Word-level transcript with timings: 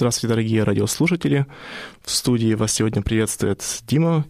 Здравствуйте, 0.00 0.28
дорогие 0.28 0.62
радиослушатели. 0.62 1.44
В 2.02 2.10
студии 2.10 2.54
вас 2.54 2.72
сегодня 2.72 3.02
приветствует 3.02 3.62
Дима. 3.86 4.24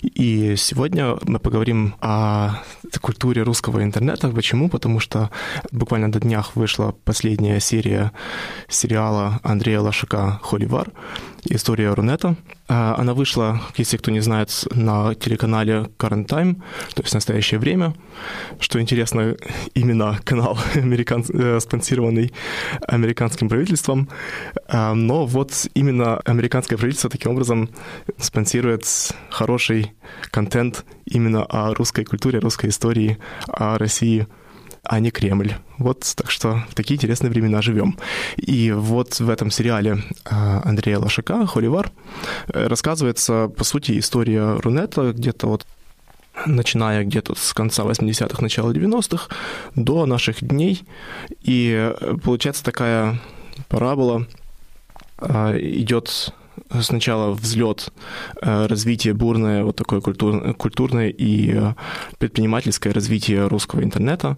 И 0.00 0.54
сегодня 0.56 1.16
мы 1.22 1.40
поговорим 1.40 1.96
о 2.00 2.62
культуре 3.00 3.42
русского 3.42 3.82
интернета. 3.82 4.28
Почему? 4.28 4.68
Потому 4.68 5.00
что 5.00 5.32
буквально 5.72 6.12
до 6.12 6.20
днях 6.20 6.54
вышла 6.54 6.94
последняя 7.04 7.58
серия 7.58 8.12
сериала 8.68 9.40
Андрея 9.42 9.80
Лошака 9.80 10.38
«Холивар. 10.44 10.92
История 11.48 11.92
Рунета». 11.92 12.36
А, 12.68 12.96
она 12.98 13.14
вышла, 13.14 13.60
если 13.76 13.96
кто 13.96 14.10
не 14.10 14.20
знает, 14.20 14.50
на 14.72 15.14
телеканале 15.14 15.88
Current 15.98 16.26
Time, 16.26 16.54
то 16.94 17.02
есть 17.02 17.14
настоящее 17.14 17.60
время. 17.60 17.94
Что 18.60 18.80
интересно, 18.80 19.36
именно 19.74 20.18
канал 20.24 20.58
американ... 20.74 21.24
Э, 21.32 21.60
спонсированный 21.60 22.32
американским 22.86 23.48
правительством. 23.48 24.08
А, 24.68 24.94
но 24.94 25.26
вот 25.26 25.66
именно 25.74 26.18
американское 26.18 26.78
правительство 26.78 27.10
таким 27.10 27.32
образом 27.32 27.70
спонсирует 28.18 28.84
хороший 29.30 29.92
контент 30.30 30.84
именно 31.04 31.44
о 31.44 31.74
русской 31.74 32.04
культуре, 32.04 32.38
русской 32.38 32.70
истории, 32.70 33.18
о 33.46 33.78
России– 33.78 34.26
а 34.88 35.00
не 35.00 35.10
Кремль. 35.10 35.54
Вот 35.78 36.12
так 36.16 36.30
что 36.30 36.62
в 36.70 36.74
такие 36.74 36.96
интересные 36.96 37.30
времена 37.30 37.62
живем. 37.62 37.98
И 38.36 38.72
вот 38.72 39.20
в 39.20 39.28
этом 39.28 39.50
сериале 39.50 39.98
а, 40.24 40.62
Андрея 40.64 40.98
Лошака 40.98 41.46
«Холивар» 41.46 41.90
э, 42.48 42.66
рассказывается, 42.66 43.48
по 43.48 43.64
сути, 43.64 43.98
история 43.98 44.56
Рунета 44.56 45.12
где-то 45.12 45.46
вот 45.46 45.66
начиная 46.44 47.04
где-то 47.04 47.34
с 47.34 47.54
конца 47.54 47.84
80-х, 47.84 48.42
начала 48.42 48.70
90-х 48.72 49.28
до 49.74 50.06
наших 50.06 50.44
дней. 50.44 50.84
И 51.42 51.72
э, 51.74 52.16
получается 52.22 52.62
такая 52.64 53.18
парабола 53.68 54.26
а, 55.18 55.56
идет 55.56 56.32
сначала 56.80 57.32
взлет, 57.32 57.92
э, 58.42 58.66
развитие 58.66 59.14
бурное, 59.14 59.64
вот 59.64 59.76
такое 59.76 60.00
культур, 60.00 60.54
культурное 60.54 61.08
и 61.08 61.52
э, 61.54 61.74
предпринимательское 62.18 62.92
развитие 62.92 63.46
русского 63.46 63.82
интернета, 63.82 64.36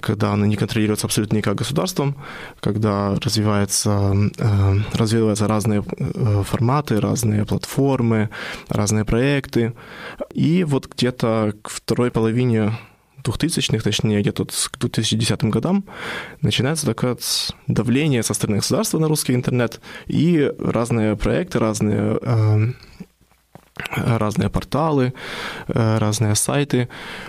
когда 0.00 0.32
оно 0.32 0.46
не 0.46 0.56
контролируется 0.56 1.06
абсолютно 1.06 1.36
никак 1.36 1.56
государством, 1.56 2.16
когда 2.60 3.14
развивается, 3.16 4.14
э, 4.38 4.74
развиваются 4.92 5.46
разные 5.46 5.82
форматы, 6.44 7.00
разные 7.00 7.44
платформы, 7.44 8.30
разные 8.68 9.04
проекты. 9.04 9.74
И 10.32 10.64
вот 10.64 10.86
где-то 10.86 11.54
к 11.62 11.68
второй 11.68 12.10
половине 12.10 12.72
2000-х, 13.22 13.82
точнее, 13.82 14.20
где-то 14.20 14.44
к 14.44 14.78
2010 14.78 15.44
годам, 15.44 15.84
начинается 16.40 16.86
такое 16.86 17.16
давление 17.66 18.22
со 18.22 18.34
стороны 18.34 18.58
государства 18.58 18.98
на 18.98 19.08
русский 19.08 19.34
интернет, 19.34 19.80
и 20.06 20.52
разные 20.58 21.16
проекты, 21.16 21.58
разные 21.58 22.18
э, 22.22 22.72
разные 23.96 24.50
порталы, 24.50 25.14
э, 25.68 25.98
разные 25.98 26.34
сайты 26.34 26.88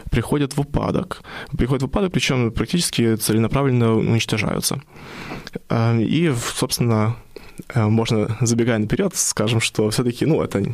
приходят 0.09 0.57
в 0.57 0.61
упадок. 0.61 1.21
Приходят 1.57 1.83
в 1.83 1.85
упадок, 1.85 2.11
причем 2.11 2.51
практически 2.51 3.15
целенаправленно 3.15 3.95
уничтожаются. 3.95 4.81
Э, 5.69 6.01
и, 6.01 6.33
собственно, 6.55 7.15
можно, 7.75 8.37
забегая 8.41 8.79
наперед, 8.79 9.15
скажем, 9.15 9.59
что 9.59 9.89
все-таки, 9.91 10.25
ну, 10.25 10.41
это 10.41 10.65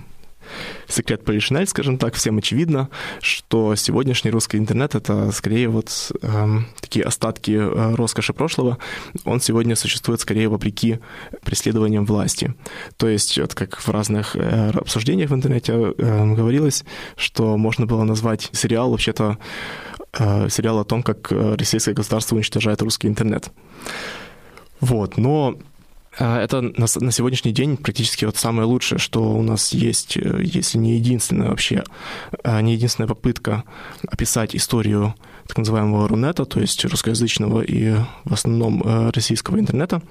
секрет 0.87 1.23
Полишинель, 1.23 1.67
скажем 1.67 1.97
так, 1.97 2.15
всем 2.15 2.37
очевидно, 2.37 2.89
что 3.21 3.75
сегодняшний 3.75 4.31
русский 4.31 4.57
интернет— 4.57 4.95
это 4.95 5.31
скорее 5.31 5.69
вот 5.69 6.11
э, 6.21 6.57
такие 6.79 7.05
остатки 7.05 7.51
э, 7.51 7.95
роскоши 7.95 8.33
прошлого. 8.33 8.77
Он 9.25 9.41
сегодня 9.41 9.75
существует 9.75 10.21
скорее 10.21 10.49
вопреки 10.49 10.99
преследованиям 11.43 12.05
власти. 12.05 12.53
То 12.97 13.07
есть, 13.07 13.37
вот 13.37 13.53
как 13.53 13.79
в 13.79 13.89
разных 13.89 14.35
э, 14.35 14.71
обсуждениях 14.71 15.29
в 15.29 15.35
интернете 15.35 15.73
э, 15.73 16.33
говорилось, 16.35 16.83
что 17.15 17.57
можно 17.57 17.85
было 17.85 18.03
назвать 18.03 18.49
сериал 18.53 18.91
вообще-то 18.91 19.37
э, 20.17 20.49
сериал 20.49 20.79
о 20.79 20.85
том, 20.85 21.03
как 21.03 21.31
э, 21.31 21.55
российское 21.55 21.93
государство 21.93 22.35
уничтожает 22.35 22.81
русский 22.81 23.07
интернет. 23.07 23.51
Вот, 24.79 25.17
но 25.17 25.57
это 26.25 26.61
на, 26.61 26.85
на 26.95 27.11
сегодняшний 27.11 27.51
день 27.51 27.77
практически 27.77 28.25
вот 28.25 28.37
самое 28.37 28.67
лучшее, 28.67 28.99
что 28.99 29.31
у 29.31 29.41
нас 29.43 29.73
есть, 29.73 30.17
э, 30.17 30.41
если 30.43 30.77
не 30.77 30.95
единственная 30.95 31.49
вообще, 31.49 31.83
а, 32.43 32.61
не 32.61 32.73
единственная 32.73 33.07
попытка 33.07 33.63
описать 34.07 34.55
историю 34.55 35.15
так 35.47 35.59
называемого 35.59 36.07
Рунета, 36.07 36.45
то 36.45 36.59
есть 36.59 36.83
русскоязычного 36.85 37.61
и 37.61 37.95
в 38.25 38.33
основном 38.33 38.81
э, 38.83 39.11
российского 39.11 39.59
интернета. 39.59 40.01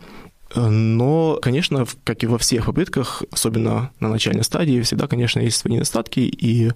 Но, 0.57 1.39
конечно, 1.43 1.87
как 2.05 2.25
и 2.25 2.27
во 2.27 2.39
всех 2.39 2.67
попытках, 2.67 3.23
особенно 3.31 3.91
на 4.01 4.09
начальной 4.09 4.43
стадии, 4.43 4.81
всегда, 4.81 5.07
конечно, 5.07 5.41
есть 5.41 5.59
свои 5.59 5.75
недостатки, 5.75 6.21
и, 6.21 6.73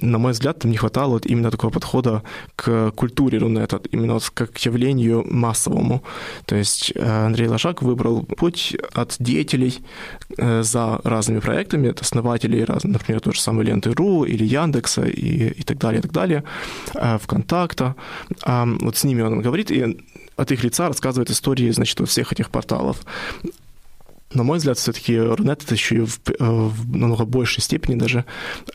на 0.00 0.18
мой 0.18 0.32
взгляд, 0.32 0.60
там 0.60 0.70
не 0.70 0.76
хватало 0.76 1.12
вот 1.12 1.26
именно 1.26 1.50
такого 1.50 1.70
подхода 1.70 2.22
к 2.56 2.92
культуре 2.92 3.38
Рунета, 3.38 3.80
именно 3.90 4.14
вот 4.14 4.30
как 4.30 4.52
к 4.52 4.58
явлению 4.58 5.26
массовому. 5.28 6.02
То 6.46 6.54
есть 6.56 6.92
э, 6.94 7.26
Андрей 7.26 7.48
Лошак 7.48 7.82
выбрал 7.82 8.22
путь 8.22 8.76
от 8.92 9.16
деятелей 9.18 9.80
э, 10.38 10.62
за 10.62 11.00
разными 11.02 11.40
проектами, 11.40 11.90
от 11.90 12.00
основателей, 12.00 12.64
например, 12.84 13.20
той 13.20 13.32
же 13.32 13.40
самой 13.40 13.64
Ленты.ру 13.66 14.24
или 14.24 14.44
Яндекса 14.44 15.02
и, 15.02 15.48
и 15.48 15.62
так 15.62 15.78
далее, 15.78 15.98
и 15.98 16.02
так 16.02 16.12
далее, 16.12 16.44
э, 16.94 17.18
ВКонтакта. 17.18 17.96
Вот 18.44 18.96
с 18.96 19.04
ними 19.04 19.22
он 19.22 19.40
говорит, 19.40 19.70
и 19.70 19.98
от 20.36 20.50
их 20.52 20.64
лица 20.64 20.88
рассказывает 20.88 21.30
истории, 21.30 21.70
значит, 21.70 22.00
вот 22.00 22.08
всех 22.08 22.32
этих 22.32 22.50
порталов. 22.50 22.98
На 24.34 24.44
мой 24.44 24.58
взгляд, 24.58 24.78
все-таки 24.78 25.18
Рунет 25.18 25.62
это 25.62 25.74
еще 25.74 25.96
и 25.96 26.00
в, 26.00 26.18
э, 26.26 26.34
в 26.40 26.96
намного 26.96 27.24
большей 27.24 27.60
степени 27.60 27.96
даже 27.96 28.24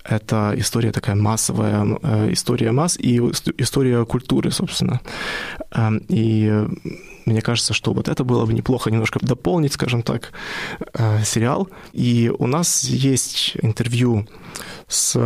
это 0.04 0.54
история 0.56 0.92
такая 0.92 1.16
массовая, 1.16 1.98
э, 2.04 2.34
история 2.34 2.72
масс 2.72 2.98
и 2.98 3.18
история 3.58 4.06
культуры, 4.06 4.52
собственно. 4.52 5.02
Эм, 5.72 6.04
и 6.10 6.68
мне 7.26 7.42
кажется, 7.42 7.74
что 7.74 7.94
вот 7.94 8.08
это 8.08 8.24
было 8.24 8.46
бы 8.46 8.54
неплохо 8.54 8.92
немножко 8.92 9.20
дополнить, 9.20 9.74
скажем 9.74 10.04
так, 10.04 10.32
э, 10.94 11.24
сериал. 11.24 11.70
И 11.92 12.32
у 12.38 12.46
нас 12.46 12.84
есть 12.84 13.58
интервью 13.62 14.28
с 14.88 15.18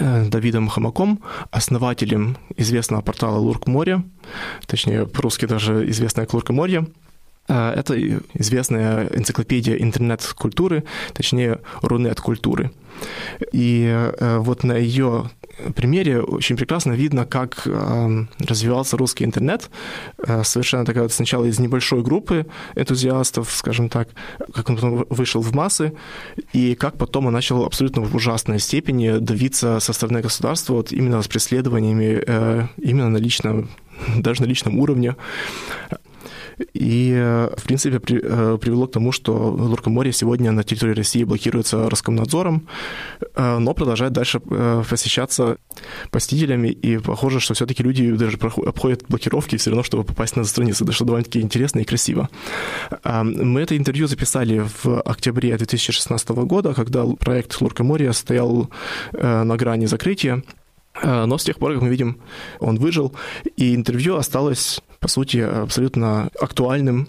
Давидом 0.00 0.68
Хамаком, 0.68 1.22
основателем 1.50 2.36
известного 2.56 3.02
портала 3.02 3.38
Лурк 3.38 3.66
Море, 3.66 4.02
точнее, 4.66 5.06
по-русски 5.06 5.46
даже 5.46 5.88
известное 5.90 6.26
Лурка 6.32 6.52
Море. 6.52 6.78
Э, 6.78 7.01
это 7.48 7.94
известная 8.34 9.08
энциклопедия 9.08 9.76
интернет-культуры, 9.76 10.84
точнее, 11.14 11.60
рунет-культуры. 11.82 12.70
И 13.52 13.86
э, 13.86 14.38
вот 14.38 14.64
на 14.64 14.76
ее 14.76 15.30
примере 15.74 16.22
очень 16.22 16.56
прекрасно 16.56 16.92
видно, 16.92 17.26
как 17.26 17.62
э, 17.66 18.24
развивался 18.38 18.96
русский 18.96 19.24
интернет. 19.24 19.70
Э, 20.18 20.42
совершенно 20.44 20.84
такая 20.84 21.04
вот 21.04 21.12
сначала 21.12 21.44
из 21.44 21.58
небольшой 21.58 22.02
группы 22.02 22.46
энтузиастов, 22.74 23.50
скажем 23.50 23.88
так, 23.88 24.08
как 24.54 24.70
он 24.70 25.06
вышел 25.10 25.40
в 25.40 25.54
массы, 25.54 25.92
и 26.52 26.74
как 26.74 26.96
потом 26.96 27.26
он 27.26 27.32
начал 27.32 27.64
абсолютно 27.64 28.02
в 28.02 28.14
ужасной 28.14 28.58
степени 28.58 29.18
давиться 29.18 29.80
со 29.80 29.92
стороны 29.92 30.20
государства 30.20 30.74
вот 30.74 30.92
именно 30.92 31.22
с 31.22 31.28
преследованиями, 31.28 32.68
именно 32.78 33.08
на 33.08 33.18
личном, 33.18 33.70
даже 34.16 34.42
на 34.42 34.46
личном 34.46 34.78
уровне. 34.78 35.16
И, 36.74 37.12
в 37.56 37.62
принципе, 37.64 37.98
при, 38.00 38.18
привело 38.18 38.86
к 38.86 38.92
тому, 38.92 39.12
что 39.12 39.32
Луркоморье 39.32 40.12
сегодня 40.12 40.52
на 40.52 40.62
территории 40.64 40.94
России 40.94 41.24
блокируется 41.24 41.88
Роскомнадзором, 41.88 42.68
но 43.36 43.74
продолжает 43.74 44.12
дальше 44.12 44.40
посещаться 44.40 45.56
посетителями, 46.10 46.68
и 46.68 46.98
похоже, 46.98 47.40
что 47.40 47.54
все-таки 47.54 47.82
люди 47.82 48.12
даже 48.12 48.36
обходят 48.36 49.04
блокировки 49.08 49.56
все 49.56 49.70
равно, 49.70 49.82
чтобы 49.82 50.04
попасть 50.04 50.36
на 50.36 50.44
страницу, 50.44 50.90
что 50.92 51.04
довольно-таки 51.04 51.40
интересно 51.40 51.80
и 51.80 51.84
красиво. 51.84 52.28
Мы 53.04 53.60
это 53.60 53.76
интервью 53.76 54.06
записали 54.06 54.64
в 54.82 55.00
октябре 55.00 55.56
2016 55.56 56.28
года, 56.30 56.74
когда 56.74 57.04
проект 57.06 57.60
Луркоморья 57.60 58.12
стоял 58.12 58.68
на 59.12 59.56
грани 59.56 59.86
закрытия. 59.86 60.42
Э, 60.94 61.24
но 61.24 61.38
с 61.38 61.44
тех 61.44 61.58
пор, 61.58 61.74
как 61.74 61.82
мы 61.82 61.88
видим, 61.88 62.18
он 62.60 62.78
выжил, 62.78 63.14
и 63.56 63.74
интервью 63.74 64.16
осталось, 64.16 64.80
по 65.00 65.08
сути, 65.08 65.38
абсолютно 65.38 66.30
актуальным 66.40 67.08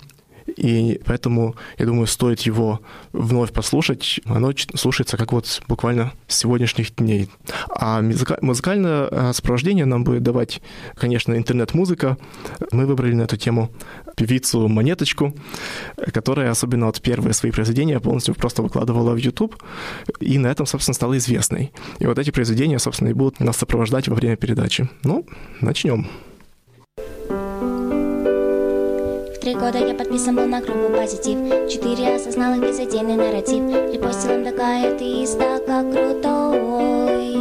и 0.56 1.00
поэтому, 1.06 1.56
я 1.78 1.86
думаю, 1.86 2.08
стоит 2.08 2.42
его 2.42 2.82
вновь 3.12 3.52
послушать. 3.52 4.20
Оно 4.26 4.52
слушается 4.76 5.18
как 5.18 5.32
вот 5.32 5.62
буквально 5.68 6.14
с 6.28 6.38
сегодняшних 6.38 6.96
дней. 6.96 7.30
А 7.70 8.02
музыкальное 8.42 9.08
э, 9.10 9.34
сопровождение 9.34 9.86
нам 9.86 10.04
будет 10.04 10.24
давать, 10.24 10.62
конечно, 10.96 11.36
интернет-музыка. 11.36 12.18
Мы 12.72 12.86
выбрали 12.86 13.14
на 13.14 13.24
эту 13.24 13.38
тему 13.38 13.72
певицу 14.16 14.68
Монеточку, 14.68 15.34
которая 16.14 16.52
особенно 16.52 16.88
вот 16.88 17.02
первые 17.02 17.34
свои 17.34 17.52
произведения 17.52 18.00
полностью 18.00 18.36
просто 18.36 18.62
выкладывала 18.62 19.14
в 19.14 19.18
YouTube, 19.18 19.56
и 20.20 20.38
на 20.38 20.48
этом, 20.48 20.66
собственно, 20.66 20.94
стала 20.94 21.18
известной. 21.18 21.72
И 22.00 22.06
вот 22.06 22.20
эти 22.20 22.32
произведения, 22.32 22.80
собственно, 22.80 23.10
и 23.10 23.14
будут 23.14 23.40
нас 23.40 23.58
сопровождать 23.58 24.08
во 24.08 24.16
время 24.16 24.36
передачи. 24.36 24.90
Ну, 25.04 25.26
начнем. 25.62 26.08
Три 29.44 29.56
года 29.56 29.78
я 29.78 29.94
подписан 29.94 30.38
был 30.38 30.46
на 30.46 30.62
группу 30.62 30.88
позитив 30.96 31.38
Четыре 31.70 32.16
осознал 32.16 32.54
их 32.54 32.62
безотдельный 32.62 33.18
нарратив. 33.18 33.62
Репостил 33.94 34.38
МДК, 34.38 34.98
ты 34.98 35.28
стал 35.28 35.60
как 35.60 35.92
крутой. 35.92 37.36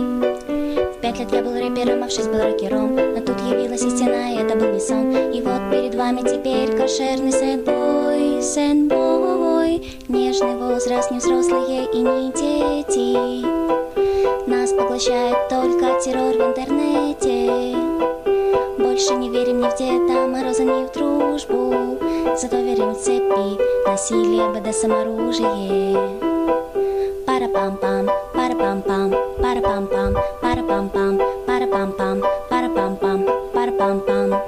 В 0.90 1.00
пять 1.00 1.20
лет 1.20 1.32
я 1.32 1.42
был 1.42 1.54
рэпером, 1.54 2.02
а 2.02 2.08
в 2.08 2.10
шесть 2.10 2.28
был 2.28 2.42
рокером. 2.42 2.96
Но 2.96 3.20
тут 3.20 3.38
явилась 3.42 3.84
истина, 3.84 4.32
и 4.32 4.38
это 4.38 4.58
был 4.58 4.72
не 4.72 4.80
сон. 4.80 5.12
И 5.12 5.40
вот 5.42 5.70
перед 5.70 5.94
вами 5.94 6.22
теперь 6.22 6.76
кошерный 6.76 7.30
сэдбой 7.30 8.42
Сэдбой 8.42 9.86
Нежный 10.08 10.56
возраст, 10.56 11.08
не 11.12 11.18
взрослые 11.18 11.84
и 11.92 11.98
не 11.98 12.32
дети. 12.32 13.46
Нас 14.50 14.72
поглощает 14.72 15.48
только 15.48 16.00
террор 16.00 16.34
в 16.34 16.48
интернете 16.48 17.91
больше 19.02 19.14
не 19.16 19.30
верим 19.30 19.60
ни 19.60 19.68
в 19.68 19.76
Деда 19.76 20.28
Мороза, 20.28 20.62
ни 20.62 20.86
в 20.86 20.92
дружбу. 20.92 21.98
Зато 22.36 22.56
верим 22.56 22.92
в 22.92 22.98
цепи, 22.98 23.58
насилие, 23.84 24.48
БДСМ, 24.52 24.92
оружие 24.92 25.98
Пара-пам-пам, 27.26 28.08
пара-пам-пам, 28.34 29.10
пара-пам-пам, 29.42 30.14
пара-пам-пам, 30.40 31.20
пара-пам-пам, 31.46 32.22
пара-пам-пам, 32.48 33.26
пара-пам-пам. 33.52 34.40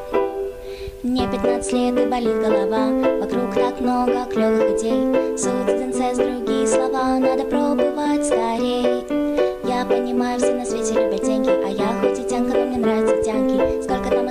Мне 1.02 1.28
15 1.28 1.72
лет 1.72 1.98
и 1.98 2.06
болит 2.06 2.38
голова 2.40 2.84
Вокруг 3.20 3.54
так 3.54 3.80
много 3.80 4.24
клевых 4.30 4.78
идей. 4.78 5.36
Суд, 5.36 5.68
инцест, 5.68 6.20
другие 6.20 6.66
слова 6.66 7.18
Надо 7.18 7.44
пробовать 7.44 8.24
скорей. 8.24 9.04
Я 9.64 9.84
понимаю, 9.84 10.38
все 10.38 10.53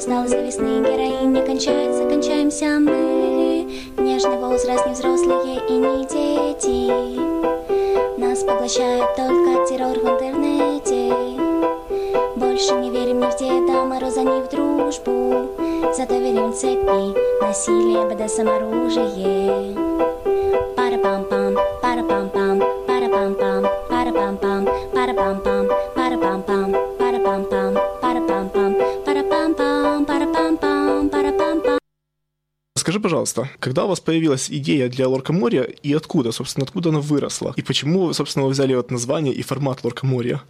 Осталось 0.04 0.32
до 0.32 0.42
весны 0.42 0.82
Героинь 0.82 1.32
не 1.32 1.42
кончается, 1.42 2.04
кончаемся 2.04 2.78
мы. 2.78 3.66
Нежный 3.98 4.38
возраст, 4.38 4.86
не 4.86 4.92
взрослые 4.92 5.62
и 5.70 5.72
не 5.72 6.04
дети. 6.06 6.92
Нас 8.20 8.44
поглощает 8.44 9.16
только 9.16 9.66
террор 9.66 9.98
в 9.98 10.06
интернете. 10.06 11.14
Больше 12.36 12.74
не 12.82 12.90
верим 12.90 13.22
ни 13.22 13.32
в 13.32 13.38
Деда 13.38 13.86
Мороза, 13.86 14.24
ни 14.24 14.42
в 14.42 14.50
дружбу. 14.50 15.48
Зато 15.96 16.18
верим 16.18 16.52
в 16.52 16.56
цепи, 16.58 17.42
насилие, 17.42 18.04
БДСМ, 18.06 18.50
оружие 18.50 20.13
Скажи, 32.94 33.02
пожалуйста, 33.02 33.50
когда 33.60 33.86
у 33.86 33.88
вас 33.88 34.00
появилась 34.00 34.52
идея 34.52 34.88
для 34.88 35.10
Лоркоморья 35.10 35.64
и 35.64 35.92
откуда, 35.96 36.32
собственно, 36.32 36.64
откуда 36.64 36.90
она 36.90 37.00
выросла? 37.00 37.52
И 37.56 37.64
почему, 37.64 38.14
собственно, 38.14 38.46
вы 38.46 38.52
взяли 38.52 38.76
вот 38.76 38.92
название 38.92 39.34
и 39.34 39.42
формат 39.42 39.84
Лоркоморья? 39.84 40.44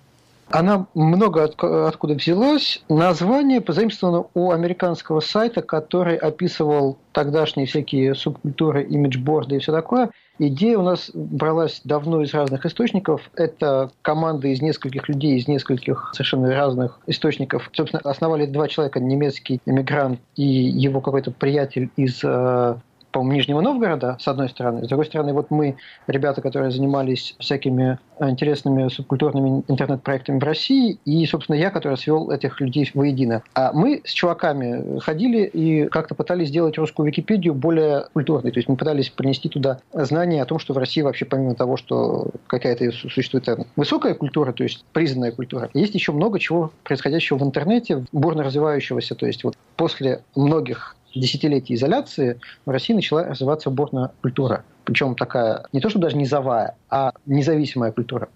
Она 0.50 0.86
много 0.94 1.46
от, 1.46 1.64
откуда 1.64 2.16
взялась. 2.16 2.84
Название 2.90 3.62
позаимствовано 3.62 4.26
у 4.34 4.52
американского 4.52 5.22
сайта, 5.22 5.62
который 5.62 6.18
описывал 6.18 6.98
тогдашние 7.14 7.66
всякие 7.66 8.14
субкультуры, 8.14 8.84
имиджборды 8.84 9.56
и 9.56 9.60
все 9.60 9.72
такое. 9.72 10.12
Идея 10.40 10.80
у 10.80 10.82
нас 10.82 11.12
бралась 11.14 11.82
давно 11.84 12.24
из 12.24 12.34
разных 12.34 12.66
источников. 12.66 13.30
Это 13.36 13.92
команда 14.02 14.48
из 14.48 14.62
нескольких 14.62 15.08
людей, 15.08 15.38
из 15.38 15.48
нескольких 15.48 16.10
совершенно 16.14 16.50
разных 16.54 17.00
источников. 17.06 17.70
Собственно, 17.74 18.02
основали 18.04 18.48
два 18.48 18.68
человека, 18.68 19.00
немецкий 19.00 19.62
иммигрант 19.66 20.20
и 20.36 20.44
его 20.44 21.02
какой-то 21.02 21.30
приятель 21.30 21.92
из 21.98 22.22
э, 22.24 22.76
по-моему, 23.14 23.34
Нижнего 23.36 23.62
Новгорода, 23.62 24.18
с 24.20 24.28
одной 24.28 24.50
стороны. 24.50 24.84
С 24.84 24.88
другой 24.90 25.06
стороны, 25.06 25.34
вот 25.34 25.52
мы, 25.52 25.78
ребята, 26.08 26.42
которые 26.42 26.72
занимались 26.72 27.36
всякими 27.40 28.00
интересными 28.20 28.90
субкультурными 28.90 29.64
интернет-проектами 29.68 30.40
в 30.40 30.44
России, 30.44 30.98
и, 31.06 31.26
собственно, 31.26 31.56
я, 31.56 31.70
который 31.70 31.98
свел 31.98 32.32
этих 32.32 32.60
людей 32.60 32.90
воедино. 32.94 33.44
А 33.54 33.72
мы 33.72 34.02
с 34.04 34.12
чуваками 34.12 35.00
ходили 35.00 35.44
и 35.46 35.88
как-то 35.88 36.16
пытались 36.16 36.50
сделать 36.50 36.78
русскую 36.78 37.08
Википедию 37.08 37.54
более 37.54 38.08
культурной. 38.14 38.52
То 38.52 38.58
есть 38.58 38.68
мы 38.68 38.76
пытались 38.76 39.10
принести 39.10 39.48
туда 39.48 39.80
знания 39.94 40.42
о 40.42 40.46
том, 40.46 40.58
что 40.58 40.74
в 40.74 40.78
России 40.78 41.02
вообще, 41.02 41.26
помимо 41.26 41.54
того, 41.56 41.78
что 41.78 42.32
какая-то 42.48 42.92
существует 42.92 43.48
высокая 43.76 44.16
культура, 44.16 44.54
то 44.54 44.64
есть 44.64 44.86
признанная 44.92 45.32
культура, 45.32 45.70
есть 45.74 45.94
еще 45.94 46.12
много 46.12 46.40
чего 46.40 46.72
происходящего 46.84 47.38
в 47.38 47.44
интернете, 47.44 48.06
бурно 48.12 48.44
развивающегося. 48.44 49.16
То 49.16 49.28
есть 49.28 49.44
вот 49.44 49.56
после 49.76 50.24
многих 50.36 50.96
десятилетий 51.16 51.76
изоляции 51.76 52.40
в 52.66 52.70
России 52.70 52.94
начала 52.94 53.24
развиваться 53.24 53.70
борная 53.70 54.12
культура. 54.22 54.64
Причем 54.86 55.16
такая 55.16 55.66
не 55.72 55.80
то, 55.80 55.90
что 55.90 56.00
даже 56.00 56.18
низовая, 56.18 56.76
а 56.90 57.14
независимая 57.26 57.92
культура. 57.92 58.30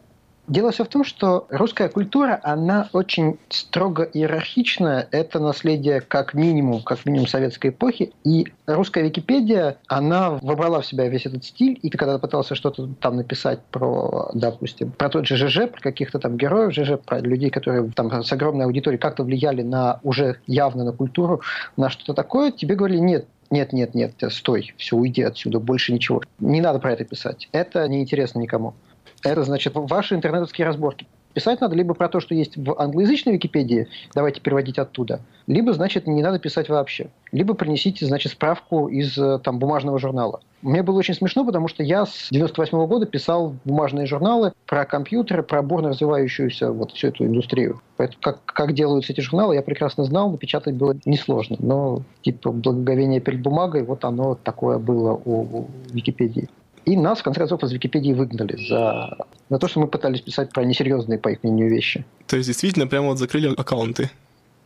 Дело 0.48 0.72
все 0.72 0.86
в 0.86 0.88
том, 0.88 1.04
что 1.04 1.46
русская 1.50 1.90
культура, 1.90 2.40
она 2.42 2.90
очень 2.94 3.38
строго 3.50 4.04
иерархичная. 4.04 5.10
Это 5.12 5.40
наследие 5.40 6.00
как 6.00 6.34
минимум, 6.34 6.82
как 6.84 7.06
минимум 7.06 7.28
советской 7.28 7.72
эпохи. 7.72 8.14
И 8.24 8.48
русская 8.66 9.04
Википедия, 9.04 9.78
она 9.88 10.32
вобрала 10.42 10.80
в 10.80 10.86
себя 10.86 11.10
весь 11.10 11.26
этот 11.26 11.44
стиль. 11.44 11.78
И 11.82 11.90
ты 11.90 11.98
когда 11.98 12.18
пытался 12.18 12.56
что-то 12.56 12.88
там 13.02 13.18
написать 13.18 13.60
про, 13.72 14.32
допустим, 14.34 14.92
про 14.92 15.10
тот 15.10 15.28
же 15.28 15.36
ЖЖ, 15.36 15.70
про 15.70 15.82
каких-то 15.82 16.18
там 16.18 16.38
героев 16.38 16.74
ЖЖ, 16.74 16.98
про 17.06 17.20
людей, 17.20 17.50
которые 17.50 17.92
там 17.92 18.24
с 18.24 18.32
огромной 18.32 18.66
аудиторией 18.68 19.02
как-то 19.02 19.24
влияли 19.24 19.64
на 19.64 20.00
уже 20.04 20.38
явно 20.48 20.86
на 20.86 20.94
культуру, 20.94 21.42
на 21.76 21.90
что-то 21.90 22.14
такое, 22.14 22.52
тебе 22.52 22.76
говорили, 22.76 23.00
нет, 23.00 23.26
нет, 23.50 23.74
нет, 23.74 23.96
нет, 23.96 24.14
стой, 24.30 24.74
все, 24.78 24.96
уйди 24.96 25.24
отсюда, 25.24 25.60
больше 25.60 25.92
ничего. 25.92 26.22
Не 26.40 26.62
надо 26.62 26.80
про 26.80 26.94
это 26.94 27.04
писать. 27.04 27.50
Это 27.52 27.88
неинтересно 27.88 28.40
никому. 28.40 28.76
Это 29.24 29.44
значит 29.44 29.74
ваши 29.76 30.16
интернетовские 30.16 30.66
разборки. 30.68 31.08
Писать 31.38 31.62
надо 31.62 31.76
либо 31.76 31.94
про 31.94 32.10
то, 32.10 32.20
что 32.20 32.34
есть 32.34 32.58
в 32.58 32.80
англоязычной 32.80 33.34
Википедии, 33.34 33.88
давайте 34.16 34.42
переводить 34.42 34.80
оттуда, 34.80 35.22
либо, 35.46 35.72
значит, 35.72 36.08
не 36.08 36.24
надо 36.24 36.40
писать 36.40 36.68
вообще. 36.68 37.12
Либо 37.32 37.54
принесите, 37.54 38.08
значит, 38.08 38.32
справку 38.32 38.88
из 38.88 39.16
э, 39.20 39.38
там, 39.44 39.60
бумажного 39.60 40.00
журнала. 40.00 40.42
Мне 40.64 40.82
было 40.82 40.98
очень 40.98 41.14
смешно, 41.14 41.46
потому 41.46 41.68
что 41.68 41.84
я 41.84 42.08
с 42.08 42.30
98 42.32 42.76
-го 42.76 42.88
года 42.88 43.06
писал 43.06 43.56
бумажные 43.66 44.08
журналы 44.08 44.54
про 44.66 44.86
компьютеры, 44.86 45.44
про 45.44 45.62
бурно 45.62 45.90
развивающуюся 45.90 46.72
вот 46.72 46.92
всю 46.94 47.10
эту 47.10 47.26
индустрию. 47.26 47.82
Поэтому 47.98 48.20
как, 48.22 48.44
как 48.46 48.74
делаются 48.74 49.14
эти 49.14 49.22
журналы, 49.22 49.54
я 49.54 49.62
прекрасно 49.62 50.06
знал, 50.06 50.32
напечатать 50.32 50.74
было 50.74 50.96
несложно. 51.06 51.58
Но 51.60 52.02
типа 52.24 52.52
благоговение 52.52 53.20
перед 53.20 53.44
бумагой, 53.44 53.84
вот 53.84 54.06
оно 54.06 54.34
такое 54.34 54.80
было 54.80 55.14
у, 55.14 55.42
у 55.42 55.68
Википедии. 55.92 56.50
И 56.88 56.96
нас, 56.96 57.20
в 57.20 57.24
конце 57.24 57.42
концов, 57.42 57.62
из 57.64 57.74
Википедии 57.74 58.14
выгнали 58.14 58.56
за, 58.70 59.18
за 59.50 59.60
то, 59.60 59.68
что 59.68 59.82
мы 59.82 59.88
пытались 59.88 60.22
писать 60.22 60.52
про 60.54 60.64
несерьезные, 60.64 61.20
по 61.20 61.28
их 61.28 61.44
мнению, 61.44 61.70
вещи. 61.70 62.06
То 62.28 62.38
есть, 62.38 62.48
действительно, 62.48 62.88
прямо 62.88 63.08
вот 63.08 63.20
закрыли 63.20 63.54
аккаунты? 63.54 64.10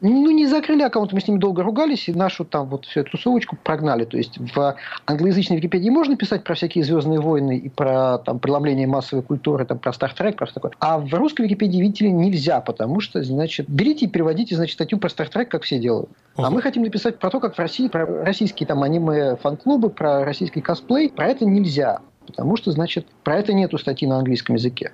Ну, 0.02 0.30
не 0.30 0.46
закрыли 0.46 0.84
аккаунт, 0.84 1.14
мы 1.14 1.22
с 1.22 1.28
ними 1.28 1.40
долго 1.40 1.64
ругались, 1.64 2.10
и 2.10 2.14
нашу 2.14 2.46
там 2.46 2.68
вот 2.70 2.86
всю 2.86 3.00
эту 3.00 3.12
тусовочку 3.12 3.58
прогнали. 3.64 4.06
То 4.06 4.18
есть 4.18 4.38
в 4.38 4.76
англоязычной 5.08 5.58
Википедии 5.58 5.90
можно 5.90 6.16
писать 6.16 6.44
про 6.44 6.54
всякие 6.54 6.84
«Звездные 6.84 7.20
войны» 7.20 7.58
и 7.58 7.70
про 7.70 8.20
там, 8.20 8.40
преломление 8.40 8.86
массовой 8.86 9.24
культуры, 9.24 9.66
там, 9.66 9.80
про 9.80 9.92
Стартрек, 9.92 10.38
про 10.38 10.46
такое. 10.46 10.72
А 10.80 11.00
в 11.00 11.12
русской 11.14 11.44
Википедии, 11.44 11.80
видите 11.80 12.06
ли, 12.06 12.12
нельзя, 12.12 12.62
потому 12.62 13.00
что, 13.00 13.24
значит, 13.24 13.68
берите 13.68 14.06
и 14.06 14.08
переводите, 14.08 14.56
значит, 14.56 14.74
статью 14.74 15.00
про 15.00 15.10
Стартрек, 15.10 15.50
как 15.50 15.64
все 15.64 15.80
делают. 15.80 16.10
А 16.36 16.50
мы 16.50 16.62
хотим 16.62 16.84
написать 16.84 17.20
про 17.20 17.32
то, 17.32 17.40
как 17.40 17.56
в 17.56 17.60
России, 17.60 17.88
про 17.88 18.06
российские 18.24 18.66
там 18.66 18.82
аниме-фан-клубы, 18.82 19.92
про 19.92 20.24
российский 20.24 20.62
косплей. 20.62 21.10
Про 21.10 21.28
это 21.28 21.46
нельзя, 21.46 22.00
потому 22.32 22.58
что, 22.58 22.72
значит, 22.72 23.06
про 23.24 23.38
это 23.38 23.54
нету 23.54 23.78
статьи 23.78 24.08
на 24.08 24.18
английском 24.18 24.56
языке. 24.56 24.92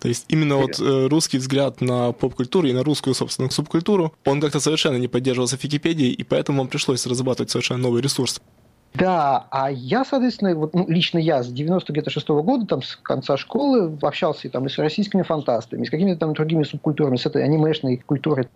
То 0.00 0.08
есть 0.08 0.26
именно 0.28 0.56
вот 0.56 0.78
э, 0.78 1.06
русский 1.06 1.38
взгляд 1.38 1.80
на 1.80 2.12
поп-культуру 2.12 2.68
и 2.68 2.74
на 2.74 2.84
русскую, 2.84 3.14
собственно, 3.14 3.48
субкультуру, 3.48 4.12
он 4.26 4.38
как-то 4.38 4.60
совершенно 4.60 4.98
не 4.98 5.08
поддерживался 5.08 5.56
в 5.56 5.64
Википедии, 5.64 6.08
и 6.08 6.22
поэтому 6.24 6.58
вам 6.58 6.68
пришлось 6.68 7.06
разрабатывать 7.06 7.50
совершенно 7.50 7.80
новый 7.80 8.02
ресурс. 8.02 8.38
Да, 8.94 9.46
а 9.50 9.70
я, 9.70 10.04
соответственно, 10.04 10.54
вот, 10.54 10.74
ну, 10.74 10.86
лично 10.88 11.18
я 11.18 11.42
с 11.42 11.48
96 11.48 12.28
-го 12.28 12.42
года, 12.42 12.66
там, 12.66 12.82
с 12.82 12.96
конца 12.96 13.36
школы, 13.36 13.98
общался 14.02 14.48
там, 14.50 14.66
и 14.66 14.68
с 14.68 14.78
российскими 14.78 15.22
фантастами, 15.22 15.82
и 15.82 15.86
с 15.86 15.90
какими-то 15.90 16.20
там 16.20 16.34
другими 16.34 16.62
субкультурами, 16.62 17.16
с 17.16 17.26
этой 17.26 17.42
анимешной 17.42 17.96
культурой. 17.96 18.48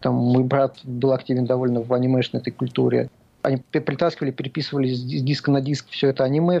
Там 0.00 0.14
мой 0.14 0.42
брат 0.42 0.78
был 0.84 1.12
активен 1.12 1.46
довольно 1.46 1.82
в 1.82 1.92
анимешной 1.94 2.42
этой 2.42 2.50
культуре. 2.50 3.08
Они 3.42 3.58
притаскивали, 3.70 4.32
переписывали 4.32 4.92
с 4.92 5.00
диска 5.00 5.50
на 5.50 5.60
диск 5.60 5.86
все 5.90 6.08
это 6.08 6.24
аниме, 6.24 6.60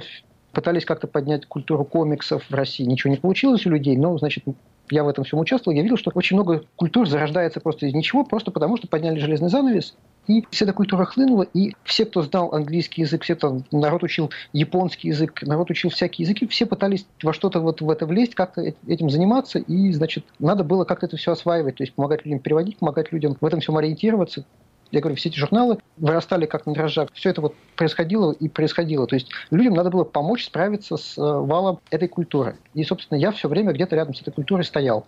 пытались 0.56 0.86
как-то 0.86 1.06
поднять 1.06 1.44
культуру 1.44 1.84
комиксов 1.84 2.42
в 2.48 2.54
России. 2.54 2.82
Ничего 2.82 3.10
не 3.10 3.18
получилось 3.18 3.66
у 3.66 3.70
людей, 3.70 3.94
но, 3.94 4.16
значит, 4.16 4.42
я 4.90 5.04
в 5.04 5.08
этом 5.08 5.22
всем 5.24 5.38
участвовал, 5.38 5.76
я 5.76 5.82
видел, 5.82 5.98
что 5.98 6.10
очень 6.14 6.34
много 6.34 6.64
культур 6.76 7.06
зарождается 7.06 7.60
просто 7.60 7.84
из 7.84 7.92
ничего, 7.92 8.24
просто 8.24 8.50
потому 8.50 8.78
что 8.78 8.88
подняли 8.88 9.18
железный 9.18 9.50
занавес, 9.50 9.94
и 10.28 10.46
вся 10.50 10.64
эта 10.64 10.72
культура 10.72 11.04
хлынула, 11.04 11.42
и 11.42 11.74
все, 11.84 12.06
кто 12.06 12.22
знал 12.22 12.54
английский 12.54 13.02
язык, 13.02 13.22
все, 13.22 13.34
кто 13.34 13.60
народ 13.70 14.02
учил 14.02 14.30
японский 14.54 15.08
язык, 15.08 15.42
народ 15.42 15.70
учил 15.70 15.90
всякие 15.90 16.24
языки, 16.24 16.46
все 16.46 16.64
пытались 16.64 17.06
во 17.22 17.34
что-то 17.34 17.60
вот 17.60 17.82
в 17.82 17.90
это 17.90 18.06
влезть, 18.06 18.34
как-то 18.34 18.62
этим 18.86 19.10
заниматься, 19.10 19.58
и, 19.58 19.92
значит, 19.92 20.24
надо 20.38 20.64
было 20.64 20.84
как-то 20.84 21.04
это 21.04 21.18
все 21.18 21.32
осваивать, 21.32 21.76
то 21.76 21.82
есть 21.82 21.92
помогать 21.92 22.24
людям 22.24 22.38
переводить, 22.38 22.78
помогать 22.78 23.12
людям 23.12 23.36
в 23.38 23.44
этом 23.44 23.60
всем 23.60 23.76
ориентироваться, 23.76 24.46
я 24.90 25.00
говорю, 25.00 25.16
все 25.16 25.28
эти 25.28 25.38
журналы 25.38 25.78
вырастали 25.96 26.46
как 26.46 26.66
на 26.66 26.74
дрожжах. 26.74 27.10
Все 27.12 27.30
это 27.30 27.40
вот 27.40 27.54
происходило 27.76 28.32
и 28.32 28.48
происходило. 28.48 29.06
То 29.06 29.16
есть 29.16 29.28
людям 29.50 29.74
надо 29.74 29.90
было 29.90 30.04
помочь 30.04 30.46
справиться 30.46 30.96
с 30.96 31.18
э, 31.18 31.20
валом 31.20 31.80
этой 31.90 32.08
культуры. 32.08 32.56
И, 32.74 32.84
собственно, 32.84 33.18
я 33.18 33.32
все 33.32 33.48
время 33.48 33.72
где-то 33.72 33.96
рядом 33.96 34.14
с 34.14 34.22
этой 34.22 34.32
культурой 34.32 34.64
стоял. 34.64 35.06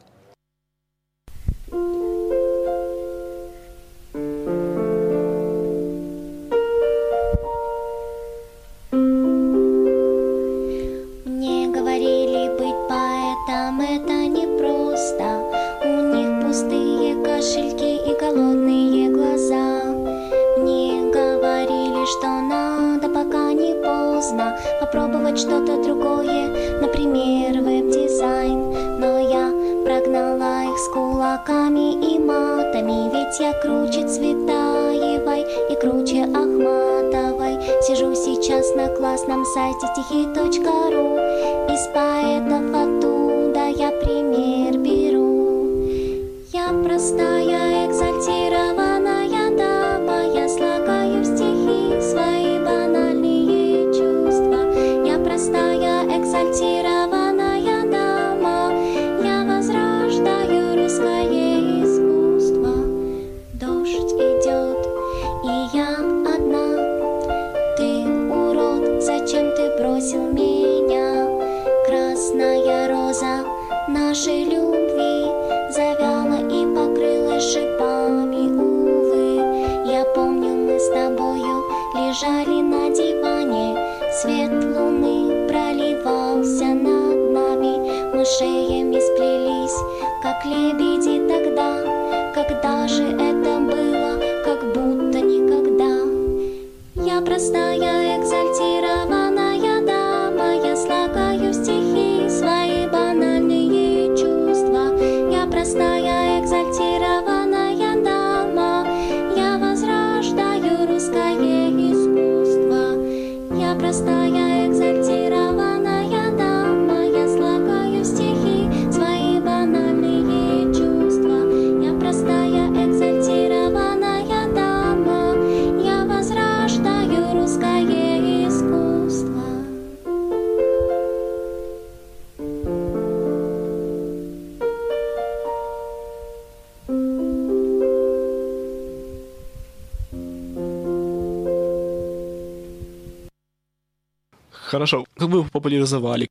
Хорошо, 144.79 145.07
как 145.17 145.29
вы 145.29 145.41
его 145.41 145.49
популяризовали? 145.53 146.29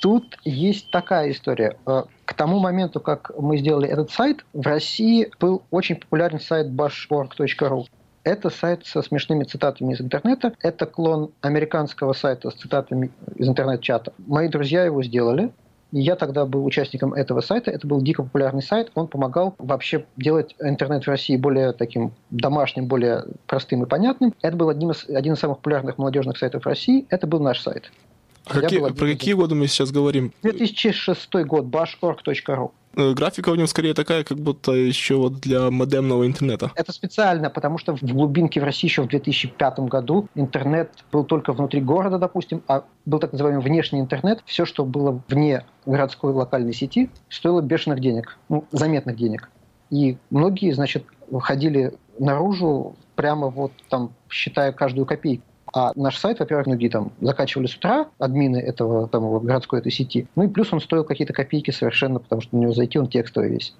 Тут 0.00 0.38
есть 0.44 0.88
такая 0.92 1.32
история. 1.32 1.76
Э, 1.84 2.04
К 2.24 2.32
тому 2.32 2.60
моменту, 2.60 3.00
как 3.00 3.32
мы 3.36 3.58
сделали 3.58 3.88
этот 3.88 4.12
сайт, 4.12 4.46
в 4.52 4.64
России 4.64 5.32
был 5.40 5.64
очень 5.72 5.96
популярен 5.96 6.38
сайт 6.38 6.68
bashorg.ru. 6.68 7.86
Это 8.22 8.50
сайт 8.50 8.86
со 8.86 9.02
смешными 9.02 9.42
цитатами 9.42 9.94
из 9.94 10.00
интернета. 10.00 10.52
Это 10.62 10.86
клон 10.86 11.32
американского 11.40 12.12
сайта 12.12 12.50
с 12.50 12.54
цитатами 12.54 13.10
из 13.34 13.48
интернет-чата. 13.48 14.12
Мои 14.28 14.46
друзья 14.46 14.84
его 14.84 15.02
сделали. 15.02 15.50
И 15.96 16.00
я 16.00 16.14
тогда 16.14 16.44
был 16.44 16.62
участником 16.66 17.14
этого 17.14 17.40
сайта. 17.40 17.70
Это 17.70 17.86
был 17.86 18.02
дико 18.02 18.22
популярный 18.22 18.62
сайт. 18.62 18.90
Он 18.94 19.08
помогал 19.08 19.54
вообще 19.58 20.04
делать 20.18 20.54
интернет 20.60 21.04
в 21.04 21.08
России 21.08 21.36
более 21.38 21.72
таким 21.72 22.12
домашним, 22.28 22.84
более 22.84 23.24
простым 23.46 23.82
и 23.82 23.86
понятным. 23.86 24.34
Это 24.42 24.54
был 24.58 24.68
одним 24.68 24.90
из, 24.90 25.08
один 25.08 25.32
из 25.32 25.38
самых 25.38 25.56
популярных 25.56 25.96
молодежных 25.96 26.36
сайтов 26.36 26.66
России. 26.66 27.06
Это 27.08 27.26
был 27.26 27.40
наш 27.40 27.60
сайт. 27.62 27.90
А 28.44 28.60
какие- 28.60 28.80
про 28.80 29.06
какие 29.06 29.32
годы 29.32 29.54
мы 29.54 29.68
сейчас 29.68 29.90
говорим? 29.90 30.34
2006 30.42 31.44
год, 31.44 31.64
bashorg.ru. 31.64 32.72
Э, 32.96 33.12
Графика 33.12 33.52
в 33.52 33.56
нем 33.56 33.66
скорее 33.66 33.92
такая, 33.92 34.24
как 34.24 34.38
будто 34.38 34.72
еще 34.72 35.16
вот 35.16 35.34
для 35.40 35.70
модемного 35.70 36.26
интернета. 36.26 36.72
Это 36.74 36.92
специально, 36.92 37.50
потому 37.50 37.76
что 37.78 37.94
в 37.94 38.02
глубинке 38.02 38.60
в 38.60 38.64
России 38.64 38.88
еще 38.88 39.02
в 39.02 39.08
2005 39.08 39.80
году 39.80 40.28
интернет 40.34 40.90
был 41.12 41.24
только 41.24 41.52
внутри 41.52 41.82
города, 41.82 42.18
допустим, 42.18 42.62
а 42.68 42.84
был 43.04 43.18
так 43.18 43.32
называемый 43.32 43.62
внешний 43.62 44.00
интернет. 44.00 44.42
Все, 44.46 44.64
что 44.64 44.84
было 44.84 45.22
вне 45.28 45.64
городской 45.84 46.32
локальной 46.32 46.72
сети, 46.72 47.10
стоило 47.28 47.60
бешеных 47.60 48.00
денег, 48.00 48.38
ну, 48.48 48.64
заметных 48.72 49.16
денег. 49.16 49.50
И 49.90 50.16
многие, 50.30 50.72
значит, 50.72 51.04
ходили 51.40 51.92
наружу 52.18 52.96
прямо 53.14 53.48
вот 53.48 53.72
там, 53.88 54.12
считая 54.28 54.72
каждую 54.72 55.06
копейку. 55.06 55.44
А 55.76 55.92
наш 55.94 56.16
сайт, 56.16 56.38
во-первых, 56.38 56.68
многие 56.68 56.88
там 56.88 57.12
закачивали 57.20 57.66
с 57.66 57.74
утра, 57.74 58.08
админы 58.18 58.56
этого 58.56 59.08
там, 59.08 59.24
вот, 59.24 59.42
городской 59.42 59.80
этой 59.80 59.92
сети. 59.92 60.26
Ну 60.34 60.44
и 60.44 60.48
плюс 60.48 60.72
он 60.72 60.80
стоил 60.80 61.04
какие-то 61.04 61.34
копейки 61.34 61.70
совершенно, 61.70 62.18
потому 62.18 62.40
что 62.40 62.56
на 62.56 62.60
него 62.60 62.72
зайти 62.72 62.98
он 62.98 63.08
текстовый 63.08 63.50
весь. 63.50 63.74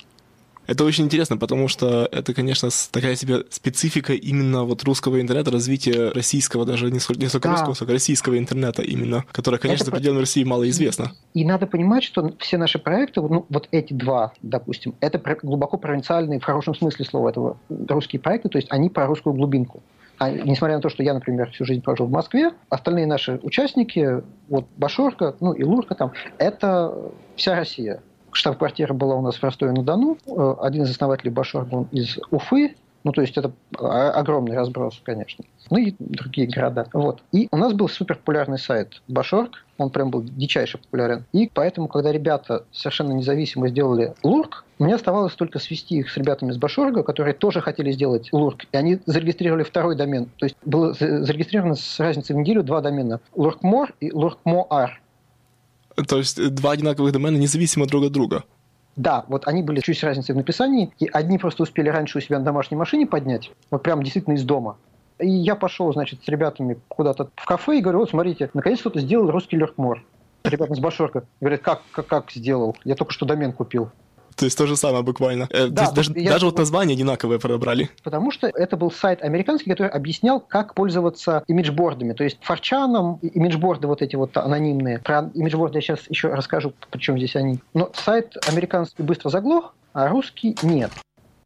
Это 0.66 0.84
очень 0.84 1.04
интересно, 1.04 1.38
потому 1.38 1.68
что 1.68 2.06
это, 2.12 2.34
конечно, 2.34 2.68
такая 2.90 3.16
себе 3.16 3.44
специфика 3.48 4.12
именно 4.12 4.64
вот 4.64 4.82
русского 4.84 5.22
интернета, 5.22 5.50
развития 5.50 6.10
российского, 6.10 6.66
даже 6.66 6.90
не 6.90 6.98
сколько, 6.98 7.22
не 7.22 7.28
сколько 7.28 7.48
да. 7.48 7.54
русского, 7.54 7.72
сколько 7.72 7.94
российского 7.94 8.36
интернета 8.36 8.82
именно, 8.82 9.24
которое, 9.32 9.56
конечно, 9.56 9.84
это 9.84 9.90
за 9.90 9.96
пределами 9.96 10.20
России 10.20 10.44
мало 10.44 10.68
известно. 10.68 11.12
И 11.32 11.46
надо 11.46 11.66
понимать, 11.66 12.04
что 12.04 12.34
все 12.40 12.58
наши 12.58 12.78
проекты, 12.78 13.22
ну, 13.22 13.46
вот 13.48 13.68
эти 13.70 13.94
два, 13.94 14.34
допустим, 14.42 14.96
это 15.00 15.18
глубоко 15.42 15.78
провинциальные, 15.78 16.40
в 16.40 16.44
хорошем 16.44 16.74
смысле 16.74 17.06
слова 17.06 17.30
этого, 17.30 17.56
русские 17.70 18.20
проекты, 18.20 18.50
то 18.50 18.58
есть 18.58 18.68
они 18.70 18.90
про 18.90 19.06
русскую 19.06 19.32
глубинку. 19.32 19.82
А 20.18 20.30
несмотря 20.30 20.76
на 20.76 20.82
то, 20.82 20.88
что 20.88 21.02
я, 21.02 21.14
например, 21.14 21.50
всю 21.50 21.64
жизнь 21.64 21.82
прожил 21.82 22.06
в 22.06 22.10
Москве, 22.10 22.52
остальные 22.70 23.06
наши 23.06 23.38
участники, 23.42 24.22
вот 24.48 24.66
Башорка, 24.76 25.36
ну 25.40 25.52
и 25.52 25.62
Лурка 25.62 25.94
там, 25.94 26.12
это 26.38 26.94
вся 27.36 27.54
Россия 27.54 28.00
штаб-квартира 28.36 28.92
была 28.92 29.16
у 29.16 29.22
нас 29.22 29.36
в 29.36 29.42
Ростове-на-Дону. 29.42 30.18
Э, 30.26 30.54
один 30.60 30.82
из 30.82 30.90
основателей 30.90 31.30
Башар 31.30 31.64
был 31.64 31.88
из 31.90 32.18
Уфы. 32.30 32.76
Ну, 33.06 33.12
то 33.12 33.20
есть 33.20 33.38
это 33.38 33.52
огромный 33.78 34.56
разброс, 34.56 35.00
конечно. 35.04 35.44
Ну 35.70 35.78
и 35.78 35.94
другие 36.00 36.48
города. 36.48 36.88
Вот. 36.92 37.22
И 37.30 37.46
у 37.52 37.56
нас 37.56 37.72
был 37.72 37.88
супер 37.88 38.16
популярный 38.16 38.58
сайт 38.58 39.00
Башорг. 39.06 39.64
Он 39.78 39.90
прям 39.90 40.10
был 40.10 40.24
дичайше 40.24 40.78
популярен. 40.78 41.24
И 41.32 41.48
поэтому, 41.54 41.86
когда 41.86 42.10
ребята 42.10 42.64
совершенно 42.72 43.12
независимо 43.12 43.68
сделали 43.68 44.14
Лурк, 44.24 44.64
мне 44.80 44.92
оставалось 44.92 45.34
только 45.34 45.60
свести 45.60 45.98
их 45.98 46.10
с 46.10 46.16
ребятами 46.16 46.50
из 46.50 46.56
Башорга, 46.56 47.04
которые 47.04 47.34
тоже 47.34 47.60
хотели 47.60 47.92
сделать 47.92 48.28
Лурк. 48.32 48.64
И 48.72 48.76
они 48.76 48.98
зарегистрировали 49.06 49.62
второй 49.62 49.94
домен. 49.94 50.28
То 50.38 50.46
есть 50.46 50.56
было 50.64 50.92
зарегистрировано 50.92 51.76
с 51.76 52.00
разницей 52.00 52.34
в 52.34 52.40
неделю 52.40 52.64
два 52.64 52.80
домена. 52.80 53.20
Луркмор 53.36 53.94
и 54.00 54.10
Луркмоар. 54.10 55.00
То 56.08 56.18
есть 56.18 56.54
два 56.56 56.72
одинаковых 56.72 57.12
домена 57.12 57.36
независимо 57.36 57.86
друг 57.86 58.06
от 58.06 58.10
друга. 58.10 58.42
Да, 58.96 59.26
вот 59.28 59.46
они 59.46 59.62
были 59.62 59.80
чуть 59.80 59.98
с 59.98 60.02
разницей 60.02 60.34
в 60.34 60.38
написании, 60.38 60.92
и 60.98 61.08
одни 61.12 61.38
просто 61.38 61.62
успели 61.62 61.90
раньше 61.90 62.18
у 62.18 62.20
себя 62.20 62.38
на 62.38 62.44
домашней 62.44 62.78
машине 62.78 63.06
поднять, 63.06 63.50
вот 63.70 63.82
прям 63.82 64.02
действительно 64.02 64.34
из 64.34 64.44
дома. 64.44 64.78
И 65.18 65.28
я 65.28 65.54
пошел, 65.54 65.92
значит, 65.92 66.24
с 66.24 66.28
ребятами 66.28 66.78
куда-то 66.88 67.30
в 67.36 67.44
кафе 67.46 67.78
и 67.78 67.80
говорю, 67.80 68.00
вот 68.00 68.10
смотрите, 68.10 68.50
наконец 68.54 68.80
кто-то 68.80 69.00
сделал 69.00 69.30
русский 69.30 69.56
легкмор. 69.56 70.02
Ребята 70.44 70.74
с 70.74 70.78
Башорка 70.78 71.24
говорят, 71.40 71.60
как, 71.60 71.82
как, 71.90 72.06
как 72.06 72.30
сделал? 72.30 72.76
Я 72.84 72.94
только 72.94 73.12
что 73.12 73.26
домен 73.26 73.52
купил. 73.52 73.90
То 74.36 74.44
есть 74.44 74.56
то 74.56 74.66
же 74.66 74.76
самое 74.76 75.02
буквально. 75.02 75.48
Э, 75.50 75.68
да, 75.68 75.90
даже, 75.90 76.12
я... 76.14 76.30
даже 76.30 76.46
вот 76.46 76.58
название 76.58 76.94
одинаковое 76.94 77.38
подобрали. 77.38 77.90
Потому 78.02 78.30
что 78.30 78.46
это 78.46 78.76
был 78.76 78.90
сайт 78.90 79.22
американский, 79.22 79.70
который 79.70 79.88
объяснял, 79.88 80.40
как 80.40 80.74
пользоваться 80.74 81.42
имиджбордами. 81.48 82.12
То 82.12 82.24
есть 82.24 82.38
форчаном, 82.42 83.18
имиджборды 83.22 83.86
вот 83.86 84.02
эти 84.02 84.14
вот 84.16 84.36
анонимные. 84.36 84.98
Про 84.98 85.30
имиджборды 85.34 85.78
я 85.78 85.82
сейчас 85.82 86.00
еще 86.08 86.28
расскажу, 86.28 86.74
почему 86.90 87.16
здесь 87.16 87.34
они. 87.34 87.60
Но 87.72 87.90
сайт 87.94 88.36
американский 88.46 89.02
быстро 89.02 89.30
заглох, 89.30 89.74
а 89.94 90.08
русский 90.08 90.56
нет. 90.62 90.90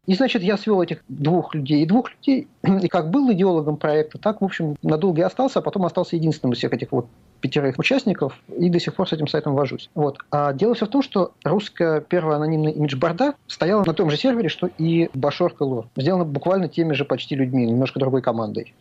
И, 0.07 0.15
значит, 0.15 0.41
я 0.41 0.57
свел 0.57 0.81
этих 0.81 1.03
двух 1.09 1.53
людей 1.53 1.83
и 1.83 1.85
двух 1.85 2.09
людей, 2.11 2.47
и 2.63 2.87
как 2.87 3.11
был 3.11 3.31
идеологом 3.31 3.77
проекта, 3.77 4.17
так, 4.17 4.41
в 4.41 4.45
общем, 4.45 4.75
надолго 4.81 5.21
и 5.21 5.23
остался, 5.23 5.59
а 5.59 5.61
потом 5.61 5.85
остался 5.85 6.15
единственным 6.15 6.53
из 6.53 6.57
всех 6.57 6.73
этих 6.73 6.91
вот 6.91 7.05
пятерых 7.39 7.77
участников, 7.77 8.39
и 8.57 8.69
до 8.69 8.79
сих 8.79 8.95
пор 8.95 9.07
с 9.07 9.13
этим 9.13 9.27
сайтом 9.27 9.53
вожусь. 9.53 9.91
Вот. 9.93 10.17
А 10.31 10.53
дело 10.53 10.73
все 10.73 10.87
в 10.87 10.89
том, 10.89 11.03
что 11.03 11.33
русская 11.43 12.01
первая 12.01 12.37
анонимная 12.37 12.71
имидж-борда 12.71 13.35
стояла 13.45 13.83
на 13.85 13.93
том 13.93 14.09
же 14.09 14.17
сервере, 14.17 14.49
что 14.49 14.69
и 14.77 15.09
Башорка 15.13 15.63
Лор. 15.63 15.87
Сделана 15.95 16.25
буквально 16.25 16.67
теми 16.67 16.93
же 16.93 17.05
почти 17.05 17.35
людьми, 17.35 17.65
немножко 17.65 17.99
другой 17.99 18.23
командой. 18.23 18.73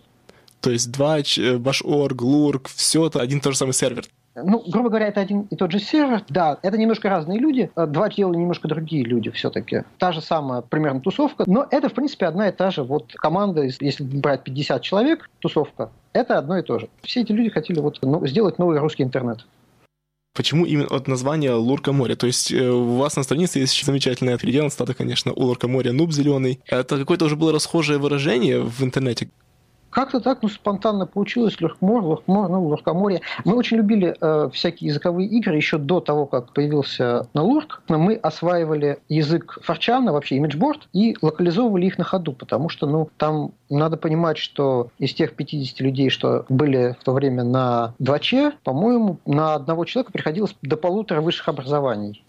То 0.60 0.70
есть 0.70 0.90
Двач, 0.90 1.38
Башорг, 1.38 2.22
Лурк, 2.22 2.68
все 2.68 3.06
это 3.06 3.20
один 3.20 3.38
и 3.38 3.40
тот 3.42 3.52
же 3.52 3.58
самый 3.58 3.72
сервер. 3.72 4.04
Ну, 4.44 4.62
грубо 4.66 4.88
говоря, 4.88 5.08
это 5.08 5.20
один 5.20 5.42
и 5.42 5.56
тот 5.56 5.72
же 5.72 5.78
сервер. 5.78 6.24
Да, 6.28 6.58
это 6.62 6.78
немножко 6.78 7.08
разные 7.08 7.38
люди. 7.38 7.70
А 7.74 7.86
два 7.86 8.08
тела 8.08 8.32
немножко 8.32 8.68
другие 8.68 9.04
люди 9.04 9.30
все-таки. 9.30 9.84
Та 9.98 10.12
же 10.12 10.20
самая 10.20 10.62
примерно 10.62 11.00
тусовка. 11.00 11.44
Но 11.46 11.66
это, 11.70 11.88
в 11.88 11.94
принципе, 11.94 12.26
одна 12.26 12.48
и 12.48 12.52
та 12.52 12.70
же 12.70 12.82
вот 12.82 13.12
команда, 13.14 13.62
если 13.62 14.02
брать 14.02 14.44
50 14.44 14.82
человек, 14.82 15.30
тусовка, 15.38 15.90
это 16.12 16.38
одно 16.38 16.58
и 16.58 16.62
то 16.62 16.78
же. 16.78 16.88
Все 17.02 17.22
эти 17.22 17.32
люди 17.32 17.50
хотели 17.50 17.80
вот 17.80 17.98
ну, 18.02 18.26
сделать 18.26 18.58
новый 18.58 18.78
русский 18.78 19.02
интернет. 19.02 19.46
Почему 20.32 20.64
именно 20.64 20.86
от 20.86 21.08
названия 21.08 21.52
Лурка 21.52 21.92
море? 21.92 22.14
То 22.14 22.26
есть 22.26 22.52
э, 22.52 22.70
у 22.70 22.96
вас 22.96 23.16
на 23.16 23.24
странице 23.24 23.58
есть 23.58 23.84
замечательное 23.84 24.36
определение 24.36 24.70
стата, 24.70 24.94
конечно, 24.94 25.32
у 25.32 25.42
Лурка 25.42 25.66
моря 25.66 25.92
нуб 25.92 26.12
зеленый. 26.12 26.60
Это 26.66 26.98
какое-то 26.98 27.24
уже 27.24 27.34
было 27.34 27.52
расхожее 27.52 27.98
выражение 27.98 28.60
в 28.60 28.82
интернете. 28.84 29.28
Как-то 29.90 30.20
так, 30.20 30.42
ну, 30.42 30.48
спонтанно 30.48 31.06
получилось, 31.06 31.60
Легкмор, 31.60 32.04
Легкмор, 32.04 32.48
ну, 32.48 32.70
Легкоморье. 32.70 33.20
Мы 33.44 33.56
очень 33.56 33.78
любили 33.78 34.16
э, 34.20 34.48
всякие 34.52 34.88
языковые 34.88 35.28
игры 35.28 35.56
еще 35.56 35.78
до 35.78 36.00
того, 36.00 36.26
как 36.26 36.52
появился 36.52 37.26
на 37.34 37.42
Лурк. 37.42 37.82
Мы 37.88 38.14
осваивали 38.14 38.98
язык 39.08 39.58
Форчана, 39.62 40.12
вообще 40.12 40.36
имиджборд, 40.36 40.88
и 40.92 41.16
локализовывали 41.20 41.86
их 41.86 41.98
на 41.98 42.04
ходу, 42.04 42.32
потому 42.32 42.68
что, 42.68 42.86
ну, 42.86 43.10
там 43.16 43.52
надо 43.68 43.96
понимать, 43.96 44.38
что 44.38 44.88
из 44.98 45.12
тех 45.12 45.34
50 45.34 45.80
людей, 45.80 46.08
что 46.08 46.44
были 46.48 46.96
в 47.00 47.04
то 47.04 47.12
время 47.12 47.42
на 47.42 47.94
2Ч, 48.00 48.54
по-моему, 48.62 49.18
на 49.26 49.54
одного 49.54 49.84
человека 49.84 50.12
приходилось 50.12 50.54
до 50.62 50.76
полутора 50.76 51.20
высших 51.20 51.48
образований. 51.48 52.22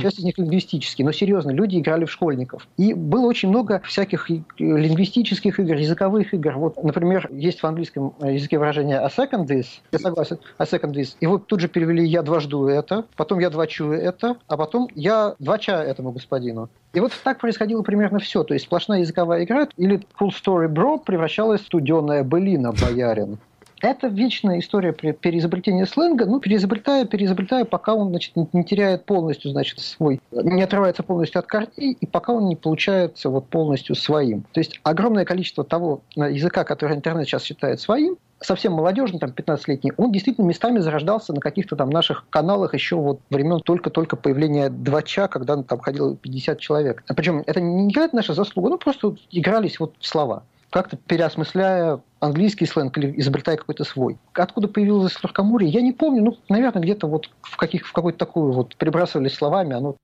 Часть 0.00 0.18
из 0.18 0.24
них 0.24 0.38
лингвистические, 0.38 1.04
но 1.04 1.12
серьезно, 1.12 1.50
люди 1.50 1.78
играли 1.78 2.04
в 2.04 2.10
школьников. 2.10 2.68
И 2.76 2.94
было 2.94 3.26
очень 3.26 3.48
много 3.48 3.80
всяких 3.84 4.28
лингвистических 4.58 5.58
игр, 5.58 5.74
языковых 5.74 6.34
игр. 6.34 6.52
Вот, 6.56 6.82
например, 6.82 7.28
есть 7.32 7.60
в 7.60 7.66
английском 7.66 8.14
языке 8.22 8.58
выражение 8.58 8.98
a 8.98 9.08
second 9.08 9.46
this, 9.46 9.66
я 9.92 9.98
согласен, 9.98 10.38
a 10.58 10.64
second 10.64 10.92
this. 10.92 11.14
Вот 11.20 11.46
тут 11.46 11.60
же 11.60 11.68
перевели 11.68 12.04
я 12.04 12.22
дважду 12.22 12.66
это, 12.66 13.04
потом 13.16 13.38
я 13.38 13.50
двачу 13.50 13.90
это, 13.92 14.36
а 14.46 14.56
потом 14.56 14.88
я 14.94 15.34
двача 15.38 15.82
этому 15.82 16.12
господину. 16.12 16.68
И 16.92 17.00
вот 17.00 17.12
так 17.22 17.38
происходило 17.38 17.82
примерно 17.82 18.18
все. 18.18 18.42
То 18.42 18.54
есть 18.54 18.66
сплошная 18.66 19.00
языковая 19.00 19.44
игра 19.44 19.68
или 19.76 20.00
full 20.18 20.30
story 20.30 20.68
bro 20.68 20.98
превращалась 21.02 21.60
в 21.60 21.66
студеная 21.66 22.24
былина 22.24 22.72
боярин. 22.72 23.38
Это 23.80 24.08
вечная 24.08 24.58
история 24.58 24.92
переизобретения 24.92 25.86
сленга, 25.86 26.26
ну, 26.26 26.38
переизобретая, 26.40 27.06
переизобретая, 27.06 27.64
пока 27.64 27.94
он, 27.94 28.10
значит, 28.10 28.34
не 28.52 28.64
теряет 28.64 29.06
полностью, 29.06 29.50
значит, 29.50 29.80
свой, 29.80 30.20
не 30.30 30.62
отрывается 30.62 31.02
полностью 31.02 31.38
от 31.38 31.46
корней, 31.46 31.92
и 31.92 32.06
пока 32.06 32.32
он 32.32 32.48
не 32.48 32.56
получается 32.56 33.30
вот 33.30 33.48
полностью 33.48 33.94
своим. 33.94 34.42
То 34.52 34.60
есть 34.60 34.80
огромное 34.82 35.24
количество 35.24 35.64
того 35.64 36.02
э, 36.16 36.32
языка, 36.32 36.64
который 36.64 36.96
интернет 36.96 37.26
сейчас 37.26 37.44
считает 37.44 37.80
своим, 37.80 38.16
совсем 38.40 38.72
молодежный, 38.72 39.18
там, 39.18 39.30
15-летний, 39.30 39.92
он 39.96 40.12
действительно 40.12 40.46
местами 40.46 40.78
зарождался 40.78 41.32
на 41.32 41.40
каких-то 41.40 41.76
там 41.76 41.90
наших 41.90 42.26
каналах 42.30 42.74
еще 42.74 42.96
вот 42.96 43.20
времен 43.30 43.60
только-только 43.60 44.16
появления 44.16 44.68
Двача, 44.70 45.28
когда 45.28 45.62
там 45.62 45.78
ходило 45.78 46.16
50 46.16 46.58
человек. 46.58 47.02
Причем 47.14 47.42
это 47.46 47.60
не 47.60 47.92
какая-то 47.92 48.16
наша 48.16 48.34
заслуга, 48.34 48.70
ну, 48.70 48.78
просто 48.78 49.14
игрались 49.30 49.80
вот 49.80 49.94
в 49.98 50.06
слова 50.06 50.44
как-то 50.70 50.96
переосмысляя 50.96 52.00
английский 52.20 52.66
сленг 52.66 52.96
или 52.98 53.18
изобретая 53.18 53.56
какой-то 53.56 53.84
свой. 53.84 54.18
Откуда 54.34 54.68
появилось 54.68 55.20
легкоморье, 55.22 55.68
я 55.68 55.80
не 55.80 55.92
помню. 55.92 56.22
Ну, 56.22 56.36
наверное, 56.48 56.82
где-то 56.82 57.06
вот 57.06 57.30
в, 57.42 57.56
каких, 57.56 57.86
в 57.86 57.92
какую-то 57.92 58.18
такую 58.18 58.52
вот 58.52 58.76
перебрасывались 58.76 59.34
словами, 59.34 59.74
оно 59.74 59.96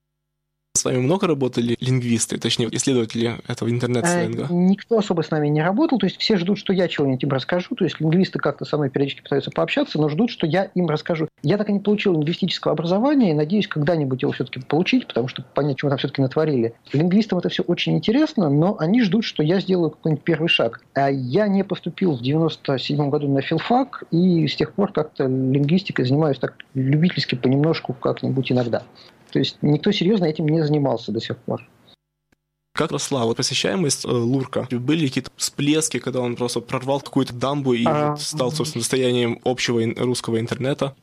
с 0.77 0.85
вами 0.85 0.99
много 0.99 1.27
работали 1.27 1.77
лингвисты, 1.81 2.39
точнее, 2.39 2.69
исследователи 2.71 3.37
этого 3.49 3.71
интернет-сленга? 3.71 4.47
Э, 4.49 4.53
никто 4.53 4.99
особо 4.99 5.23
с 5.23 5.31
нами 5.31 5.49
не 5.49 5.62
работал, 5.62 5.99
то 5.99 6.07
есть 6.07 6.19
все 6.19 6.37
ждут, 6.37 6.59
что 6.59 6.73
я 6.73 6.89
чего-нибудь 6.89 7.23
им 7.23 7.31
расскажу, 7.31 7.75
то 7.75 7.85
есть 7.85 8.01
лингвисты 8.01 8.39
как-то 8.39 8.65
со 8.65 8.77
мной 8.77 8.91
периодически 8.91 9.23
пытаются 9.23 9.51
пообщаться, 9.51 10.01
но 10.01 10.09
ждут, 10.09 10.31
что 10.31 10.47
я 10.47 10.65
им 10.75 10.87
расскажу. 10.87 11.29
Я 11.43 11.59
так 11.59 11.69
и 11.69 11.73
не 11.73 11.81
получил 11.81 12.12
лингвистического 12.15 12.73
образования 12.73 13.31
и 13.31 13.35
надеюсь 13.35 13.69
когда-нибудь 13.69 14.23
его 14.23 14.33
все-таки 14.33 14.61
получить, 14.61 15.07
потому 15.07 15.29
что 15.29 15.43
понять, 15.43 15.79
чего 15.79 15.89
там 15.89 15.99
все-таки 15.99 16.23
натворили. 16.23 16.75
Лингвистам 16.93 17.39
это 17.39 17.49
все 17.49 17.62
очень 17.62 17.97
интересно, 17.97 18.49
но 18.51 18.77
они 18.79 19.03
ждут, 19.03 19.25
что 19.25 19.43
я 19.43 19.61
сделаю 19.61 19.91
какой-нибудь 19.91 20.25
первый 20.25 20.49
шаг. 20.49 20.81
А 20.95 21.11
я 21.11 21.49
не 21.49 21.65
поступил 21.65 22.17
в 22.17 22.23
97 22.23 23.11
году 23.11 23.29
на 23.29 23.43
филфак, 23.43 24.05
и 24.11 24.47
с 24.47 24.57
тех 24.57 24.73
пор 24.73 24.93
как-то 24.93 25.25
лингвистикой 25.25 26.05
занимаюсь 26.05 26.39
так 26.39 26.55
любительски 26.75 27.35
понемножку 27.35 27.93
как-нибудь 27.93 28.53
иногда. 28.53 28.83
То 29.37 29.40
есть 29.40 29.59
никто 29.61 29.92
серьезно 29.92 30.25
этим 30.25 30.49
не 30.49 30.62
занимался 30.62 31.12
до 31.12 31.20
сих 31.20 31.37
пор. 31.37 31.62
Как 32.72 32.90
росла 32.90 33.27
вот 33.27 33.37
посещаемость 33.37 34.07
э, 34.07 34.09
Лурка? 34.09 34.66
Были 34.70 35.09
какие-то 35.09 35.31
всплески, 35.37 35.99
когда 35.99 36.22
он 36.22 36.37
просто 36.37 36.61
прорвал 36.61 37.03
какую-то 37.03 37.35
дамбу 37.35 37.75
и 37.75 37.85
а... 37.85 38.12
вот 38.12 38.22
стал, 38.22 38.51
собственно, 38.51 38.81
достоянием 38.81 39.38
общего 39.44 39.83
русского 40.03 40.40
интернета? 40.40 40.94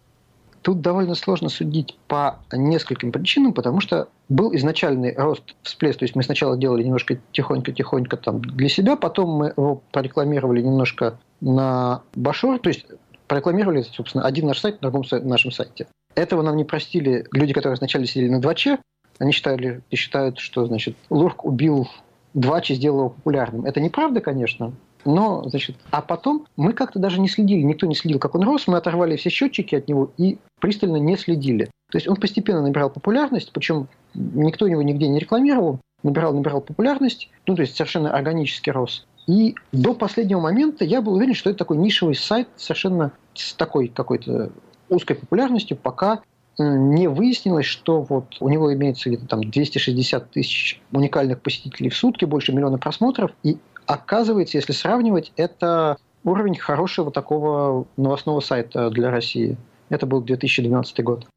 Тут 0.64 0.82
довольно 0.82 1.14
сложно 1.14 1.50
судить 1.50 1.96
по 2.08 2.40
нескольким 2.52 3.12
причинам, 3.12 3.54
потому 3.54 3.82
что 3.82 4.08
был 4.30 4.56
изначальный 4.56 5.14
рост 5.16 5.54
всплеск. 5.62 6.00
То 6.00 6.06
есть 6.06 6.16
мы 6.16 6.24
сначала 6.24 6.58
делали 6.58 6.82
немножко 6.82 7.20
тихонько-тихонько 7.34 8.18
там 8.18 8.42
для 8.42 8.68
себя, 8.68 8.96
потом 8.96 9.30
мы 9.30 9.54
его 9.56 9.84
прорекламировали 9.92 10.64
немножко 10.64 11.20
на 11.40 12.02
Башор, 12.16 12.58
то 12.58 12.70
есть 12.70 12.88
прорекламировали, 13.34 13.82
собственно, 13.82 14.26
один 14.26 14.46
наш 14.46 14.60
сайт 14.60 14.80
на 14.84 14.92
другом 14.92 15.04
нашем 15.28 15.52
сайте. 15.52 15.88
Этого 16.14 16.44
нам 16.44 16.56
не 16.56 16.66
простили 16.66 17.26
люди, 17.32 17.52
которые 17.52 17.78
сначала 17.78 18.06
сидели 18.06 18.30
на 18.30 18.40
2Ч. 18.40 18.80
Они 19.18 19.32
считали 19.32 19.82
и 19.90 19.96
считают, 19.96 20.38
что, 20.38 20.68
значит, 20.68 20.96
Лурк 21.10 21.44
убил 21.44 21.90
2Ч, 22.36 22.76
сделал 22.76 23.00
его 23.00 23.10
популярным. 23.10 23.66
Это 23.66 23.82
неправда, 23.82 24.22
конечно, 24.22 24.74
но, 25.04 25.50
значит, 25.50 25.78
а 25.90 26.02
потом 26.02 26.46
мы 26.58 26.74
как-то 26.74 27.00
даже 27.00 27.20
не 27.20 27.28
следили, 27.28 27.64
никто 27.64 27.88
не 27.88 27.96
следил, 27.96 28.20
как 28.20 28.36
он 28.36 28.44
рос, 28.44 28.68
мы 28.68 28.78
оторвали 28.78 29.16
все 29.16 29.32
счетчики 29.32 29.74
от 29.74 29.88
него 29.88 30.12
и 30.18 30.38
пристально 30.62 30.98
не 30.98 31.18
следили. 31.18 31.66
То 31.92 31.98
есть 31.98 32.08
он 32.08 32.18
постепенно 32.18 32.62
набирал 32.62 32.92
популярность, 32.92 33.52
причем 33.52 33.88
никто 34.14 34.68
его 34.68 34.84
нигде 34.84 35.08
не 35.08 35.20
рекламировал. 35.20 35.80
набирал, 36.04 36.34
набирал 36.34 36.62
популярность, 36.62 37.30
ну, 37.48 37.56
то 37.56 37.64
есть 37.64 37.76
совершенно 37.76 38.14
органически 38.14 38.70
рос. 38.70 39.08
И 39.28 39.56
до 39.72 39.94
последнего 39.94 40.40
момента 40.40 40.84
я 40.84 41.02
был 41.02 41.14
уверен, 41.14 41.34
что 41.34 41.50
это 41.50 41.60
такой 41.60 41.78
нишевый 41.78 42.16
сайт 42.16 42.50
совершенно 42.56 43.12
с 43.34 43.54
такой 43.54 43.88
какой-то 43.88 44.52
узкой 44.90 45.16
популярностью, 45.16 45.78
пока 45.78 46.22
не 46.58 47.08
выяснилось, 47.08 47.66
что 47.66 48.02
вот 48.02 48.38
у 48.40 48.50
него 48.50 48.74
имеется 48.74 49.10
где-то 49.10 49.28
там 49.28 49.50
260 49.50 50.32
тысяч 50.32 50.82
уникальных 50.92 51.42
посетителей 51.42 51.90
в 51.90 51.96
сутки, 51.96 52.26
больше 52.26 52.54
миллиона 52.54 52.78
просмотров, 52.78 53.32
и 53.42 53.58
оказывается, 53.88 54.58
если 54.58 54.74
сравнивать, 54.74 55.32
это 55.36 55.98
уровень 56.24 56.58
хорошего 56.58 57.12
такого 57.12 57.88
новостного 57.98 58.40
сайта 58.40 58.90
для 58.90 59.10
России. 59.10 59.58
Это 59.90 60.06
был 60.06 60.22
2012 60.22 61.04
год. 61.04 61.28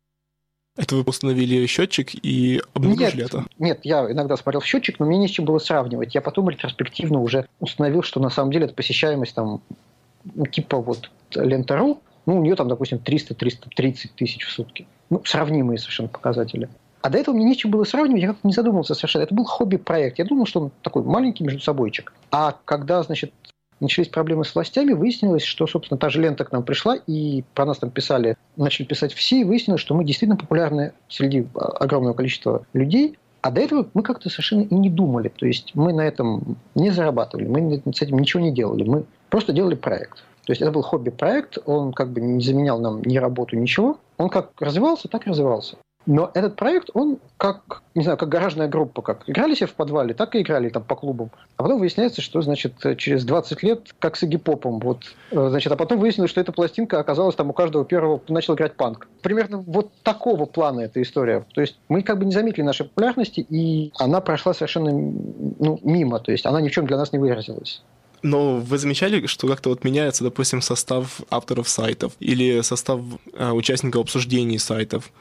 Это 0.76 0.96
вы 0.96 1.02
установили 1.02 1.64
счетчик 1.66 2.10
и 2.14 2.60
обнаружили 2.74 3.16
нет, 3.16 3.26
это? 3.26 3.46
Нет, 3.58 3.80
я 3.84 4.10
иногда 4.10 4.36
смотрел 4.36 4.60
счетчик, 4.60 4.98
но 4.98 5.06
мне 5.06 5.18
не 5.18 5.28
с 5.28 5.30
чем 5.30 5.46
было 5.46 5.58
сравнивать. 5.58 6.14
Я 6.14 6.20
потом 6.20 6.50
ретроспективно 6.50 7.20
уже 7.20 7.46
установил, 7.60 8.02
что 8.02 8.20
на 8.20 8.28
самом 8.28 8.52
деле 8.52 8.66
это 8.66 8.74
посещаемость 8.74 9.34
там 9.34 9.62
ну, 10.34 10.46
типа 10.46 10.78
вот 10.78 11.10
Лента.ру, 11.34 12.00
ну, 12.26 12.38
у 12.38 12.42
нее 12.42 12.56
там, 12.56 12.68
допустим, 12.68 12.98
300-330 12.98 14.10
тысяч 14.16 14.44
в 14.44 14.50
сутки. 14.50 14.86
Ну, 15.10 15.22
сравнимые 15.24 15.78
совершенно 15.78 16.08
показатели. 16.08 16.68
А 17.02 17.08
до 17.08 17.18
этого 17.18 17.34
мне 17.34 17.44
нечем 17.44 17.70
было 17.70 17.84
сравнивать, 17.84 18.22
я 18.22 18.28
как-то 18.28 18.46
не 18.46 18.52
задумывался 18.52 18.94
совершенно. 18.94 19.22
Это 19.22 19.34
был 19.34 19.44
хобби-проект. 19.44 20.18
Я 20.18 20.24
думал, 20.24 20.46
что 20.46 20.60
он 20.60 20.70
такой 20.82 21.04
маленький 21.04 21.44
между 21.44 21.60
собойчик. 21.60 22.12
А 22.32 22.56
когда, 22.64 23.02
значит, 23.04 23.32
начались 23.80 24.08
проблемы 24.08 24.44
с 24.44 24.54
властями, 24.54 24.92
выяснилось, 24.92 25.42
что, 25.42 25.66
собственно, 25.66 25.98
та 25.98 26.08
же 26.08 26.20
лента 26.20 26.44
к 26.44 26.52
нам 26.52 26.62
пришла, 26.62 26.96
и 26.96 27.44
про 27.54 27.64
нас 27.66 27.78
там 27.78 27.90
писали, 27.90 28.36
начали 28.56 28.86
писать 28.86 29.12
все, 29.12 29.40
и 29.40 29.44
выяснилось, 29.44 29.80
что 29.80 29.94
мы 29.94 30.04
действительно 30.04 30.36
популярны 30.36 30.92
среди 31.08 31.46
огромного 31.54 32.14
количества 32.14 32.64
людей, 32.72 33.18
а 33.42 33.50
до 33.50 33.60
этого 33.60 33.88
мы 33.94 34.02
как-то 34.02 34.28
совершенно 34.28 34.62
и 34.62 34.74
не 34.74 34.90
думали. 34.90 35.28
То 35.28 35.46
есть 35.46 35.72
мы 35.74 35.92
на 35.92 36.00
этом 36.00 36.56
не 36.74 36.90
зарабатывали, 36.90 37.46
мы 37.46 37.80
с 37.94 38.02
этим 38.02 38.18
ничего 38.18 38.42
не 38.42 38.50
делали. 38.50 38.82
Мы 38.82 39.04
просто 39.30 39.52
делали 39.52 39.76
проект. 39.76 40.24
То 40.46 40.52
есть 40.52 40.62
это 40.62 40.72
был 40.72 40.82
хобби-проект, 40.82 41.58
он 41.64 41.92
как 41.92 42.10
бы 42.10 42.20
не 42.20 42.42
заменял 42.42 42.80
нам 42.80 43.02
ни 43.02 43.18
работу, 43.18 43.56
ничего. 43.56 43.98
Он 44.16 44.30
как 44.30 44.50
развивался, 44.60 45.08
так 45.08 45.26
и 45.26 45.30
развивался. 45.30 45.76
Но 46.06 46.30
этот 46.34 46.54
проект, 46.56 46.90
он 46.94 47.18
как, 47.36 47.82
не 47.94 48.04
знаю, 48.04 48.16
как 48.16 48.28
гаражная 48.28 48.68
группа, 48.68 49.02
как 49.02 49.28
играли 49.28 49.54
себе 49.54 49.66
в 49.66 49.74
подвале, 49.74 50.14
так 50.14 50.34
и 50.36 50.40
играли 50.40 50.68
там 50.68 50.84
по 50.84 50.94
клубам. 50.94 51.30
А 51.56 51.64
потом 51.64 51.80
выясняется, 51.80 52.22
что, 52.22 52.40
значит, 52.42 52.74
через 52.96 53.24
20 53.24 53.62
лет, 53.64 53.94
как 53.98 54.16
с 54.16 54.22
Игипопом, 54.22 54.78
вот, 54.78 55.02
э, 55.32 55.48
значит, 55.50 55.72
а 55.72 55.76
потом 55.76 55.98
выяснилось, 55.98 56.30
что 56.30 56.40
эта 56.40 56.52
пластинка 56.52 57.00
оказалась 57.00 57.34
там 57.34 57.50
у 57.50 57.52
каждого 57.52 57.84
первого 57.84 58.20
начал 58.28 58.54
играть 58.54 58.74
панк. 58.74 59.08
Примерно 59.22 59.58
вот 59.58 59.90
такого 60.04 60.46
плана 60.46 60.80
эта 60.80 61.02
история. 61.02 61.44
То 61.52 61.60
есть 61.60 61.78
мы 61.88 62.02
как 62.02 62.18
бы 62.18 62.24
не 62.24 62.32
заметили 62.32 62.62
нашей 62.62 62.86
популярности, 62.86 63.40
и 63.40 63.92
она 63.98 64.20
прошла 64.20 64.54
совершенно 64.54 64.92
ну, 64.92 65.80
мимо, 65.82 66.20
то 66.20 66.30
есть 66.30 66.46
она 66.46 66.60
ни 66.60 66.68
в 66.68 66.72
чем 66.72 66.86
для 66.86 66.96
нас 66.96 67.12
не 67.12 67.18
выразилась. 67.18 67.82
Но 68.22 68.56
вы 68.56 68.78
замечали, 68.78 69.26
что 69.26 69.46
как-то 69.46 69.68
вот 69.68 69.84
меняется, 69.84 70.24
допустим, 70.24 70.62
состав 70.62 71.20
авторов 71.30 71.68
сайтов 71.68 72.12
или 72.18 72.60
состав 72.62 73.00
э, 73.32 73.50
участников 73.50 74.02
обсуждений 74.02 74.58
сайтов? 74.58 75.12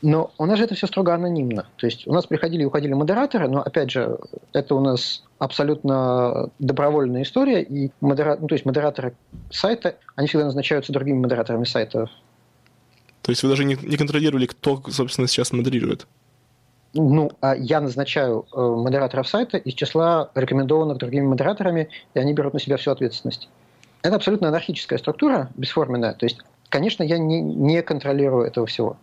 Но 0.00 0.30
у 0.38 0.46
нас 0.46 0.58
же 0.58 0.64
это 0.64 0.74
все 0.74 0.86
строго 0.86 1.14
анонимно. 1.14 1.66
То 1.76 1.86
есть 1.86 2.06
у 2.06 2.12
нас 2.12 2.26
приходили 2.26 2.62
и 2.62 2.64
уходили 2.64 2.92
модераторы, 2.92 3.48
но 3.48 3.62
опять 3.62 3.90
же, 3.90 4.18
это 4.52 4.74
у 4.76 4.80
нас 4.80 5.24
абсолютно 5.38 6.50
добровольная 6.58 7.22
история, 7.22 7.62
и 7.62 7.90
модера... 8.00 8.36
ну, 8.40 8.46
то 8.46 8.54
есть 8.54 8.64
модераторы 8.64 9.14
сайта, 9.50 9.96
они 10.14 10.28
всегда 10.28 10.44
назначаются 10.44 10.92
другими 10.92 11.18
модераторами 11.18 11.64
сайта. 11.64 12.08
То 13.22 13.30
есть 13.30 13.42
вы 13.42 13.48
даже 13.48 13.64
не, 13.64 13.74
не 13.74 13.96
контролировали, 13.96 14.46
кто, 14.46 14.80
собственно, 14.88 15.26
сейчас 15.26 15.52
модерирует? 15.52 16.06
Ну, 16.94 17.32
а 17.40 17.54
я 17.54 17.80
назначаю 17.80 18.46
э, 18.52 18.60
модераторов 18.60 19.28
сайта 19.28 19.58
из 19.58 19.74
числа 19.74 20.30
рекомендованных 20.34 20.98
другими 20.98 21.26
модераторами, 21.26 21.88
и 22.14 22.18
они 22.18 22.32
берут 22.32 22.54
на 22.54 22.60
себя 22.60 22.76
всю 22.76 22.92
ответственность. 22.92 23.48
Это 24.02 24.16
абсолютно 24.16 24.48
анархическая 24.48 24.98
структура, 24.98 25.50
бесформенная. 25.56 26.14
То 26.14 26.24
есть, 26.24 26.38
конечно, 26.68 27.02
я 27.02 27.18
не, 27.18 27.40
не 27.40 27.82
контролирую 27.82 28.46
этого 28.46 28.66
всего. 28.66 28.96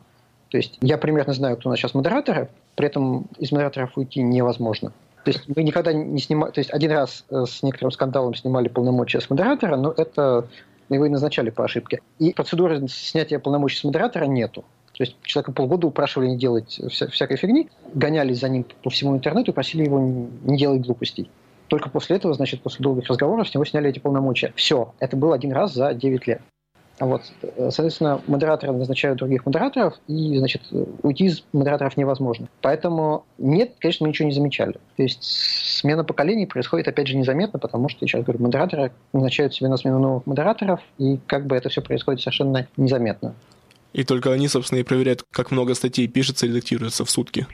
То 0.55 0.59
есть 0.59 0.77
я 0.79 0.97
примерно 0.97 1.33
знаю, 1.33 1.57
кто 1.57 1.67
у 1.67 1.69
нас 1.69 1.77
сейчас 1.77 1.93
модераторы, 1.93 2.47
при 2.75 2.87
этом 2.87 3.27
из 3.37 3.51
модераторов 3.51 3.97
уйти 3.97 4.23
невозможно. 4.23 4.93
То 5.25 5.31
есть 5.31 5.43
мы 5.53 5.63
никогда 5.63 5.91
не 5.91 6.17
снимали... 6.21 6.53
То 6.53 6.61
есть 6.61 6.71
один 6.71 6.91
раз 6.91 7.25
э, 7.29 7.43
с 7.45 7.61
некоторым 7.61 7.91
скандалом 7.91 8.33
снимали 8.35 8.69
полномочия 8.69 9.19
с 9.19 9.29
модератора, 9.29 9.75
но 9.75 9.93
это 9.97 10.47
его 10.87 11.07
и 11.07 11.09
назначали 11.09 11.49
по 11.49 11.65
ошибке. 11.65 11.99
И 12.19 12.31
процедуры 12.31 12.87
снятия 12.87 13.37
полномочий 13.37 13.75
с 13.79 13.83
модератора 13.83 14.27
нету. 14.27 14.63
То 14.93 15.03
есть 15.03 15.17
человека 15.23 15.51
полгода 15.51 15.87
упрашивали 15.87 16.29
не 16.29 16.37
делать 16.37 16.79
вся, 16.89 17.09
всякой 17.09 17.35
фигни, 17.35 17.69
гонялись 17.93 18.39
за 18.39 18.47
ним 18.47 18.65
по 18.81 18.89
всему 18.89 19.13
интернету 19.13 19.51
и 19.51 19.53
просили 19.53 19.83
его 19.83 19.99
не 19.99 20.57
делать 20.57 20.83
глупостей. 20.83 21.29
Только 21.67 21.89
после 21.89 22.15
этого, 22.15 22.33
значит, 22.33 22.61
после 22.61 22.81
долгих 22.81 23.09
разговоров 23.09 23.49
с 23.49 23.53
него 23.53 23.65
сняли 23.65 23.89
эти 23.89 23.99
полномочия. 23.99 24.53
Все. 24.55 24.93
Это 24.99 25.17
был 25.17 25.33
один 25.33 25.51
раз 25.51 25.73
за 25.73 25.93
9 25.93 26.27
лет. 26.27 26.41
Вот. 26.99 27.23
Соответственно, 27.57 28.21
модераторы 28.27 28.71
назначают 28.71 29.19
других 29.19 29.45
модераторов, 29.45 29.95
и, 30.07 30.37
значит, 30.37 30.61
уйти 31.03 31.25
из 31.25 31.43
модераторов 31.51 31.97
невозможно. 31.97 32.47
Поэтому 32.61 33.25
нет, 33.37 33.73
конечно, 33.79 34.05
мы 34.05 34.09
ничего 34.09 34.29
не 34.29 34.33
замечали. 34.33 34.73
То 34.95 35.03
есть 35.03 35.23
смена 35.23 36.05
поколений 36.05 36.45
происходит, 36.45 36.87
опять 36.87 37.07
же, 37.07 37.17
незаметно, 37.17 37.59
потому 37.59 37.89
что, 37.89 38.05
сейчас 38.07 38.23
говорю, 38.23 38.41
модераторы 38.43 38.93
назначают 39.11 39.53
себе 39.53 39.67
на 39.67 39.77
смену 39.77 39.99
новых 39.99 40.25
модераторов, 40.25 40.79
и 40.97 41.19
как 41.27 41.47
бы 41.47 41.55
это 41.55 41.67
все 41.69 41.81
происходит 41.81 42.21
совершенно 42.21 42.67
незаметно. 42.77 43.35
И 43.91 44.03
только 44.03 44.31
они, 44.31 44.47
собственно, 44.47 44.79
и 44.79 44.83
проверяют, 44.83 45.23
как 45.31 45.51
много 45.51 45.73
статей 45.73 46.07
пишется 46.07 46.45
и 46.45 46.49
редактируется 46.49 47.03
в 47.03 47.09
сутки. 47.09 47.47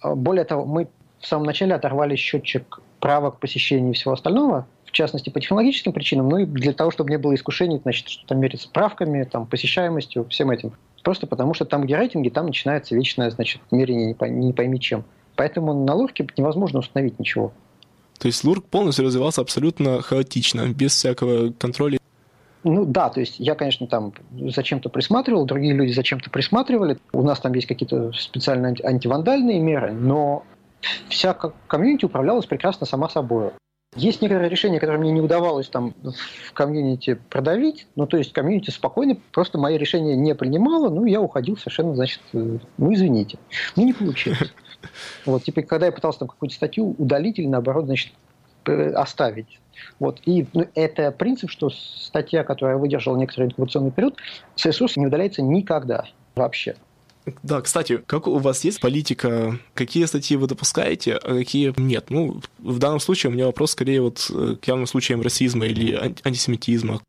А, 0.00 0.14
более 0.14 0.44
того, 0.44 0.66
мы 0.66 0.88
в 1.20 1.26
самом 1.26 1.44
начале 1.44 1.74
оторвали 1.74 2.16
счетчик 2.16 2.80
правок 3.00 3.38
посещения 3.38 3.90
и 3.90 3.94
всего 3.94 4.12
остального, 4.14 4.66
в 4.92 4.94
частности, 4.94 5.30
по 5.30 5.40
технологическим 5.40 5.92
причинам, 5.92 6.28
ну 6.28 6.36
и 6.36 6.44
для 6.44 6.74
того, 6.74 6.90
чтобы 6.90 7.10
не 7.10 7.16
было 7.16 7.34
искушений, 7.34 7.80
значит, 7.82 8.08
что 8.08 8.26
там 8.26 8.40
мериться 8.40 8.68
правками, 8.70 9.24
там, 9.24 9.46
посещаемостью, 9.46 10.28
всем 10.28 10.50
этим. 10.50 10.74
Просто 11.02 11.26
потому, 11.26 11.54
что 11.54 11.64
там, 11.64 11.84
где 11.84 11.96
рейтинги, 11.96 12.28
там 12.28 12.44
начинается 12.44 12.94
вечное, 12.94 13.30
значит, 13.30 13.62
мерение 13.70 14.08
не, 14.08 14.14
пойми, 14.14 14.44
не 14.44 14.52
пойми 14.52 14.78
чем. 14.78 15.04
Поэтому 15.34 15.72
на 15.72 15.94
лурке 15.94 16.26
невозможно 16.36 16.80
установить 16.80 17.18
ничего. 17.18 17.54
То 18.18 18.26
есть 18.26 18.44
лурк 18.44 18.66
полностью 18.66 19.06
развивался 19.06 19.40
абсолютно 19.40 20.02
хаотично, 20.02 20.68
без 20.68 20.92
всякого 20.92 21.52
контроля? 21.52 21.98
Ну 22.62 22.84
да, 22.84 23.08
то 23.08 23.20
есть 23.20 23.36
я, 23.38 23.54
конечно, 23.54 23.86
там 23.86 24.12
зачем-то 24.30 24.90
присматривал, 24.90 25.46
другие 25.46 25.72
люди 25.72 25.92
зачем-то 25.92 26.28
присматривали. 26.28 26.98
У 27.14 27.22
нас 27.22 27.40
там 27.40 27.54
есть 27.54 27.66
какие-то 27.66 28.12
специальные 28.12 28.76
антивандальные 28.84 29.58
меры, 29.58 29.92
но 29.92 30.44
вся 31.08 31.32
комьюнити 31.32 32.04
управлялась 32.04 32.44
прекрасно 32.44 32.84
сама 32.84 33.08
собой. 33.08 33.52
Есть 33.94 34.22
некоторые 34.22 34.48
решения, 34.48 34.80
которые 34.80 35.00
мне 35.00 35.12
не 35.12 35.20
удавалось 35.20 35.68
там 35.68 35.94
в 36.02 36.52
комьюнити 36.54 37.20
продавить. 37.28 37.86
Ну, 37.94 38.06
то 38.06 38.16
есть 38.16 38.32
комьюнити 38.32 38.70
спокойно 38.70 39.18
просто 39.32 39.58
мои 39.58 39.76
решения 39.76 40.16
не 40.16 40.34
принимало, 40.34 40.88
ну, 40.88 41.04
я 41.04 41.20
уходил 41.20 41.58
совершенно, 41.58 41.94
значит, 41.94 42.20
э, 42.32 42.58
ну, 42.78 42.94
извините. 42.94 43.38
Ну, 43.76 43.84
не 43.84 43.92
получилось. 43.92 44.52
Вот, 45.24 45.44
теперь, 45.44 45.64
когда 45.64 45.86
я 45.86 45.92
пытался 45.92 46.20
там 46.20 46.28
какую-то 46.28 46.56
статью 46.56 46.96
удалить 46.98 47.38
или, 47.38 47.46
наоборот, 47.46 47.84
значит, 47.84 48.12
оставить. 48.64 49.60
Вот. 50.00 50.20
И 50.24 50.46
ну, 50.52 50.66
это 50.74 51.12
принцип, 51.12 51.50
что 51.50 51.70
статья, 51.70 52.42
которая 52.42 52.76
выдержала 52.76 53.16
некоторый 53.16 53.44
инкубационный 53.44 53.92
период, 53.92 54.16
с 54.56 54.66
ресурса 54.66 54.98
не 54.98 55.06
удаляется 55.06 55.40
никогда 55.40 56.06
вообще. 56.34 56.74
Да, 57.42 57.60
кстати, 57.60 57.98
как 58.06 58.26
у 58.26 58.38
вас 58.38 58.64
есть 58.64 58.80
политика, 58.80 59.58
какие 59.74 60.04
статьи 60.06 60.36
вы 60.36 60.46
допускаете, 60.48 61.14
а 61.16 61.38
какие 61.38 61.72
нет? 61.76 62.06
Ну, 62.10 62.40
в 62.58 62.78
данном 62.78 63.00
случае 63.00 63.30
у 63.30 63.34
меня 63.34 63.46
вопрос 63.46 63.72
скорее 63.72 64.02
вот 64.02 64.28
э, 64.30 64.56
к 64.60 64.66
явным 64.66 64.86
случаям 64.86 65.22
расизма 65.22 65.66
или 65.66 65.94
антисемитизма. 66.24 67.00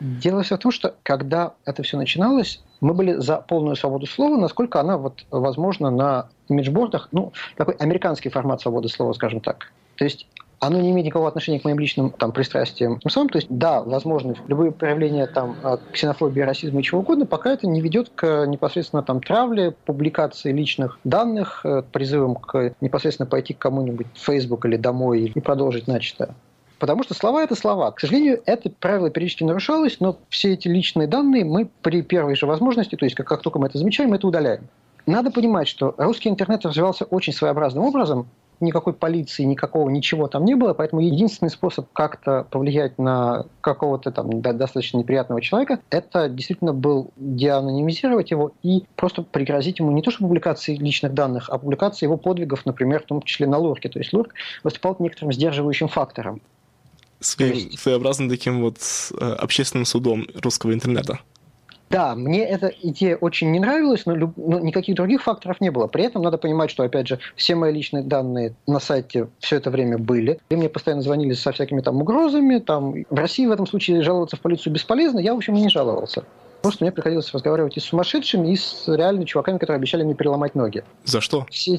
Дело 0.00 0.42
все 0.42 0.56
в 0.56 0.60
том, 0.60 0.72
что 0.72 0.96
когда 1.02 1.54
это 1.66 1.82
все 1.82 1.98
начиналось, 1.98 2.62
мы 2.80 2.94
были 2.94 3.14
за 3.14 3.36
полную 3.36 3.76
свободу 3.76 4.06
слова, 4.06 4.38
насколько 4.38 4.80
она 4.80 4.96
вот 4.96 5.24
возможна 5.30 5.90
на 5.90 6.30
имиджбордах, 6.48 7.08
ну, 7.12 7.32
такой 7.56 7.74
американский 7.74 8.30
формат 8.30 8.62
свободы 8.62 8.88
слова, 8.88 9.12
скажем 9.12 9.40
так. 9.40 9.72
То 9.96 10.04
есть 10.04 10.26
оно 10.60 10.78
не 10.78 10.90
имеет 10.90 11.06
никакого 11.06 11.28
отношения 11.28 11.58
к 11.58 11.64
моим 11.64 11.78
личным 11.78 12.10
там, 12.10 12.32
пристрастиям. 12.32 13.00
Самым, 13.08 13.30
то 13.30 13.38
есть, 13.38 13.48
да, 13.50 13.82
возможно, 13.82 14.34
любые 14.46 14.72
проявления 14.72 15.26
там, 15.26 15.56
а, 15.62 15.78
ксенофобии, 15.92 16.42
расизма 16.42 16.80
и 16.80 16.82
чего 16.82 17.00
угодно, 17.00 17.26
пока 17.26 17.50
это 17.50 17.66
не 17.66 17.80
ведет 17.80 18.10
к 18.14 18.46
непосредственно 18.46 19.02
там, 19.02 19.22
травле, 19.22 19.72
публикации 19.72 20.52
личных 20.52 21.00
данных, 21.04 21.62
э, 21.64 21.82
призывам 21.90 22.34
к 22.34 22.74
непосредственно 22.80 23.26
пойти 23.26 23.54
к 23.54 23.58
кому-нибудь 23.58 24.06
в 24.14 24.24
Facebook 24.24 24.66
или 24.66 24.76
домой 24.76 25.32
и 25.34 25.40
продолжить 25.40 25.88
начатое. 25.88 26.34
Потому 26.78 27.02
что 27.02 27.14
слова– 27.14 27.42
это 27.44 27.54
слова. 27.54 27.90
К 27.90 28.00
сожалению, 28.00 28.42
это 28.46 28.70
правило 28.70 29.10
периодически 29.10 29.44
нарушалось, 29.44 29.98
но 30.00 30.16
все 30.28 30.52
эти 30.54 30.68
личные 30.68 31.08
данные 31.08 31.44
мы 31.44 31.68
при 31.82 32.02
первой 32.02 32.36
же 32.36 32.46
возможности, 32.46 32.96
то 32.96 33.04
есть 33.04 33.16
как, 33.16 33.26
как 33.26 33.42
только 33.42 33.58
мы 33.58 33.66
это 33.66 33.78
замечаем, 33.78 34.10
мы 34.10 34.16
это 34.16 34.26
удаляем. 34.26 34.68
Надо 35.06 35.30
понимать, 35.30 35.68
что 35.68 35.94
русский 35.96 36.28
интернет 36.28 36.64
развивался 36.64 37.04
очень 37.04 37.32
своеобразным 37.32 37.84
образом, 37.84 38.28
никакой 38.60 38.92
полиции, 38.92 39.44
никакого 39.44 39.88
ничего 39.88 40.28
там 40.28 40.44
не 40.44 40.54
было, 40.54 40.74
поэтому 40.74 41.00
единственный 41.00 41.50
способ 41.50 41.92
как-то 41.92 42.46
повлиять 42.50 42.98
на 42.98 43.46
какого-то 43.60 44.10
там 44.12 44.40
достаточно 44.42 44.98
неприятного 44.98 45.40
человека, 45.40 45.80
это 45.90 46.28
действительно 46.28 46.72
был 46.72 47.10
деанонимизировать 47.16 48.30
его 48.30 48.52
и 48.62 48.84
просто 48.96 49.22
пригрозить 49.22 49.78
ему 49.78 49.90
не 49.92 50.02
то 50.02 50.10
что 50.10 50.20
публикации 50.20 50.76
личных 50.76 51.14
данных, 51.14 51.48
а 51.50 51.58
публикации 51.58 52.06
его 52.06 52.16
подвигов, 52.16 52.66
например, 52.66 53.02
в 53.02 53.06
том 53.06 53.22
числе 53.22 53.46
на 53.46 53.58
Лурке. 53.58 53.88
То 53.88 53.98
есть 53.98 54.12
Лурк 54.12 54.34
выступал 54.62 54.96
некоторым 54.98 55.32
сдерживающим 55.32 55.88
фактором. 55.88 56.40
Своим, 57.20 57.72
своеобразным 57.72 58.30
таким 58.30 58.62
вот 58.62 58.78
э, 59.18 59.32
общественным 59.32 59.84
судом 59.84 60.26
русского 60.42 60.72
интернета. 60.72 61.20
Да, 61.90 62.14
мне 62.14 62.44
эта 62.44 62.68
идея 62.68 63.16
очень 63.16 63.50
не 63.50 63.58
нравилась, 63.58 64.06
но, 64.06 64.32
но 64.36 64.60
никаких 64.60 64.94
других 64.94 65.22
факторов 65.22 65.60
не 65.60 65.70
было. 65.70 65.88
При 65.88 66.04
этом 66.04 66.22
надо 66.22 66.38
понимать, 66.38 66.70
что, 66.70 66.84
опять 66.84 67.08
же, 67.08 67.18
все 67.34 67.56
мои 67.56 67.72
личные 67.72 68.04
данные 68.04 68.54
на 68.68 68.78
сайте 68.78 69.28
все 69.40 69.56
это 69.56 69.70
время 69.70 69.98
были. 69.98 70.38
И 70.50 70.56
мне 70.56 70.68
постоянно 70.68 71.02
звонили 71.02 71.32
со 71.32 71.50
всякими 71.50 71.80
там 71.80 72.00
угрозами. 72.00 72.58
Там. 72.58 72.94
В 73.10 73.14
России 73.16 73.44
в 73.44 73.50
этом 73.50 73.66
случае 73.66 74.02
жаловаться 74.02 74.36
в 74.36 74.40
полицию 74.40 74.72
бесполезно. 74.72 75.18
Я, 75.18 75.34
в 75.34 75.38
общем, 75.38 75.56
и 75.56 75.60
не 75.60 75.68
жаловался. 75.68 76.24
Просто 76.62 76.84
мне 76.84 76.92
приходилось 76.92 77.32
разговаривать 77.34 77.76
и 77.76 77.80
с 77.80 77.84
сумасшедшими, 77.84 78.52
и 78.52 78.56
с 78.56 78.84
реальными 78.86 79.24
чуваками, 79.24 79.58
которые 79.58 79.78
обещали 79.78 80.04
мне 80.04 80.14
переломать 80.14 80.54
ноги. 80.54 80.84
За 81.04 81.20
что? 81.20 81.46
Все, 81.50 81.78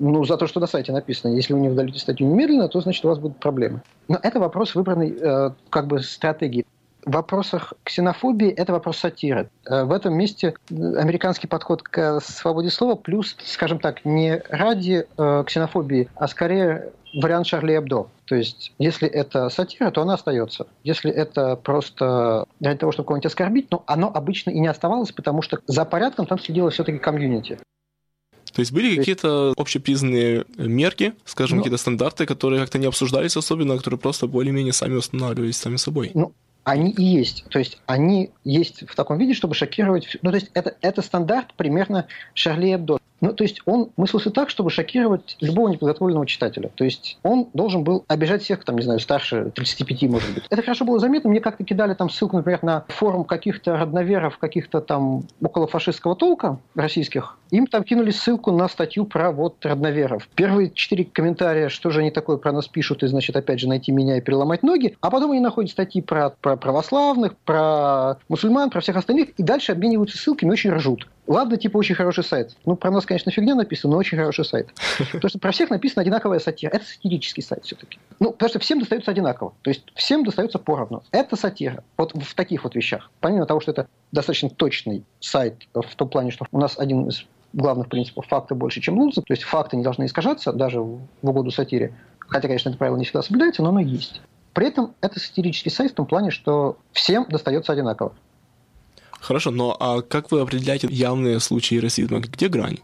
ну, 0.00 0.24
за 0.24 0.36
то, 0.36 0.46
что 0.46 0.58
на 0.58 0.66
сайте 0.66 0.90
написано. 0.90 1.34
Если 1.34 1.52
вы 1.52 1.60
не 1.60 1.68
удалите 1.68 1.98
статью 1.98 2.26
немедленно, 2.26 2.68
то, 2.68 2.80
значит, 2.80 3.04
у 3.04 3.08
вас 3.08 3.18
будут 3.18 3.38
проблемы. 3.38 3.82
Но 4.08 4.18
это 4.22 4.40
вопрос 4.40 4.74
выбранной 4.74 5.16
э, 5.18 5.50
как 5.70 5.86
бы 5.86 6.00
стратегии 6.00 6.66
в 7.06 7.12
вопросах 7.12 7.72
ксенофобии 7.84 8.50
это 8.50 8.72
вопрос 8.72 8.98
сатиры. 8.98 9.48
Э, 9.64 9.84
в 9.84 9.92
этом 9.92 10.14
месте 10.14 10.54
американский 10.68 11.46
подход 11.46 11.82
к 11.82 12.20
свободе 12.20 12.68
слова 12.68 12.96
плюс, 12.96 13.36
скажем 13.44 13.78
так, 13.78 14.04
не 14.04 14.42
ради 14.50 15.06
э, 15.16 15.44
ксенофобии, 15.46 16.10
а 16.16 16.26
скорее 16.26 16.92
вариант 17.14 17.46
Шарли 17.46 17.78
Эбдо. 17.78 18.08
То 18.26 18.34
есть, 18.34 18.72
если 18.78 19.08
это 19.08 19.48
сатира, 19.48 19.90
то 19.92 20.02
она 20.02 20.14
остается. 20.14 20.66
Если 20.82 21.10
это 21.10 21.54
просто 21.54 22.44
для 22.58 22.76
того, 22.76 22.90
чтобы 22.90 23.06
кого-нибудь 23.06 23.26
оскорбить, 23.26 23.70
но 23.70 23.84
оно 23.86 24.10
обычно 24.12 24.50
и 24.50 24.58
не 24.58 24.66
оставалось, 24.66 25.12
потому 25.12 25.42
что 25.42 25.60
за 25.66 25.84
порядком 25.84 26.26
там 26.26 26.40
следило 26.40 26.70
все-таки 26.70 26.98
комьюнити. 26.98 27.58
То 28.52 28.60
есть 28.60 28.72
были 28.72 28.96
какие-то 28.96 29.52
общепризнанные 29.56 30.44
мерки, 30.56 31.12
скажем, 31.24 31.58
ну, 31.58 31.62
какие-то 31.62 31.80
стандарты, 31.80 32.26
которые 32.26 32.60
как-то 32.60 32.78
не 32.78 32.86
обсуждались 32.86 33.36
особенно, 33.36 33.74
а 33.74 33.76
которые 33.76 34.00
просто 34.00 34.26
более-менее 34.26 34.72
сами 34.72 34.94
устанавливались 34.94 35.58
сами 35.58 35.76
собой? 35.76 36.10
Ну, 36.14 36.32
они 36.66 36.90
и 36.90 37.04
есть. 37.04 37.44
То 37.48 37.60
есть 37.60 37.78
они 37.86 38.32
есть 38.42 38.82
в 38.90 38.96
таком 38.96 39.18
виде, 39.18 39.34
чтобы 39.34 39.54
шокировать. 39.54 40.16
Ну, 40.20 40.30
то 40.30 40.36
есть 40.36 40.50
это, 40.52 40.74
это 40.80 41.00
стандарт 41.00 41.54
примерно 41.54 42.08
Шарли 42.34 42.74
Эбдо. 42.74 42.98
Ну, 43.20 43.32
то 43.32 43.44
есть 43.44 43.62
он 43.66 43.90
мыслился 43.96 44.30
так, 44.30 44.50
чтобы 44.50 44.70
шокировать 44.70 45.36
любого 45.40 45.68
неподготовленного 45.68 46.26
читателя. 46.26 46.70
То 46.74 46.84
есть 46.84 47.18
он 47.22 47.48
должен 47.54 47.84
был 47.84 48.04
обижать 48.08 48.42
всех, 48.42 48.64
там, 48.64 48.76
не 48.76 48.82
знаю, 48.82 49.00
старше 49.00 49.50
35, 49.54 50.02
может 50.02 50.34
быть. 50.34 50.44
Это 50.50 50.62
хорошо 50.62 50.84
было 50.84 50.98
заметно. 50.98 51.30
Мне 51.30 51.40
как-то 51.40 51.64
кидали 51.64 51.94
там 51.94 52.10
ссылку, 52.10 52.36
например, 52.36 52.62
на 52.62 52.84
форум 52.88 53.24
каких-то 53.24 53.76
родноверов, 53.76 54.38
каких-то 54.38 54.80
там 54.80 55.24
около 55.40 55.66
фашистского 55.66 56.14
толка 56.14 56.58
российских. 56.74 57.38
Им 57.50 57.66
там 57.66 57.84
кинули 57.84 58.10
ссылку 58.10 58.50
на 58.50 58.68
статью 58.68 59.06
про 59.06 59.30
вот 59.30 59.64
родноверов. 59.64 60.28
Первые 60.34 60.70
четыре 60.70 61.04
комментария, 61.04 61.68
что 61.68 61.90
же 61.90 62.00
они 62.00 62.10
такое 62.10 62.36
про 62.36 62.52
нас 62.52 62.68
пишут, 62.68 63.02
и, 63.02 63.06
значит, 63.06 63.36
опять 63.36 63.60
же, 63.60 63.68
найти 63.68 63.92
меня 63.92 64.18
и 64.18 64.20
переломать 64.20 64.62
ноги. 64.62 64.96
А 65.00 65.10
потом 65.10 65.30
они 65.30 65.40
находят 65.40 65.70
статьи 65.70 66.02
про, 66.02 66.30
про 66.30 66.56
православных, 66.56 67.36
про 67.36 68.16
мусульман, 68.28 68.70
про 68.70 68.80
всех 68.80 68.96
остальных, 68.96 69.30
и 69.30 69.42
дальше 69.42 69.72
обмениваются 69.72 70.18
ссылками 70.18 70.50
и 70.50 70.52
очень 70.52 70.72
ржут. 70.72 71.06
Ладно, 71.26 71.56
типа, 71.56 71.76
очень 71.78 71.94
хороший 71.94 72.22
сайт. 72.22 72.56
Ну, 72.64 72.76
про 72.76 72.90
нас, 72.90 73.04
конечно, 73.04 73.32
фигня 73.32 73.54
написана, 73.54 73.92
но 73.92 73.98
очень 73.98 74.16
хороший 74.16 74.44
сайт. 74.44 74.68
Потому 75.12 75.28
что 75.28 75.38
про 75.38 75.50
всех 75.50 75.70
написана 75.70 76.02
одинаковая 76.02 76.38
сатира. 76.38 76.70
Это 76.70 76.84
сатирический 76.84 77.42
сайт 77.42 77.64
все-таки. 77.64 77.98
Ну, 78.20 78.30
потому 78.32 78.48
что 78.48 78.58
всем 78.60 78.78
достается 78.78 79.10
одинаково. 79.10 79.54
То 79.62 79.70
есть 79.70 79.82
всем 79.94 80.24
достается 80.24 80.58
поровну. 80.58 81.02
Это 81.10 81.36
сатира. 81.36 81.82
Вот 81.96 82.12
в 82.14 82.34
таких 82.34 82.64
вот 82.64 82.74
вещах. 82.74 83.10
Помимо 83.20 83.46
того, 83.46 83.60
что 83.60 83.72
это 83.72 83.88
достаточно 84.12 84.50
точный 84.50 85.04
сайт 85.20 85.66
в 85.74 85.94
том 85.96 86.08
плане, 86.08 86.30
что 86.30 86.46
у 86.52 86.58
нас 86.58 86.78
один 86.78 87.08
из 87.08 87.24
главных 87.52 87.88
принципов 87.88 88.26
факты 88.26 88.54
больше, 88.54 88.80
чем 88.80 88.98
лузы. 88.98 89.22
То 89.22 89.32
есть 89.32 89.42
факты 89.42 89.76
не 89.76 89.82
должны 89.82 90.04
искажаться 90.04 90.52
даже 90.52 90.80
в 90.80 91.00
угоду 91.22 91.50
сатире. 91.50 91.94
Хотя, 92.20 92.48
конечно, 92.48 92.68
это 92.68 92.78
правило 92.78 92.96
не 92.96 93.04
всегда 93.04 93.22
соблюдается, 93.22 93.62
но 93.62 93.70
оно 93.70 93.80
есть. 93.80 94.20
При 94.52 94.68
этом 94.68 94.94
это 95.00 95.20
сатирический 95.20 95.70
сайт 95.70 95.92
в 95.92 95.94
том 95.94 96.06
плане, 96.06 96.30
что 96.30 96.78
всем 96.92 97.26
достается 97.28 97.72
одинаково. 97.72 98.14
Хорошо, 99.26 99.50
но 99.50 99.76
а 99.80 100.02
как 100.02 100.30
вы 100.30 100.40
определяете 100.40 100.86
явные 100.88 101.40
случаи 101.40 101.80
расизма? 101.80 102.20
Где 102.20 102.48
грань? 102.48 102.78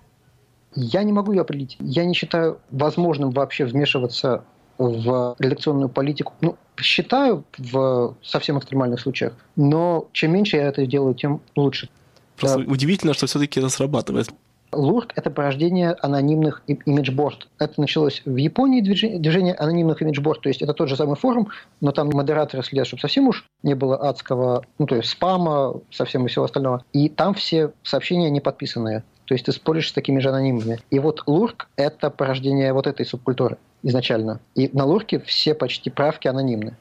Я 0.74 1.04
не 1.04 1.12
могу 1.12 1.30
ее 1.30 1.42
определить. 1.42 1.76
Я 1.78 2.04
не 2.04 2.14
считаю 2.14 2.58
возможным 2.72 3.30
вообще 3.30 3.64
вмешиваться 3.64 4.42
в 4.76 5.36
редакционную 5.38 5.88
политику. 5.88 6.32
Ну, 6.40 6.56
считаю 6.80 7.44
в 7.56 8.16
совсем 8.24 8.58
экстремальных 8.58 8.98
случаях, 8.98 9.34
но 9.54 10.08
чем 10.12 10.32
меньше 10.32 10.56
я 10.56 10.64
это 10.64 10.84
делаю, 10.84 11.14
тем 11.14 11.40
лучше. 11.54 11.88
Просто 12.36 12.58
да. 12.58 12.72
удивительно, 12.72 13.14
что 13.14 13.28
все-таки 13.28 13.60
это 13.60 13.68
срабатывает. 13.68 14.30
Лурк– 14.72 15.12
это 15.16 15.30
порождение 15.30 15.92
анонимных 16.00 16.62
имиджборд. 16.66 17.48
Это 17.58 17.80
началось 17.80 18.22
в 18.24 18.36
Японии, 18.36 18.80
движение, 18.80 19.18
движение 19.18 19.54
анонимных 19.54 20.02
имиджборд, 20.02 20.40
то 20.40 20.48
есть 20.48 20.62
это 20.62 20.72
тот 20.72 20.88
же 20.88 20.96
самый 20.96 21.16
форум, 21.16 21.48
но 21.80 21.92
там 21.92 22.10
модераторы 22.12 22.62
следят, 22.62 22.86
чтобы 22.86 23.00
совсем 23.00 23.28
уж 23.28 23.44
не 23.62 23.74
было 23.74 23.96
адского, 24.08 24.64
ну, 24.78 24.86
то 24.86 24.96
есть 24.96 25.10
спама, 25.10 25.74
совсем 25.90 26.24
и 26.26 26.28
всего 26.28 26.46
остального. 26.46 26.84
И 26.92 27.08
там 27.08 27.34
все 27.34 27.72
сообщения 27.82 28.30
не 28.30 28.40
подписанные. 28.40 29.04
То 29.26 29.34
есть 29.34 29.46
ты 29.46 29.52
споришь 29.52 29.88
с 29.88 29.92
такими 29.92 30.18
же 30.18 30.30
анонимами. 30.30 30.80
И 30.90 30.98
вот 30.98 31.22
Лурк– 31.26 31.68
это 31.76 32.10
порождение 32.10 32.72
вот 32.72 32.86
этой 32.86 33.06
субкультуры 33.06 33.56
изначально. 33.82 34.40
И 34.54 34.68
на 34.72 34.84
Лурке 34.84 35.20
все 35.20 35.54
почти 35.54 35.90
правки 35.90 36.28
анонимны. 36.28 36.76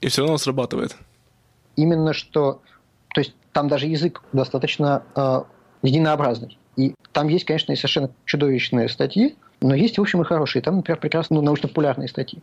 И 0.00 0.08
все 0.08 0.22
равно 0.22 0.38
срабатывает. 0.38 0.96
Именно 1.76 2.12
что... 2.12 2.60
То 3.14 3.20
есть 3.20 3.34
там 3.52 3.68
даже 3.68 3.86
язык 3.86 4.22
достаточно 4.32 5.02
э, 5.14 5.42
единообразный. 5.82 6.58
И 6.76 6.94
там 7.12 7.28
есть, 7.28 7.44
конечно, 7.44 7.72
и 7.72 7.76
совершенно 7.76 8.10
чудовищные 8.24 8.88
статьи, 8.88 9.36
но 9.60 9.74
есть, 9.74 9.98
в 9.98 10.02
общем, 10.02 10.20
и 10.20 10.24
хорошие. 10.24 10.62
Там, 10.62 10.76
например, 10.76 11.00
прекрасно 11.00 11.36
ну, 11.36 11.42
научно-популярные 11.42 12.08
статьи. 12.08 12.40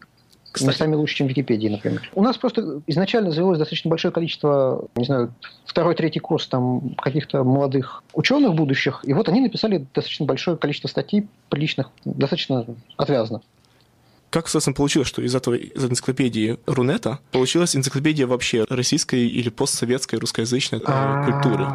Кстати. 0.51 0.69
Местами 0.69 0.93
лучше, 0.93 1.15
чем 1.15 1.27
в 1.27 1.29
Википедии, 1.31 1.67
например. 1.67 2.11
У 2.13 2.21
нас 2.21 2.37
просто 2.37 2.81
изначально 2.85 3.31
завелось 3.31 3.57
достаточно 3.57 3.89
большое 3.89 4.11
количество, 4.11 4.87
не 4.95 5.05
знаю, 5.05 5.33
второй, 5.65 5.95
третий 5.95 6.19
курс 6.19 6.47
там 6.47 6.93
каких-то 6.95 7.43
молодых 7.43 8.03
ученых 8.13 8.53
будущих, 8.53 9.01
и 9.03 9.13
вот 9.13 9.29
они 9.29 9.41
написали 9.41 9.87
достаточно 9.95 10.27
большое 10.27 10.55
количество 10.55 10.87
статей 10.87 11.27
приличных, 11.49 11.89
достаточно 12.05 12.67
отвязно. 12.97 13.41
Как, 14.33 14.47
собственно, 14.47 14.73
получилось, 14.73 15.07
что 15.07 15.21
из 15.21 15.35
этого 15.35 15.53
из 15.53 15.85
энциклопедии 15.85 16.57
Рунета 16.65 17.19
получилась 17.31 17.75
энциклопедия 17.75 18.25
вообще 18.25 18.65
российской 18.67 19.27
или 19.27 19.49
постсоветской 19.49 20.17
русскоязычной 20.17 20.81
а, 20.87 21.23
культуры? 21.23 21.67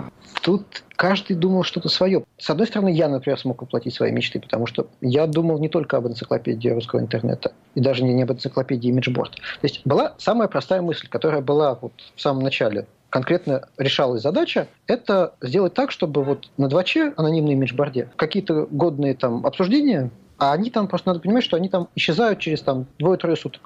Тут 0.43 0.83
каждый 0.97 1.37
думал 1.37 1.63
что-то 1.63 1.89
свое. 1.89 2.25
С 2.37 2.51
одной 2.51 2.67
стороны, 2.67 2.89
я, 2.89 3.09
например, 3.09 3.39
смог 3.39 3.63
воплотить 3.63 3.95
свои 3.95 4.11
мечты, 4.11 4.41
потому 4.41 4.67
что 4.67 4.89
я 5.01 5.29
думал 5.29 5.61
не 5.61 5.69
только 5.69 5.99
об 5.99 6.09
энциклопедии 6.09 6.71
русского 6.71 6.99
интернета, 6.99 7.53
и 7.77 7.81
даже 7.81 8.03
не 8.03 8.21
об 8.21 8.33
энциклопедии 8.33 8.93
Imageboard. 8.93 9.35
То 9.35 9.63
есть 9.63 9.83
была 9.85 10.17
самая 10.19 10.49
простая 10.49 10.83
мысль, 10.83 11.07
которая 11.09 11.43
была 11.43 11.79
вот 11.81 11.93
в 12.17 12.21
самом 12.21 12.43
начале 12.43 12.89
конкретно 13.09 13.69
решалась 13.79 14.23
задача, 14.23 14.67
это 14.89 15.35
сделать 15.41 15.75
так, 15.75 15.93
чтобы 15.93 16.25
вот 16.25 16.51
на 16.57 16.67
2Ч, 16.67 17.15
анонимной 17.17 17.53
имиджборде, 17.53 18.09
какие-то 18.17 18.67
годные 18.69 19.15
там 19.15 19.47
обсуждения 19.47 20.11
а 20.39 20.53
они 20.53 20.71
там, 20.71 20.89
просто 20.89 21.09
надо 21.09 21.21
понимать, 21.21 21.45
что 21.45 21.57
они 21.57 21.69
там 21.69 21.89
исчезают 21.95 22.39
через 22.39 22.63
там 22.63 22.87
двое-трое 22.99 23.37
суток. 23.37 23.63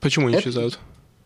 Почему 0.00 0.28
они 0.28 0.38
исчезают? 0.38 0.78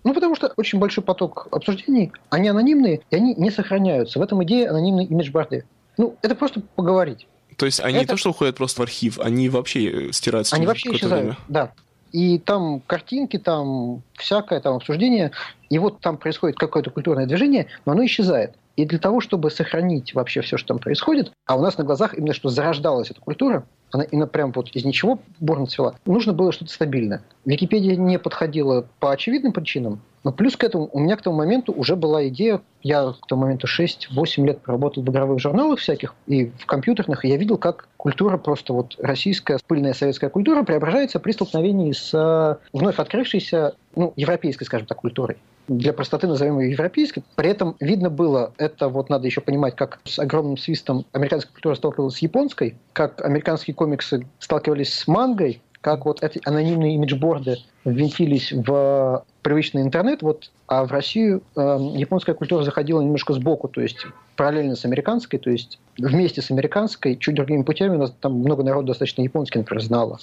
Ну, 0.04 0.14
потому 0.14 0.34
что 0.34 0.52
очень 0.56 0.78
большой 0.78 1.04
поток 1.04 1.48
обсуждений, 1.50 2.12
они 2.30 2.48
анонимные, 2.48 3.00
и 3.10 3.16
они 3.16 3.34
не 3.34 3.50
сохраняются. 3.50 4.18
В 4.18 4.22
этом 4.22 4.42
идея 4.44 4.70
анонимной 4.70 5.04
имиджборды. 5.04 5.64
Ну, 5.98 6.16
это 6.22 6.34
просто 6.34 6.62
поговорить. 6.76 7.26
То 7.56 7.66
есть 7.66 7.80
они 7.80 7.96
это... 7.96 8.00
не 8.00 8.06
то, 8.06 8.16
что 8.16 8.30
уходят 8.30 8.56
просто 8.56 8.80
в 8.80 8.84
архив, 8.84 9.18
они 9.18 9.48
вообще 9.48 10.08
э, 10.08 10.12
стираются. 10.12 10.56
Они 10.56 10.66
вообще 10.66 10.92
исчезают, 10.92 11.24
время. 11.24 11.36
да. 11.48 11.72
И 12.12 12.38
там 12.38 12.80
картинки, 12.86 13.38
там 13.38 14.02
всякое 14.14 14.60
там 14.60 14.76
обсуждение, 14.76 15.32
и 15.68 15.78
вот 15.78 16.00
там 16.00 16.16
происходит 16.16 16.56
какое-то 16.56 16.90
культурное 16.90 17.26
движение, 17.26 17.66
но 17.84 17.92
оно 17.92 18.04
исчезает. 18.04 18.54
И 18.76 18.86
для 18.86 18.98
того, 18.98 19.20
чтобы 19.20 19.50
сохранить 19.50 20.14
вообще 20.14 20.40
все, 20.40 20.56
что 20.56 20.68
там 20.68 20.78
происходит, 20.78 21.32
а 21.46 21.56
у 21.56 21.60
нас 21.60 21.76
на 21.76 21.84
глазах 21.84 22.14
именно 22.14 22.32
что 22.32 22.48
зарождалась 22.48 23.10
эта 23.10 23.20
культура, 23.20 23.64
она 23.92 24.04
именно 24.04 24.26
прям 24.26 24.52
вот 24.52 24.70
из 24.70 24.84
ничего 24.84 25.18
бурно 25.40 25.66
цвела, 25.66 25.94
нужно 26.06 26.32
было 26.32 26.52
что-то 26.52 26.72
стабильное. 26.72 27.22
Википедия 27.44 27.96
не 27.96 28.18
подходила 28.18 28.86
по 28.98 29.12
очевидным 29.12 29.52
причинам, 29.52 30.00
но 30.22 30.32
плюс 30.32 30.56
к 30.56 30.64
этому 30.64 30.88
у 30.92 30.98
меня 30.98 31.16
к 31.16 31.22
тому 31.22 31.36
моменту 31.36 31.72
уже 31.72 31.96
была 31.96 32.28
идея, 32.28 32.60
я 32.82 33.12
к 33.12 33.26
тому 33.26 33.42
моменту 33.42 33.66
6-8 33.66 34.46
лет 34.46 34.60
проработал 34.60 35.02
в 35.02 35.10
игровых 35.10 35.40
журналах 35.40 35.78
всяких 35.78 36.14
и 36.26 36.46
в 36.58 36.66
компьютерных, 36.66 37.24
и 37.24 37.28
я 37.28 37.36
видел, 37.36 37.56
как 37.56 37.88
культура 37.96 38.36
просто 38.36 38.72
вот 38.72 38.96
российская, 38.98 39.58
пыльная 39.66 39.94
советская 39.94 40.30
культура 40.30 40.62
преображается 40.62 41.20
при 41.20 41.32
столкновении 41.32 41.92
с 41.92 42.12
э, 42.12 42.56
вновь 42.72 42.98
открывшейся, 42.98 43.74
ну, 43.96 44.12
европейской, 44.16 44.64
скажем 44.64 44.86
так, 44.86 44.98
культурой 44.98 45.38
для 45.70 45.92
простоты 45.92 46.26
назовем 46.26 46.58
ее 46.58 46.72
европейской. 46.72 47.22
При 47.36 47.48
этом 47.48 47.76
видно 47.78 48.10
было, 48.10 48.52
это 48.58 48.88
вот 48.88 49.08
надо 49.08 49.26
еще 49.26 49.40
понимать, 49.40 49.76
как 49.76 50.00
с 50.04 50.18
огромным 50.18 50.58
свистом 50.58 51.06
американская 51.12 51.52
культура 51.52 51.76
сталкивалась 51.76 52.16
с 52.16 52.18
японской, 52.18 52.76
как 52.92 53.24
американские 53.24 53.74
комиксы 53.74 54.26
сталкивались 54.40 54.92
с 54.92 55.06
мангой, 55.06 55.62
как 55.80 56.04
вот 56.06 56.22
эти 56.24 56.40
анонимные 56.44 56.96
имиджборды 56.96 57.58
ввинтились 57.84 58.52
в 58.52 59.24
привычный 59.42 59.82
интернет, 59.82 60.22
вот, 60.22 60.50
а 60.66 60.84
в 60.84 60.90
Россию 60.90 61.42
э, 61.56 61.60
японская 61.94 62.34
культура 62.34 62.64
заходила 62.64 63.00
немножко 63.00 63.32
сбоку, 63.32 63.68
то 63.68 63.80
есть 63.80 64.04
параллельно 64.36 64.74
с 64.74 64.84
американской, 64.84 65.38
то 65.38 65.50
есть 65.50 65.78
вместе 65.96 66.42
с 66.42 66.50
американской, 66.50 67.16
чуть 67.16 67.36
другими 67.36 67.62
путями, 67.62 67.94
у 67.94 68.00
нас 68.00 68.12
там 68.20 68.34
много 68.40 68.64
народу 68.64 68.88
достаточно 68.88 69.22
японский, 69.22 69.58
например, 69.58 69.82
знало. 69.82 70.18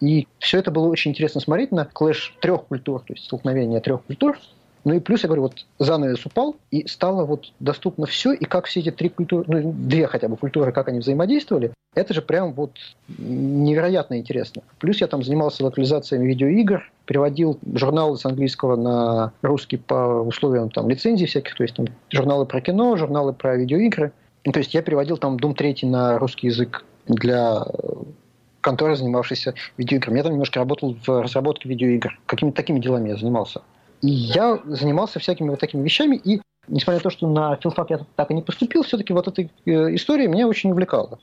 И 0.00 0.26
все 0.38 0.58
это 0.58 0.70
было 0.70 0.88
очень 0.88 1.12
интересно 1.12 1.40
смотреть 1.40 1.70
на 1.70 1.84
клэш 1.84 2.34
трех 2.40 2.64
культур, 2.64 3.00
то 3.00 3.12
есть 3.12 3.26
столкновение 3.26 3.80
трех 3.80 4.02
культур, 4.02 4.38
ну 4.86 4.94
и 4.94 5.00
плюс, 5.00 5.24
я 5.24 5.26
говорю, 5.26 5.42
вот 5.42 5.66
занавес 5.80 6.24
упал, 6.26 6.54
и 6.70 6.86
стало 6.86 7.24
вот 7.24 7.52
доступно 7.58 8.06
все, 8.06 8.32
и 8.32 8.44
как 8.44 8.66
все 8.66 8.78
эти 8.78 8.92
три 8.92 9.08
культуры, 9.08 9.44
ну, 9.48 9.74
две 9.76 10.06
хотя 10.06 10.28
бы 10.28 10.36
культуры, 10.36 10.70
как 10.70 10.86
они 10.86 11.00
взаимодействовали, 11.00 11.72
это 11.96 12.14
же 12.14 12.22
прям 12.22 12.52
вот 12.52 12.70
невероятно 13.18 14.16
интересно. 14.16 14.62
Плюс 14.78 15.00
я 15.00 15.08
там 15.08 15.24
занимался 15.24 15.64
локализациями 15.64 16.28
видеоигр, 16.28 16.88
переводил 17.04 17.58
журналы 17.74 18.16
с 18.16 18.24
английского 18.24 18.76
на 18.76 19.32
русский 19.42 19.76
по 19.76 20.22
условиям 20.22 20.70
там 20.70 20.88
лицензий 20.88 21.26
всяких, 21.26 21.56
то 21.56 21.64
есть 21.64 21.74
там 21.74 21.86
журналы 22.12 22.46
про 22.46 22.60
кино, 22.60 22.96
журналы 22.96 23.32
про 23.32 23.56
видеоигры. 23.56 24.12
Ну, 24.44 24.52
то 24.52 24.60
есть 24.60 24.72
я 24.72 24.82
переводил 24.82 25.16
там 25.16 25.34
Doom 25.34 25.54
3 25.54 25.78
на 25.82 26.16
русский 26.20 26.46
язык 26.46 26.84
для 27.08 27.64
конторы, 28.60 28.94
занимавшейся 28.94 29.54
видеоиграми. 29.78 30.18
Я 30.18 30.22
там 30.22 30.32
немножко 30.34 30.60
работал 30.60 30.94
в 31.04 31.22
разработке 31.22 31.68
видеоигр. 31.68 32.20
Какими-то 32.26 32.56
такими 32.56 32.78
делами 32.78 33.08
я 33.08 33.16
занимался. 33.16 33.62
И 34.02 34.08
я 34.08 34.60
занимался 34.66 35.18
всякими 35.18 35.50
вот 35.50 35.60
такими 35.60 35.82
вещами, 35.82 36.16
и 36.16 36.40
несмотря 36.68 36.98
на 36.98 37.02
то, 37.02 37.10
что 37.10 37.28
на 37.28 37.56
филфак 37.56 37.90
я 37.90 38.00
так 38.16 38.30
и 38.30 38.34
не 38.34 38.42
поступил, 38.42 38.82
все-таки 38.82 39.12
вот 39.12 39.28
эта 39.28 39.42
э, 39.42 39.48
история 39.94 40.28
меня 40.28 40.46
очень 40.46 40.70
увлекала. 40.70 41.18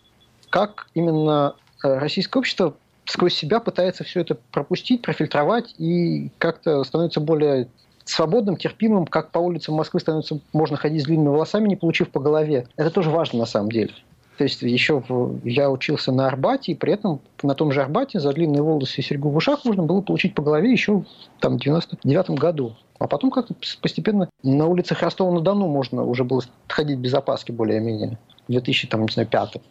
Как 0.50 0.88
именно 0.94 1.56
э, 1.84 1.98
российское 1.98 2.40
общество 2.40 2.76
сквозь 3.06 3.34
себя 3.34 3.60
пытается 3.60 4.04
все 4.04 4.22
это 4.22 4.38
пропустить, 4.52 5.02
профильтровать 5.02 5.76
и 5.78 6.32
как-то 6.38 6.84
становится 6.84 7.20
более 7.20 7.68
свободным, 8.06 8.58
терпимым, 8.58 9.06
как 9.06 9.32
по 9.32 9.40
улицам 9.40 9.76
Москвы 9.76 10.00
становится 10.00 10.40
можно 10.52 10.78
ходить 10.78 11.04
с 11.04 11.06
длинными 11.06 11.30
волосами, 11.30 11.68
не 11.68 11.76
получив 11.76 12.10
по 12.10 12.20
голове. 12.20 12.68
Это 12.76 12.92
тоже 12.92 13.10
важно 13.10 13.40
на 13.40 13.46
самом 13.46 13.72
деле. 13.72 13.94
То 14.38 14.46
есть 14.46 14.62
еще 14.64 15.04
в, 15.08 15.46
я 15.46 15.70
учился 15.70 16.12
на 16.12 16.28
Арбате, 16.28 16.72
и 16.72 16.76
при 16.76 16.94
этом 16.94 17.22
на 17.44 17.54
том 17.54 17.72
же 17.72 17.82
Арбате 17.82 18.20
за 18.20 18.34
длинные 18.34 18.64
волосы 18.64 19.02
и 19.02 19.04
серьгу 19.04 19.30
в 19.30 19.36
ушах 19.36 19.64
можно 19.64 19.84
было 19.84 20.02
получить 20.02 20.34
по 20.34 20.42
голове 20.42 20.72
еще 20.72 21.04
там, 21.40 21.58
в 21.58 21.62
99 21.62 22.32
году. 22.32 22.76
А 23.00 23.08
потом 23.08 23.32
как-то 23.32 23.54
постепенно 23.82 24.30
на 24.44 24.66
улицах 24.66 25.02
Ростова-на-Дону 25.02 25.68
можно 25.68 26.04
уже 26.04 26.24
было 26.24 26.42
ходить 26.68 27.00
без 27.00 27.14
опаски 27.14 27.52
более-менее. 27.52 28.18
В 28.48 28.52
2005 28.52 29.62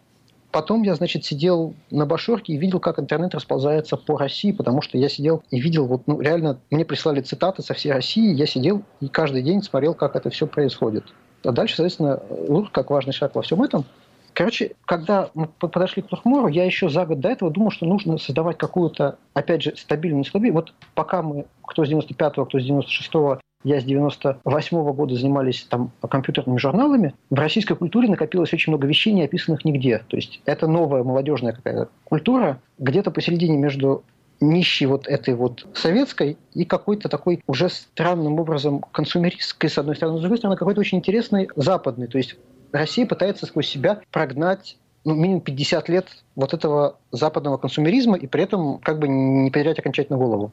Потом 0.52 0.82
я, 0.82 0.94
значит, 0.94 1.24
сидел 1.24 1.74
на 1.90 2.04
башорке 2.04 2.52
и 2.52 2.58
видел, 2.58 2.78
как 2.78 2.98
интернет 2.98 3.34
расползается 3.34 3.96
по 3.96 4.18
России, 4.18 4.52
потому 4.52 4.82
что 4.82 4.98
я 4.98 5.08
сидел 5.08 5.42
и 5.50 5.58
видел, 5.58 5.86
вот, 5.86 6.02
ну, 6.06 6.20
реально, 6.20 6.60
мне 6.70 6.84
прислали 6.84 7.22
цитаты 7.22 7.62
со 7.62 7.72
всей 7.72 7.90
России, 7.90 8.34
я 8.34 8.46
сидел 8.46 8.82
и 9.00 9.08
каждый 9.08 9.42
день 9.42 9.62
смотрел, 9.62 9.94
как 9.94 10.14
это 10.14 10.28
все 10.28 10.46
происходит. 10.46 11.04
А 11.42 11.52
дальше, 11.52 11.76
соответственно, 11.76 12.22
Лур, 12.48 12.70
как 12.70 12.90
важный 12.90 13.14
шаг 13.14 13.34
во 13.34 13.40
всем 13.40 13.62
этом, 13.62 13.86
Короче, 14.34 14.72
когда 14.86 15.30
мы 15.34 15.46
подошли 15.46 16.02
к 16.02 16.08
Турхмору, 16.08 16.48
я 16.48 16.64
еще 16.64 16.88
за 16.88 17.04
год 17.04 17.20
до 17.20 17.28
этого 17.28 17.50
думал, 17.50 17.70
что 17.70 17.86
нужно 17.86 18.18
создавать 18.18 18.58
какую-то, 18.58 19.18
опять 19.34 19.62
же, 19.62 19.76
стабильную 19.76 20.24
стабильную. 20.24 20.62
Вот 20.62 20.74
пока 20.94 21.22
мы, 21.22 21.46
кто 21.62 21.84
с 21.84 21.90
95-го, 21.90 22.46
кто 22.46 22.58
с 22.58 22.68
96-го, 22.68 23.40
я 23.64 23.80
с 23.80 23.84
98-го 23.84 24.92
года 24.92 25.14
занимались 25.14 25.64
там 25.68 25.92
компьютерными 26.08 26.58
журналами, 26.58 27.14
в 27.30 27.34
российской 27.34 27.76
культуре 27.76 28.08
накопилось 28.08 28.52
очень 28.52 28.72
много 28.72 28.86
вещей, 28.86 29.12
не 29.12 29.22
описанных 29.22 29.64
нигде. 29.64 30.02
То 30.08 30.16
есть 30.16 30.40
это 30.46 30.66
новая 30.66 31.04
молодежная 31.04 31.52
какая-то 31.52 31.88
культура, 32.04 32.60
где-то 32.78 33.10
посередине 33.10 33.56
между 33.56 34.02
нищей 34.40 34.86
вот 34.86 35.06
этой 35.06 35.34
вот 35.34 35.66
советской 35.72 36.36
и 36.52 36.64
какой-то 36.64 37.08
такой 37.08 37.40
уже 37.46 37.68
странным 37.68 38.40
образом 38.40 38.80
консумеристской, 38.90 39.70
с 39.70 39.78
одной 39.78 39.94
стороны, 39.94 40.18
с 40.18 40.20
другой 40.20 40.38
стороны, 40.38 40.56
какой-то 40.56 40.80
очень 40.80 40.98
интересный 40.98 41.48
западный. 41.54 42.08
То 42.08 42.18
есть 42.18 42.36
Россия 42.72 43.06
пытается 43.06 43.46
сквозь 43.46 43.68
себя 43.68 44.00
прогнать 44.10 44.76
ну, 45.04 45.14
минимум 45.14 45.40
50 45.40 45.88
лет 45.88 46.08
вот 46.34 46.54
этого 46.54 46.98
западного 47.10 47.58
консумеризма 47.58 48.16
и 48.16 48.26
при 48.26 48.42
этом 48.42 48.78
как 48.78 48.98
бы 48.98 49.08
не 49.08 49.50
потерять 49.50 49.78
окончательно 49.78 50.18
голову. 50.18 50.52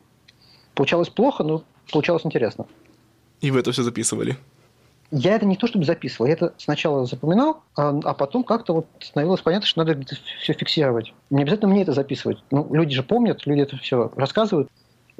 Получалось 0.75 1.10
плохо, 1.10 1.43
но 1.43 1.63
получалось 1.91 2.25
интересно. 2.25 2.65
И 3.41 3.51
вы 3.51 3.60
это 3.60 3.71
все 3.71 3.84
записывали? 3.84 4.38
Я 5.12 5.36
это 5.36 5.45
не 5.45 5.55
то 5.55 5.65
чтобы 5.65 5.86
записывал, 5.86 6.27
я 6.27 6.34
это 6.34 6.53
сначала 6.58 7.05
запоминал, 7.05 7.63
а, 7.75 7.99
а 8.03 8.13
потом 8.13 8.43
как-то 8.43 8.73
вот 8.73 8.88
становилось 8.99 9.41
понятно, 9.41 9.65
что 9.65 9.84
надо 9.84 9.99
все 10.39 10.53
фиксировать. 10.53 11.13
Не 11.32 11.41
обязательно 11.41 11.71
мне 11.71 11.82
это 11.82 11.93
записывать. 11.93 12.38
Ну, 12.51 12.67
люди 12.71 12.93
же 12.93 13.01
помнят, 13.01 13.45
люди 13.47 13.62
это 13.62 13.77
все 13.77 14.12
рассказывают. 14.15 14.69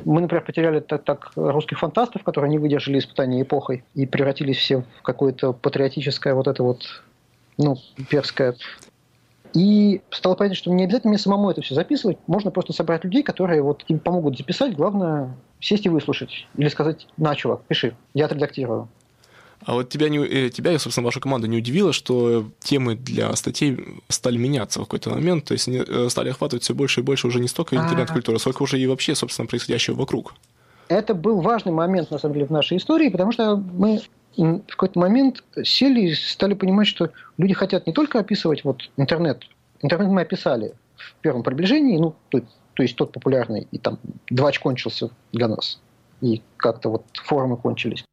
Мы, 0.06 0.22
например, 0.22 0.44
потеряли 0.44 0.80
так, 0.80 1.04
так 1.04 1.32
русских 1.36 1.80
фантастов, 1.80 2.24
которые 2.24 2.50
не 2.50 2.60
выдержали 2.60 3.00
испытания 3.00 3.42
эпохой 3.42 3.84
и 3.96 4.06
превратились 4.06 4.58
все 4.58 4.84
в 5.00 5.02
какое-то 5.02 5.54
патриотическое 5.54 6.34
вот 6.34 6.48
это 6.48 6.64
вот, 6.64 6.84
ну, 7.58 7.78
перское. 8.10 8.56
И 9.54 10.02
стало 10.12 10.36
понятно, 10.36 10.56
что 10.56 10.72
не 10.72 10.84
обязательно 10.84 11.10
мне 11.10 11.18
самому 11.18 11.50
это 11.50 11.62
все 11.62 11.74
записывать. 11.74 12.18
Можно 12.28 12.52
просто 12.52 12.74
собрать 12.74 13.04
людей, 13.04 13.24
которые 13.24 13.62
вот 13.62 13.84
им 13.88 14.00
помогут 14.00 14.38
записать. 14.38 14.76
Главное, 14.76 15.36
сесть 15.60 15.86
и 15.86 15.90
выслушать. 15.90 16.48
Или 16.56 16.68
сказать, 16.68 17.08
на, 17.18 17.36
чувак, 17.36 17.62
пиши, 17.68 17.96
я 18.14 18.26
отредактирую. 18.26 18.88
А 19.66 19.74
вот 19.74 19.90
тебя, 19.90 20.10
не, 20.10 20.20
э, 20.20 20.50
тебя 20.50 20.72
и, 20.72 20.78
собственно, 20.78 21.06
вашу 21.06 21.20
команду 21.20 21.48
не 21.48 21.58
удивило, 21.58 21.92
что 21.92 22.50
темы 22.60 22.96
для 22.96 23.36
статей 23.36 23.78
стали 24.08 24.38
меняться 24.38 24.80
в 24.80 24.84
какой-то 24.84 25.10
момент, 25.10 25.46
то 25.46 25.54
есть 25.54 25.68
они 25.68 25.84
э, 25.86 26.08
стали 26.10 26.30
охватывать 26.30 26.64
все 26.64 26.74
больше 26.74 27.02
и 27.02 27.04
больше 27.04 27.28
уже 27.28 27.40
не 27.40 27.48
столько 27.48 27.76
интернет-культуры, 27.76 28.40
сколько 28.40 28.64
уже 28.64 28.80
и 28.80 28.88
вообще, 28.88 29.16
собственно, 29.16 29.48
происходящего 29.48 29.96
вокруг? 29.96 30.34
Это 30.88 31.14
был 31.14 31.42
важный 31.42 31.72
момент, 31.72 32.10
на 32.10 32.18
самом 32.18 32.34
деле, 32.34 32.48
в 32.48 32.52
нашей 32.52 32.78
истории, 32.78 33.10
потому 33.10 33.32
что 33.32 33.58
мы 33.58 34.02
в 34.38 34.62
какой-то 34.68 34.98
момент 34.98 35.44
сели 35.64 36.02
и 36.02 36.16
стали 36.16 36.54
понимать, 36.54 36.88
что 36.88 37.12
люди 37.38 37.54
хотят 37.54 37.86
не 37.86 37.94
только 37.94 38.20
описывать 38.20 38.64
вот 38.64 38.90
интернет. 38.98 39.44
Интернет 39.82 40.10
мы 40.10 40.22
описали 40.22 40.74
в 40.96 41.16
первом 41.22 41.44
приближении, 41.44 41.98
ну, 41.98 42.16
то, 42.30 42.42
то 42.74 42.84
есть 42.84 42.96
тот 42.96 43.12
популярный, 43.12 43.68
и 43.72 43.78
там 43.78 44.00
двач 44.30 44.60
кончился 44.60 45.10
для 45.32 45.48
нас, 45.48 45.80
и 46.22 46.42
как-то 46.58 46.90
вот 46.90 47.04
форумы 47.14 47.58
кончились. 47.58 48.04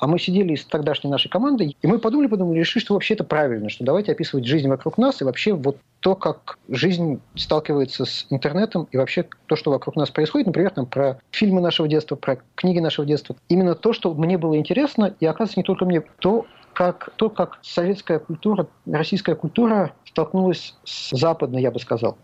А 0.00 0.06
мы 0.06 0.18
сидели 0.18 0.54
с 0.54 0.64
тогдашней 0.64 1.10
нашей 1.10 1.28
командой, 1.28 1.76
и 1.80 1.86
мы 1.86 1.98
подумали, 1.98 2.26
подумали, 2.26 2.58
решили, 2.58 2.82
что 2.82 2.94
вообще 2.94 3.14
это 3.14 3.22
правильно, 3.22 3.68
что 3.68 3.84
давайте 3.84 4.12
описывать 4.12 4.46
жизнь 4.46 4.66
вокруг 4.66 4.96
нас 4.96 5.20
и 5.20 5.24
вообще 5.24 5.52
вот 5.52 5.76
то, 6.00 6.14
как 6.14 6.58
жизнь 6.68 7.20
сталкивается 7.36 8.06
с 8.06 8.26
интернетом 8.30 8.88
и 8.90 8.96
вообще 8.96 9.26
то, 9.46 9.56
что 9.56 9.70
вокруг 9.70 9.96
нас 9.96 10.10
происходит, 10.10 10.46
например, 10.46 10.70
там, 10.70 10.86
про 10.86 11.20
фильмы 11.30 11.60
нашего 11.60 11.86
детства, 11.86 12.16
про 12.16 12.38
книги 12.54 12.78
нашего 12.78 13.06
детства. 13.06 13.36
Именно 13.50 13.74
то, 13.74 13.92
что 13.92 14.14
мне 14.14 14.38
было 14.38 14.56
интересно, 14.56 15.14
и 15.20 15.26
оказывается 15.26 15.60
не 15.60 15.64
только 15.64 15.84
мне, 15.84 16.00
то, 16.20 16.46
как, 16.72 17.10
то, 17.16 17.28
как 17.28 17.58
советская 17.60 18.20
культура, 18.20 18.68
российская 18.86 19.34
культура 19.34 19.92
столкнулась 20.06 20.76
с 20.84 21.10
западной, 21.14 21.60
я 21.60 21.70
бы 21.70 21.78
сказал. 21.78 22.16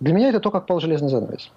Для 0.00 0.12
меня 0.12 0.28
это 0.28 0.40
то, 0.40 0.50
как 0.50 0.66
пал 0.66 0.80
железный 0.80 1.08
занавес. 1.08 1.50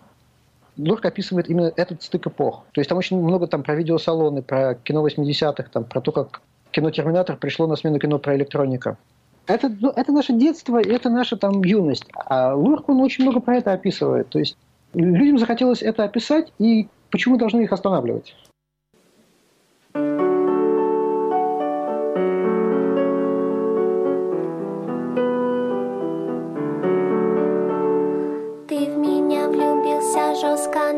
Лурк 0.77 1.05
описывает 1.05 1.49
именно 1.49 1.71
этот 1.75 2.01
стык 2.03 2.27
эпох. 2.27 2.63
То 2.71 2.81
есть 2.81 2.89
там 2.89 2.97
очень 2.97 3.21
много 3.21 3.47
там 3.47 3.63
про 3.63 3.75
видеосалоны, 3.75 4.41
про 4.41 4.75
кино 4.75 5.07
80-х, 5.07 5.69
там, 5.71 5.83
про 5.83 6.01
то, 6.01 6.11
как 6.11 6.41
кино 6.71 6.89
«Терминатор» 6.89 7.37
пришло 7.37 7.67
на 7.67 7.75
смену 7.75 7.99
кино 7.99 8.19
про 8.19 8.35
электроника. 8.35 8.97
Это, 9.45 9.69
ну, 9.69 9.89
это 9.89 10.11
наше 10.11 10.33
детство, 10.33 10.81
это 10.81 11.09
наша 11.09 11.37
там 11.37 11.63
юность. 11.63 12.05
А 12.13 12.55
Лурк, 12.55 12.89
он 12.89 13.01
очень 13.01 13.23
много 13.23 13.39
про 13.39 13.57
это 13.57 13.73
описывает. 13.73 14.29
То 14.29 14.39
есть 14.39 14.57
людям 14.93 15.37
захотелось 15.37 15.83
это 15.83 16.03
описать, 16.05 16.51
и 16.59 16.87
почему 17.11 17.37
должны 17.37 17.61
их 17.61 17.71
останавливать? 17.71 18.35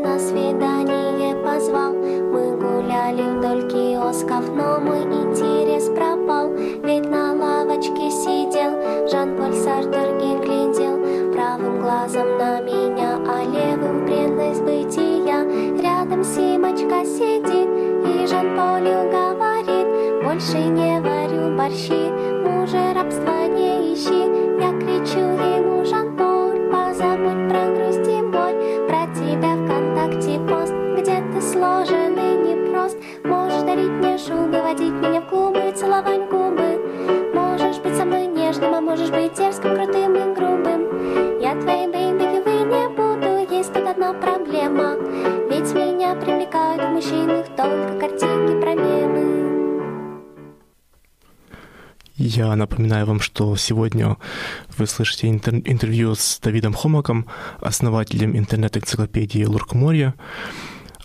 На 0.03 0.19
свидание 0.19 1.35
позвал. 1.35 1.93
Мы 1.93 2.57
гуляли 2.57 3.23
вдоль 3.37 3.69
киосков, 3.69 4.49
но 4.55 4.79
мой 4.79 5.03
интерес 5.03 5.85
пропал. 5.89 6.51
Ведь 6.83 7.09
на 7.09 7.33
лавочке 7.33 8.09
сидел 8.09 9.07
Жан-Поль 9.09 9.53
Сартер 9.53 10.15
и 10.17 10.37
глядел. 10.43 10.95
Правым 11.33 11.81
глазом 11.81 12.37
на 12.37 12.61
меня, 12.61 13.19
а 13.27 13.43
левым 13.43 14.05
преданность 14.05 14.61
бытия 14.61 15.43
Рядом 15.81 16.23
Симочка 16.23 17.03
сидит 17.05 17.69
и 18.05 18.27
Жан-Полю 18.27 19.09
говорит 19.11 20.23
Больше 20.23 20.57
не 20.57 20.99
варю 21.01 21.57
борщи, 21.57 22.09
мужа 22.45 22.93
рабства 22.93 23.47
не 23.47 23.93
ищи 23.93 24.21
Я 24.61 24.71
кричу 24.79 25.19
ему, 25.19 25.54
целовать 35.95 36.29
губы. 36.29 37.31
Можешь 37.33 37.77
быть 37.77 37.95
со 37.95 38.05
нежным, 38.05 38.73
а 38.73 38.81
можешь 38.81 39.09
быть 39.09 39.33
дерзким, 39.33 39.75
крутым 39.75 40.15
и 40.15 40.35
грубым. 40.35 41.39
Я 41.39 41.55
твоей 41.59 41.87
бэйби, 41.87 42.43
вы 42.43 42.55
не 42.65 42.87
буду, 42.89 43.53
есть 43.53 43.73
тут 43.73 43.87
одна 43.87 44.13
проблема. 44.13 44.95
Ведь 45.49 45.73
меня 45.73 46.15
привлекают 46.15 46.83
в 46.83 46.89
мужчинах 46.89 47.47
только 47.55 47.99
картинки 47.99 48.59
про 48.59 48.73
мемы 48.73 49.45
я 52.17 52.55
напоминаю 52.55 53.05
вам, 53.05 53.19
что 53.19 53.57
сегодня 53.57 54.15
вы 54.77 54.87
слышите 54.87 55.27
интер- 55.27 55.61
интервью 55.65 56.15
с 56.15 56.39
Давидом 56.39 56.73
Хомаком, 56.73 57.27
основателем 57.59 58.37
интернет-энциклопедии 58.37 59.43
Луркморья, 59.43 60.15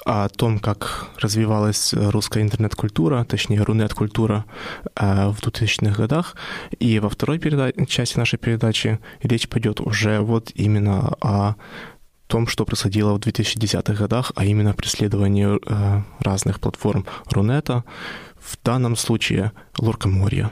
о 0.05 0.29
том, 0.29 0.59
как 0.59 1.09
развивалась 1.19 1.93
русская 1.95 2.43
интернет-культура, 2.43 3.25
точнее, 3.25 3.63
рунет-культура 3.63 4.45
э, 4.97 5.29
в 5.29 5.39
2000-х 5.41 5.95
годах. 5.97 6.37
И 6.79 6.99
во 7.01 7.09
второй 7.09 7.39
переда- 7.39 7.87
части 7.87 8.19
нашей 8.19 8.39
передачи 8.39 8.99
речь 9.23 9.49
пойдет 9.49 9.81
уже 9.81 10.21
вот 10.21 10.51
именно 10.55 11.15
о 11.21 11.55
том, 12.27 12.47
что 12.47 12.65
происходило 12.65 13.13
в 13.15 13.19
2010-х 13.19 13.95
годах, 13.95 14.33
а 14.37 14.45
именно 14.45 14.73
преследование 14.73 15.59
э, 15.67 16.03
разных 16.21 16.61
платформ 16.61 17.05
Рунета, 17.31 17.85
в 18.39 18.57
данном 18.65 18.97
случае 18.97 19.53
Луркоморья. 19.79 20.51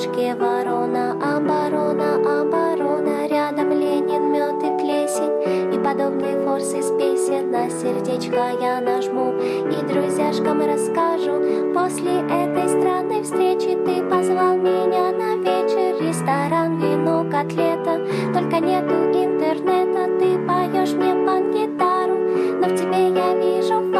Мешке 0.00 0.34
ворона, 0.34 1.12
оборона, 1.12 2.14
оборона. 2.14 3.28
Рядом 3.28 3.70
Ленин, 3.70 4.32
мед 4.32 4.62
и 4.62 4.70
плесень 4.78 5.74
И 5.74 5.78
подобные 5.78 6.40
форсы 6.42 6.78
из 6.78 6.90
песен. 6.92 7.50
На 7.50 7.68
сердечко 7.68 8.50
я 8.60 8.80
нажму 8.80 9.32
И 9.32 9.92
друзьяшкам 9.92 10.60
расскажу. 10.64 11.34
После 11.74 12.20
этой 12.20 12.68
странной 12.68 13.22
встречи 13.22 13.76
Ты 13.84 14.02
позвал 14.08 14.56
меня 14.56 15.12
на 15.12 15.36
вечер. 15.36 16.00
Ресторан, 16.00 16.78
вино, 16.78 17.26
котлета 17.30 18.00
Только 18.32 18.58
нету 18.58 18.94
интернета. 19.12 20.06
Ты 20.18 20.38
поешь 20.46 20.94
мне 20.94 21.14
под 21.26 21.52
гитару 21.52 22.16
Но 22.60 22.68
в 22.68 22.74
тебе 22.74 23.10
я 23.10 23.34
вижу 23.34 23.92
фару 23.92 23.99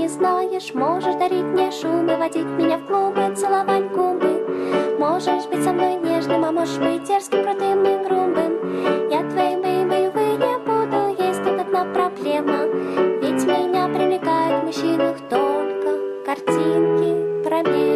не 0.00 0.08
знаешь 0.08 0.72
Можешь 0.72 1.14
дарить 1.16 1.44
мне 1.44 1.70
шумы, 1.70 2.16
водить 2.16 2.46
меня 2.58 2.78
в 2.78 2.86
клубы 2.86 3.34
Целовать 3.36 3.90
губы 3.92 4.96
Можешь 4.98 5.46
быть 5.46 5.62
со 5.62 5.72
мной 5.72 5.96
нежным, 5.96 6.44
а 6.44 6.52
можешь 6.52 6.78
быть 6.78 7.04
дерзким, 7.04 7.42
крутым 7.42 7.84
и 7.84 8.04
грубым 8.04 9.10
Я 9.10 9.28
твоей 9.28 9.56
бэйбой, 9.56 10.08
увы, 10.08 10.24
не 10.44 10.56
буду 10.66 11.22
Есть 11.22 11.42
тут 11.44 11.60
одна 11.60 11.84
проблема 11.92 12.64
Ведь 13.20 13.44
меня 13.44 13.88
привлекают 13.88 14.62
в 14.62 14.66
мужчинах 14.66 15.18
только 15.28 16.24
Картинки, 16.24 17.44
проблемы 17.44 17.90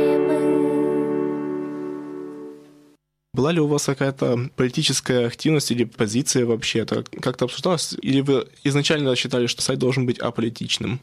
была 3.33 3.51
ли 3.51 3.61
у 3.61 3.67
вас 3.67 3.85
какая-то 3.85 4.49
политическая 4.55 5.27
активность 5.27 5.73
или 5.73 5.83
позиция 5.83 6.47
вообще? 6.47 6.79
Это 6.79 7.03
как-то 7.21 7.47
обсуждалось? 7.47 7.95
Или 8.01 8.21
вы 8.21 8.47
изначально 8.63 9.15
считали, 9.17 9.49
что 9.49 9.61
сайт 9.61 9.81
должен 9.81 10.07
быть 10.07 10.21
аполитичным? 10.21 11.01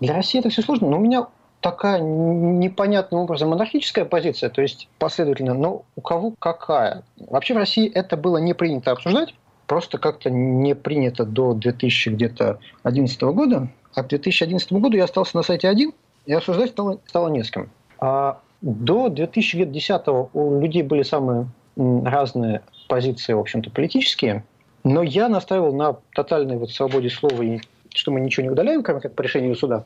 Для 0.00 0.14
России 0.14 0.38
это 0.38 0.50
все 0.50 0.62
сложно, 0.62 0.88
но 0.88 0.98
у 0.98 1.00
меня 1.00 1.26
такая 1.60 2.00
непонятным 2.00 3.22
образом 3.22 3.50
монархическая 3.50 4.04
позиция, 4.04 4.50
то 4.50 4.62
есть 4.62 4.88
последовательно, 4.98 5.54
но 5.54 5.84
у 5.96 6.00
кого 6.00 6.34
какая? 6.38 7.02
Вообще 7.18 7.54
в 7.54 7.56
России 7.56 7.90
это 7.90 8.16
было 8.16 8.38
не 8.38 8.54
принято 8.54 8.92
обсуждать, 8.92 9.34
просто 9.66 9.98
как-то 9.98 10.30
не 10.30 10.74
принято 10.74 11.24
до 11.24 11.54
2011 11.54 13.22
года, 13.22 13.68
а 13.94 14.02
к 14.02 14.08
2011 14.08 14.72
году 14.74 14.96
я 14.96 15.04
остался 15.04 15.36
на 15.36 15.42
сайте 15.42 15.68
один, 15.68 15.92
и 16.26 16.32
обсуждать 16.32 16.70
стало, 16.70 17.00
стало 17.06 17.28
не 17.28 17.42
с 17.42 17.50
кем. 17.50 17.70
А 17.98 18.40
до 18.60 19.08
2010 19.08 20.02
у 20.32 20.60
людей 20.60 20.82
были 20.82 21.02
самые 21.02 21.48
разные 21.76 22.62
позиции, 22.88 23.32
в 23.32 23.38
общем-то, 23.38 23.70
политические, 23.70 24.44
но 24.84 25.02
я 25.02 25.28
настаивал 25.28 25.74
на 25.74 25.96
тотальной 26.14 26.58
вот 26.58 26.70
свободе 26.70 27.10
слова 27.10 27.42
и 27.42 27.60
что 27.96 28.10
мы 28.10 28.20
ничего 28.20 28.44
не 28.44 28.50
удаляем, 28.50 28.82
кроме 28.82 29.00
как 29.00 29.14
по 29.14 29.22
решению 29.22 29.54
суда. 29.56 29.84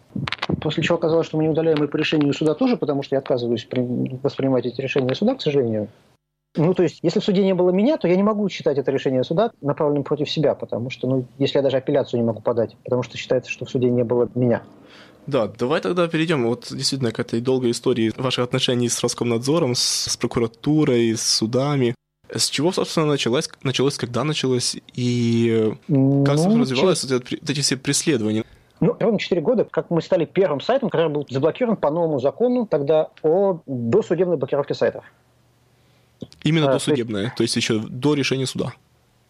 После 0.60 0.82
чего 0.82 0.98
оказалось, 0.98 1.26
что 1.26 1.36
мы 1.36 1.44
не 1.44 1.48
удаляем 1.48 1.82
и 1.82 1.86
по 1.86 1.96
решению 1.96 2.32
суда 2.32 2.54
тоже, 2.54 2.76
потому 2.76 3.02
что 3.02 3.14
я 3.14 3.20
отказываюсь 3.20 3.66
воспринимать 4.22 4.66
эти 4.66 4.80
решения 4.80 5.14
суда, 5.14 5.34
к 5.34 5.42
сожалению. 5.42 5.88
Ну, 6.56 6.74
то 6.74 6.82
есть, 6.82 6.98
если 7.02 7.20
в 7.20 7.24
суде 7.24 7.44
не 7.44 7.54
было 7.54 7.70
меня, 7.70 7.96
то 7.96 8.08
я 8.08 8.16
не 8.16 8.24
могу 8.24 8.48
считать 8.48 8.76
это 8.76 8.90
решение 8.90 9.22
суда 9.22 9.52
направленным 9.60 10.02
против 10.02 10.28
себя, 10.28 10.56
потому 10.56 10.90
что, 10.90 11.06
ну, 11.06 11.26
если 11.38 11.58
я 11.58 11.62
даже 11.62 11.76
апелляцию 11.76 12.20
не 12.20 12.26
могу 12.26 12.40
подать, 12.40 12.76
потому 12.84 13.04
что 13.04 13.16
считается, 13.16 13.50
что 13.50 13.66
в 13.66 13.70
суде 13.70 13.88
не 13.88 14.02
было 14.02 14.28
меня. 14.34 14.62
Да, 15.26 15.46
давай 15.46 15.80
тогда 15.80 16.08
перейдем 16.08 16.46
вот 16.46 16.66
действительно 16.70 17.12
к 17.12 17.20
этой 17.20 17.40
долгой 17.40 17.70
истории 17.70 18.12
ваших 18.16 18.44
отношений 18.44 18.88
с 18.88 19.00
Роскомнадзором, 19.00 19.76
с, 19.76 20.06
с 20.10 20.16
прокуратурой, 20.16 21.16
с 21.16 21.22
судами. 21.22 21.94
С 22.34 22.48
чего, 22.48 22.72
собственно, 22.72 23.06
началось, 23.06 23.48
началось, 23.62 23.96
когда 23.96 24.24
началось, 24.24 24.76
и 24.94 25.70
как, 25.70 25.88
ну, 25.88 26.24
собственно, 26.26 26.60
развивалось 26.60 27.04
вот 27.04 27.22
эти 27.32 27.60
все 27.60 27.76
преследования? 27.76 28.44
Ну, 28.80 28.96
ровно 28.98 29.18
4 29.18 29.40
года, 29.40 29.64
как 29.64 29.90
мы 29.90 30.00
стали 30.00 30.24
первым 30.24 30.60
сайтом, 30.60 30.88
который 30.88 31.10
был 31.10 31.26
заблокирован 31.28 31.76
по 31.76 31.90
новому 31.90 32.18
закону 32.18 32.66
тогда 32.66 33.10
о 33.22 33.60
досудебной 33.66 34.36
блокировке 34.36 34.74
сайтов. 34.74 35.04
Именно 36.42 36.70
а, 36.70 36.72
досудебная, 36.72 37.24
то 37.24 37.26
есть, 37.26 37.36
то 37.36 37.42
есть 37.42 37.56
еще 37.56 37.78
до 37.78 38.14
решения 38.14 38.46
суда? 38.46 38.72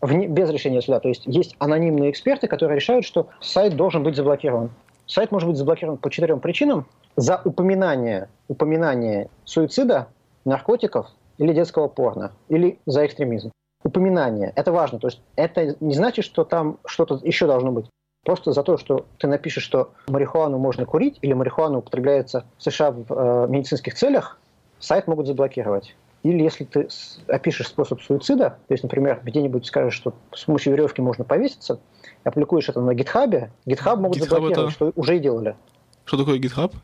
Вне, 0.00 0.28
без 0.28 0.50
решения 0.50 0.80
суда. 0.80 1.00
То 1.00 1.08
есть 1.08 1.22
есть 1.26 1.56
анонимные 1.58 2.10
эксперты, 2.10 2.46
которые 2.46 2.76
решают, 2.76 3.04
что 3.04 3.28
сайт 3.40 3.76
должен 3.76 4.02
быть 4.02 4.14
заблокирован. 4.14 4.70
Сайт 5.06 5.32
может 5.32 5.48
быть 5.48 5.58
заблокирован 5.58 5.98
по 5.98 6.10
четырем 6.10 6.38
причинам. 6.38 6.86
За 7.16 7.40
упоминание, 7.44 8.28
упоминание 8.46 9.28
суицида, 9.44 10.08
наркотиков 10.44 11.08
или 11.40 11.54
детского 11.54 11.88
порно, 11.88 12.32
или 12.48 12.78
за 12.86 13.06
экстремизм. 13.06 13.50
Упоминание. 13.82 14.52
Это 14.56 14.72
важно. 14.72 14.98
То 14.98 15.08
есть 15.08 15.22
это 15.36 15.74
не 15.80 15.94
значит, 15.94 16.26
что 16.26 16.44
там 16.44 16.78
что-то 16.84 17.18
еще 17.22 17.46
должно 17.46 17.72
быть. 17.72 17.86
Просто 18.24 18.52
за 18.52 18.62
то, 18.62 18.76
что 18.76 19.06
ты 19.18 19.26
напишешь, 19.26 19.64
что 19.64 19.92
марихуану 20.08 20.58
можно 20.58 20.84
курить 20.84 21.18
или 21.22 21.32
марихуана 21.32 21.78
употребляется 21.78 22.44
в 22.58 22.62
США 22.62 22.90
в 22.90 23.06
э, 23.08 23.46
медицинских 23.48 23.94
целях, 23.94 24.38
сайт 24.78 25.06
могут 25.06 25.26
заблокировать. 25.26 25.96
Или 26.22 26.42
если 26.42 26.64
ты 26.64 26.88
опишешь 27.28 27.68
способ 27.68 28.02
суицида, 28.02 28.58
то 28.68 28.74
есть, 28.74 28.82
например, 28.82 29.22
где-нибудь 29.24 29.64
скажешь, 29.64 29.94
что 29.94 30.12
с 30.34 30.44
помощью 30.44 30.74
веревки 30.74 31.00
можно 31.00 31.24
повеситься, 31.24 31.80
опубликуешь 32.24 32.68
это 32.68 32.82
на 32.82 32.92
гитхабе, 32.92 33.50
GitHub 33.66 33.96
могут 33.96 34.18
GitHub 34.18 34.28
заблокировать, 34.28 34.58
это... 34.58 34.70
что 34.70 34.92
уже 34.94 35.16
и 35.16 35.18
делали. 35.20 35.56
Что 36.04 36.18
такое 36.18 36.38
GitHub? 36.38 36.74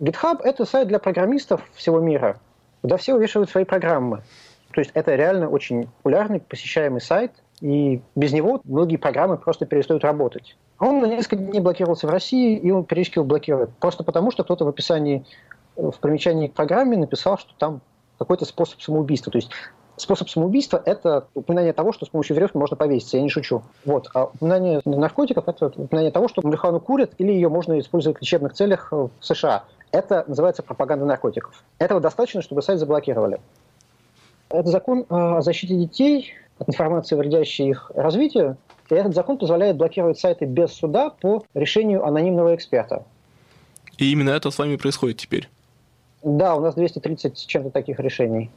GitHub– 0.00 0.40
это 0.44 0.66
сайт 0.66 0.88
для 0.88 0.98
программистов 0.98 1.62
всего 1.72 2.00
мира, 2.00 2.38
куда 2.84 2.98
все 2.98 3.14
увешивают 3.14 3.48
свои 3.48 3.64
программы. 3.64 4.20
То 4.72 4.82
есть 4.82 4.90
это 4.92 5.14
реально 5.14 5.48
очень 5.48 5.86
популярный, 5.86 6.38
посещаемый 6.38 7.00
сайт, 7.00 7.32
и 7.62 8.02
без 8.14 8.34
него 8.34 8.60
многие 8.64 8.98
программы 8.98 9.38
просто 9.38 9.64
перестают 9.64 10.04
работать. 10.04 10.54
Он 10.78 11.00
на 11.00 11.06
несколько 11.06 11.36
дней 11.36 11.60
блокировался 11.60 12.06
в 12.06 12.10
России, 12.10 12.58
и 12.58 12.70
он 12.70 12.84
периодически 12.84 13.16
его 13.16 13.24
блокирует. 13.24 13.70
Просто 13.80 14.04
потому, 14.04 14.30
что 14.30 14.44
кто-то 14.44 14.66
в 14.66 14.68
описании, 14.68 15.24
в 15.76 15.94
примечании 15.98 16.48
к 16.48 16.52
программе 16.52 16.98
написал, 16.98 17.38
что 17.38 17.54
там 17.56 17.80
какой-то 18.18 18.44
способ 18.44 18.82
самоубийства. 18.82 19.32
То 19.32 19.38
есть 19.38 19.50
способ 19.96 20.28
самоубийства– 20.28 20.82
это 20.84 21.28
упоминание 21.32 21.72
того, 21.72 21.90
что 21.92 22.04
с 22.04 22.10
помощью 22.10 22.36
веревки 22.36 22.58
можно 22.58 22.76
повеситься, 22.76 23.16
я 23.16 23.22
не 23.22 23.30
шучу. 23.30 23.62
Вот. 23.86 24.10
А 24.12 24.24
упоминание 24.24 24.82
наркотиков– 24.84 25.44
это 25.48 25.68
упоминание 25.68 26.12
того, 26.12 26.28
что 26.28 26.42
марихуану 26.44 26.80
курят 26.80 27.12
или 27.16 27.32
ее 27.32 27.48
можно 27.48 27.80
использовать 27.80 28.18
в 28.18 28.20
лечебных 28.20 28.52
целях 28.52 28.92
в 28.92 29.10
США. 29.20 29.64
Это 29.94 30.24
называется 30.26 30.64
пропаганда 30.64 31.04
наркотиков. 31.04 31.62
Этого 31.78 32.00
достаточно, 32.00 32.42
чтобы 32.42 32.62
сайт 32.62 32.80
заблокировали. 32.80 33.38
Это 34.48 34.68
закон 34.68 35.06
о 35.08 35.40
защите 35.40 35.76
детей 35.76 36.34
от 36.58 36.68
информации, 36.68 37.14
вредящей 37.14 37.70
их 37.70 37.92
развитию. 37.94 38.56
И 38.90 38.94
этот 38.96 39.14
закон 39.14 39.38
позволяет 39.38 39.76
блокировать 39.76 40.18
сайты 40.18 40.46
без 40.46 40.72
суда 40.72 41.10
по 41.10 41.44
решению 41.54 42.04
анонимного 42.04 42.56
эксперта. 42.56 43.04
И 43.96 44.10
именно 44.10 44.30
это 44.30 44.50
с 44.50 44.58
вами 44.58 44.74
происходит 44.74 45.18
теперь? 45.18 45.48
Да, 46.24 46.56
у 46.56 46.60
нас 46.60 46.74
230 46.74 47.38
с 47.38 47.42
чем-то 47.46 47.70
таких 47.70 48.00
решений. 48.00 48.50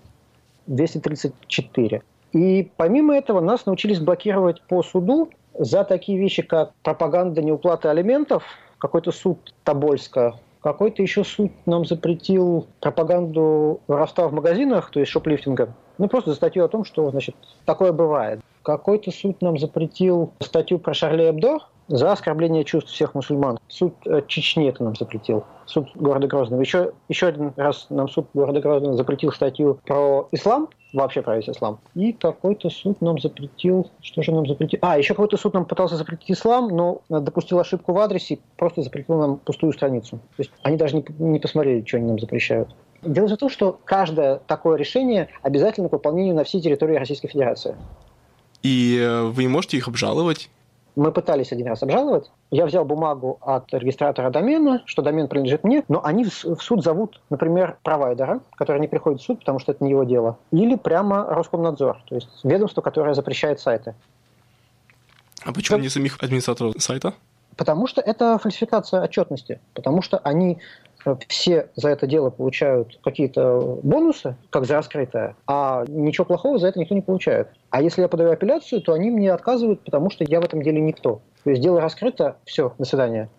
234. 0.66 2.02
И 2.34 2.72
помимо 2.78 3.16
этого 3.16 3.42
нас 3.42 3.68
научились 3.68 4.00
блокировать 4.00 4.64
по 4.64 4.82
суду 4.82 5.30
за 5.54 5.84
такие 5.84 6.18
вещи, 6.18 6.42
как 6.42 6.74
пропаганда 6.82 7.44
неуплаты 7.44 7.90
алиментов, 7.90 8.44
какой-то 8.80 9.12
суд 9.12 9.54
Тобольска, 9.64 10.40
какой-то 10.68 11.02
еще 11.02 11.24
суд 11.24 11.54
нам 11.66 11.86
запретил 11.86 12.68
пропаганду 12.82 13.80
воровства 13.88 14.28
в 14.28 14.34
магазинах, 14.34 14.92
то 14.92 15.00
есть 15.00 15.10
шоплифтинга. 15.10 15.74
Ну, 15.98 16.10
просто 16.10 16.34
статью 16.34 16.66
о 16.66 16.68
том, 16.68 16.84
что, 16.84 17.10
значит, 17.10 17.36
такое 17.64 17.94
бывает. 17.94 18.42
Какой-то 18.64 19.12
суд 19.12 19.42
нам 19.42 19.58
запретил 19.58 20.34
статью 20.42 20.78
про 20.78 20.94
Шарли 20.94 21.30
Эбдо, 21.30 21.60
за 21.88 22.12
оскорбление 22.12 22.66
чувств 22.66 22.92
всех 22.92 23.16
мусульман. 23.16 23.58
Суд 23.70 23.94
э, 24.06 24.22
Чечни 24.28 24.68
это 24.68 24.84
нам 24.84 24.94
запретил. 24.98 25.46
Суд 25.66 25.88
города 25.96 26.28
Грозного. 26.28 26.60
Еще, 26.60 26.92
еще 27.08 27.28
один 27.28 27.54
раз 27.56 27.88
нам 27.90 28.10
суд 28.10 28.28
города 28.34 28.60
Грозного 28.60 28.98
запретил 28.98 29.32
статью 29.32 29.80
про 29.86 30.28
ислам. 30.34 30.68
Вообще 30.94 31.22
править 31.22 31.50
ислам. 31.50 31.80
И 31.96 32.14
какой-то 32.14 32.70
суд 32.70 33.02
нам 33.02 33.20
запретил, 33.20 33.90
что 34.02 34.22
же 34.22 34.32
нам 34.32 34.48
запретил? 34.48 34.80
А, 34.82 34.98
еще 34.98 35.14
какой-то 35.14 35.38
суд 35.38 35.54
нам 35.54 35.66
пытался 35.66 35.96
запретить 35.96 36.32
ислам, 36.32 36.70
но 36.70 37.02
допустил 37.10 37.60
ошибку 37.60 37.94
в 37.94 38.00
адресе, 38.00 38.40
просто 38.58 38.82
запретил 38.82 39.18
нам 39.18 39.38
пустую 39.38 39.74
страницу. 39.74 40.18
То 40.36 40.40
есть 40.40 40.52
они 40.64 40.78
даже 40.78 40.96
не, 40.96 41.06
не 41.20 41.40
посмотрели, 41.40 41.86
что 41.86 41.98
они 41.98 42.08
нам 42.08 42.20
запрещают. 42.20 42.70
Дело 43.04 43.28
в 43.28 43.38
том, 43.38 43.50
что 43.50 43.80
каждое 43.84 44.38
такое 44.48 44.78
решение 44.78 45.30
обязательно 45.42 45.90
к 45.90 45.92
выполнению 45.92 46.36
на 46.36 46.44
всей 46.44 46.62
территории 46.62 46.96
Российской 46.96 47.28
Федерации. 47.28 47.76
И 48.64 48.98
э, 49.00 49.24
вы 49.24 49.44
не 49.44 49.50
можете 49.50 49.78
их 49.78 49.88
обжаловать? 49.88 50.50
Мы 50.98 51.12
пытались 51.12 51.52
один 51.52 51.68
раз 51.68 51.84
обжаловать. 51.84 52.32
Я 52.50 52.66
взял 52.66 52.84
бумагу 52.84 53.38
от 53.42 53.72
регистратора 53.72 54.32
домена, 54.32 54.82
что 54.88 55.04
домен 55.04 55.28
принадлежит 55.28 55.64
мне, 55.64 55.84
но 55.88 56.04
они 56.04 56.26
в 56.26 56.58
суд 56.60 56.84
зовут, 56.84 57.22
например, 57.30 57.78
провайдера, 57.84 58.40
который 58.56 58.82
не 58.82 58.88
приходит 58.88 59.22
в 59.22 59.24
суд, 59.24 59.40
потому 59.40 59.60
что 59.60 59.74
это 59.74 59.84
не 59.84 59.92
его 59.92 60.06
дело, 60.06 60.40
или 60.52 60.74
прямо 60.76 61.24
Роскомнадзор, 61.30 62.02
то 62.04 62.16
есть 62.16 62.28
ведомство, 62.44 62.82
которое 62.82 63.14
запрещает 63.14 63.60
сайты. 63.60 63.94
А 65.44 65.54
почему 65.54 65.78
как... 65.78 65.84
не 65.84 65.90
самих 65.90 66.18
администраторов 66.24 66.74
сайта? 66.82 67.14
Потому 67.58 67.88
что 67.88 68.02
это 68.02 68.38
фальсификация 68.38 69.02
отчетности, 69.02 69.60
потому 69.74 70.02
что 70.02 70.20
они 70.20 70.60
все 71.28 71.70
за 71.76 71.90
это 71.90 72.06
дело 72.06 72.30
получают 72.30 73.00
какие-то 73.04 73.80
бонусы, 73.82 74.36
как 74.50 74.66
за 74.66 74.76
раскрытое, 74.76 75.36
а 75.48 75.86
ничего 75.88 76.26
плохого 76.26 76.60
за 76.60 76.68
это 76.68 76.80
никто 76.80 76.96
не 76.96 77.02
получает. 77.02 77.50
А 77.70 77.82
если 77.82 78.02
я 78.02 78.08
подаю 78.08 78.32
апелляцию, 78.32 78.82
то 78.82 78.94
они 78.94 79.10
мне 79.10 79.32
отказывают, 79.32 79.82
потому 79.84 80.10
что 80.10 80.24
я 80.28 80.42
в 80.42 80.46
этом 80.46 80.62
деле 80.62 80.82
никто. 80.82 81.22
То 81.44 81.50
есть 81.52 81.62
дело 81.62 81.82
раскрыто, 81.82 82.38
все, 82.46 82.74
до 82.78 82.86
свидания. 82.86 83.30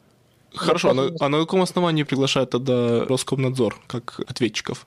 Хорошо, 0.54 0.90
а 0.90 0.94
на, 0.94 1.10
а 1.20 1.28
на 1.28 1.40
каком 1.40 1.62
основании 1.62 2.04
приглашают 2.04 2.50
тогда 2.50 3.04
Роскомнадзор 3.04 3.80
как 3.86 4.20
ответчиков? 4.26 4.86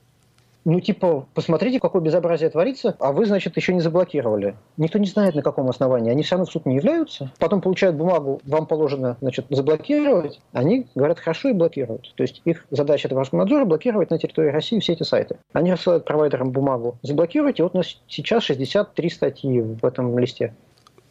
Ну, 0.64 0.80
типа, 0.80 1.26
посмотрите, 1.34 1.80
какое 1.80 2.02
безобразие 2.02 2.50
творится, 2.50 2.96
а 3.00 3.12
вы, 3.12 3.26
значит, 3.26 3.58
еще 3.58 3.74
не 3.74 3.82
заблокировали. 3.82 4.56
Никто 4.78 5.00
не 5.00 5.08
знает, 5.08 5.34
на 5.36 5.42
каком 5.42 5.70
основании. 5.70 6.12
Они 6.12 6.24
все 6.24 6.36
равно 6.36 6.46
в 6.46 6.52
суд 6.52 6.66
не 6.66 6.76
являются. 6.76 7.32
Потом 7.40 7.62
получают 7.62 7.96
бумагу, 7.96 8.42
вам 8.46 8.68
положено, 8.68 9.18
значит, 9.22 9.46
заблокировать. 9.50 10.40
Они 10.54 10.88
говорят, 10.94 11.20
хорошо, 11.20 11.50
и 11.50 11.54
блокируют. 11.54 12.14
То 12.16 12.24
есть 12.24 12.42
их 12.46 12.66
задача 12.70 13.08
этого 13.08 13.22
Роскомнадзора 13.22 13.66
блокировать 13.66 14.12
на 14.12 14.20
территории 14.20 14.50
России 14.50 14.80
все 14.80 14.94
эти 14.94 15.04
сайты. 15.04 15.38
Они 15.54 15.72
рассылают 15.72 16.06
провайдерам 16.06 16.52
бумагу. 16.52 16.98
Заблокируйте. 17.02 17.64
Вот 17.64 17.74
у 17.74 17.78
нас 17.78 17.98
сейчас 18.08 18.44
63 18.44 19.10
статьи 19.10 19.62
в 19.62 19.84
этом 19.84 20.18
листе. 20.20 20.54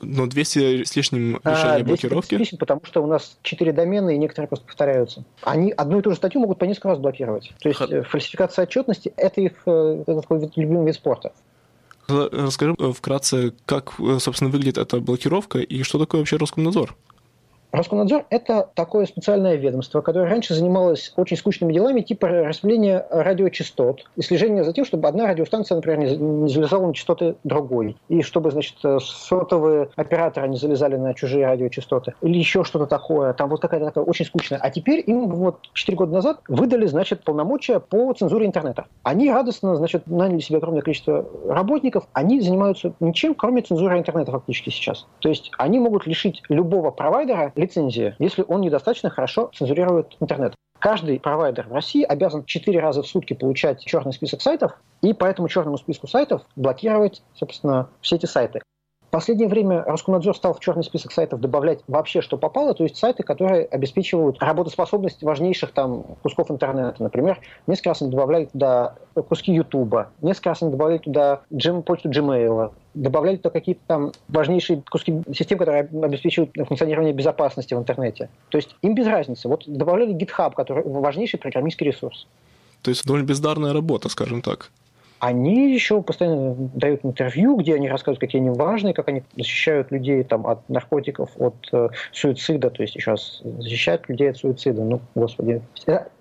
Но 0.03 0.27
200 0.27 0.85
с 0.85 0.97
лишним 0.97 1.41
решения 1.45 1.83
а, 1.83 1.85
блокировки? 1.85 2.35
Лишним, 2.35 2.59
потому 2.59 2.81
что 2.85 3.03
у 3.03 3.07
нас 3.07 3.37
4 3.43 3.73
домена, 3.73 4.11
и 4.11 4.19
некоторые 4.19 4.49
просто 4.49 4.67
повторяются. 4.67 5.25
Они 5.43 5.73
одну 5.73 5.99
и 5.99 6.03
ту 6.03 6.11
же 6.11 6.17
статью 6.17 6.41
могут 6.41 6.59
по 6.59 6.65
несколько 6.65 6.89
раз 6.89 6.99
блокировать. 6.99 7.53
То 7.61 7.69
есть 7.69 7.79
Х... 7.79 7.87
Э, 7.91 8.03
фальсификация 8.03 8.65
отчетности– 8.65 9.13
это 9.17 9.41
их 9.41 9.53
э, 9.67 10.05
это 10.07 10.21
такой 10.23 10.51
любимый 10.57 10.87
вид 10.87 10.95
спорта. 10.95 11.33
Расскажи 12.09 12.75
э, 12.79 12.93
вкратце, 12.93 13.53
как, 13.67 13.93
собственно, 14.19 14.51
выглядит 14.51 14.79
эта 14.79 15.01
блокировка 15.01 15.59
и 15.59 15.83
что 15.83 15.99
такое 15.99 16.21
вообще 16.21 16.37
Роскомнадзор? 16.37 16.97
Роскомнадзор– 17.73 18.25
это 18.31 18.69
такое 18.75 19.07
специальное 19.07 19.55
ведомство, 19.55 20.01
которое 20.01 20.29
раньше 20.29 20.55
занималось 20.55 21.13
очень 21.17 21.37
скучными 21.37 21.73
делами 21.73 22.01
типа 22.01 22.27
распределения 22.29 23.07
радиочастот 23.11 24.05
и 24.17 24.23
слежения 24.23 24.65
за 24.65 24.73
тем, 24.73 24.85
чтобы 24.85 25.07
одна 25.07 25.29
радиостанция, 25.29 25.77
например, 25.77 26.19
не 26.19 26.49
залезала 26.49 26.87
на 26.87 26.95
частоты 26.95 27.37
другой, 27.45 27.97
и 28.09 28.23
чтобы, 28.23 28.51
значит, 28.51 28.77
сотовые 29.01 29.89
операторы 29.95 30.49
не 30.49 30.57
залезали 30.57 30.97
на 30.97 31.15
чужие 31.15 31.47
радиочастоты, 31.47 32.15
или 32.23 32.39
еще 32.39 32.65
что-то 32.65 32.87
такое, 32.87 33.33
там 33.35 33.51
вот 33.51 33.61
какая-то 33.61 33.87
такая 33.87 34.05
очень 34.05 34.25
скучная. 34.25 34.59
А 34.61 34.71
теперь 34.71 35.05
им 35.07 35.29
вот 35.29 35.61
4 35.73 35.97
года 35.97 36.13
назад 36.13 36.41
выдали, 36.49 36.87
значит, 36.87 37.23
полномочия 37.23 37.79
по 37.79 38.13
цензуре 38.15 38.47
интернета. 38.47 38.87
Они 39.05 39.31
радостно, 39.31 39.77
значит, 39.77 40.09
наняли 40.09 40.41
себе 40.41 40.59
огромное 40.59 40.83
количество 40.83 41.25
работников, 41.47 42.09
они 42.15 42.41
занимаются 42.41 42.95
ничем, 42.99 43.35
кроме 43.35 43.63
цензуры 43.63 43.97
интернета 43.97 44.33
фактически 44.33 44.71
сейчас. 44.71 45.07
То 45.21 45.29
есть 45.29 45.53
они 45.57 45.79
могут 45.79 46.07
лишить 46.07 46.43
любого 46.49 46.91
провайдера 46.91 47.53
лицензии, 47.61 48.15
если 48.19 48.45
он 48.47 48.61
недостаточно 48.61 49.11
хорошо 49.11 49.51
цензурирует 49.55 50.17
интернет. 50.21 50.55
Каждый 50.79 51.21
провайдер 51.21 51.69
в 51.69 51.75
России 51.75 52.03
обязан 52.03 52.45
4 52.45 52.81
раза 52.81 53.03
в 53.03 53.07
сутки 53.07 53.35
получать 53.35 53.85
черный 53.85 54.15
список 54.15 54.41
сайтов, 54.41 54.73
и 55.03 55.13
по 55.13 55.27
этому 55.27 55.49
черному 55.49 55.77
списку 55.77 56.07
сайтов 56.07 56.43
блокировать, 56.57 57.23
собственно, 57.35 57.91
все 58.01 58.17
эти 58.17 58.27
сайты. 58.27 58.63
В 59.11 59.13
последнее 59.13 59.49
время 59.49 59.83
Роскомнадзор 59.83 60.37
стал 60.37 60.55
в 60.55 60.61
черный 60.61 60.85
список 60.85 61.11
сайтов 61.11 61.41
добавлять 61.41 61.81
вообще, 61.89 62.21
что 62.21 62.39
попало, 62.39 62.75
то 62.75 62.85
есть 62.85 62.97
сайты, 62.97 63.25
которые 63.25 63.65
обеспечивают 63.65 64.41
работоспособность 64.41 65.25
важнейших 65.25 65.73
там 65.73 66.05
кусков 66.23 66.49
интернета. 66.49 67.03
Например, 67.03 67.41
несколько 67.67 67.89
раз 67.89 68.03
они 68.03 68.13
добавляли 68.13 68.45
туда 68.45 68.95
куски 69.29 69.53
Ютуба, 69.53 70.11
несколько 70.23 70.51
раз 70.51 70.63
они 70.63 70.71
добавляли 70.71 70.99
туда 70.99 71.41
джим, 71.53 71.83
почту 71.83 72.09
Gmail, 72.09 72.71
добавляли 72.95 73.39
туда 73.39 73.51
какие-то 73.51 73.81
там 73.89 74.13
важнейшие 74.29 74.81
куски 74.89 75.25
систем, 75.35 75.59
которые 75.59 75.89
обеспечивают 76.05 76.53
функционирование 76.69 77.13
безопасности 77.13 77.75
в 77.75 77.79
интернете. 77.79 78.29
То 78.51 78.59
есть 78.59 78.77
им 78.81 78.95
без 78.95 79.09
разницы. 79.09 79.49
Вот 79.49 79.65
добавляли 79.67 80.15
GitHub, 80.15 80.53
который 80.55 80.85
важнейший 80.87 81.41
программистский 81.41 81.85
ресурс. 81.85 82.29
То 82.83 82.91
есть 82.91 83.05
довольно 83.05 83.27
бездарная 83.27 83.73
работа, 83.73 84.09
скажем 84.09 84.41
так 84.41 84.71
они 85.21 85.73
еще 85.73 86.03
постоянно 86.03 86.55
дают 86.75 87.05
интервью, 87.05 87.57
где 87.57 87.75
они 87.75 87.89
рассказывают, 87.89 88.21
какие 88.21 88.41
они 88.41 88.51
важные, 88.51 88.95
как 88.95 89.09
они 89.09 89.23
защищают 89.37 89.93
людей 89.93 90.25
там, 90.25 90.47
от 90.47 90.69
наркотиков, 90.69 91.31
от 91.37 91.55
э, 91.73 91.91
суицида, 92.13 92.71
то 92.71 92.83
есть 92.83 93.07
раз 93.07 93.43
защищают 93.59 94.09
людей 94.09 94.31
от 94.31 94.39
суицида. 94.39 94.83
Ну, 94.83 95.01
господи. 95.15 95.61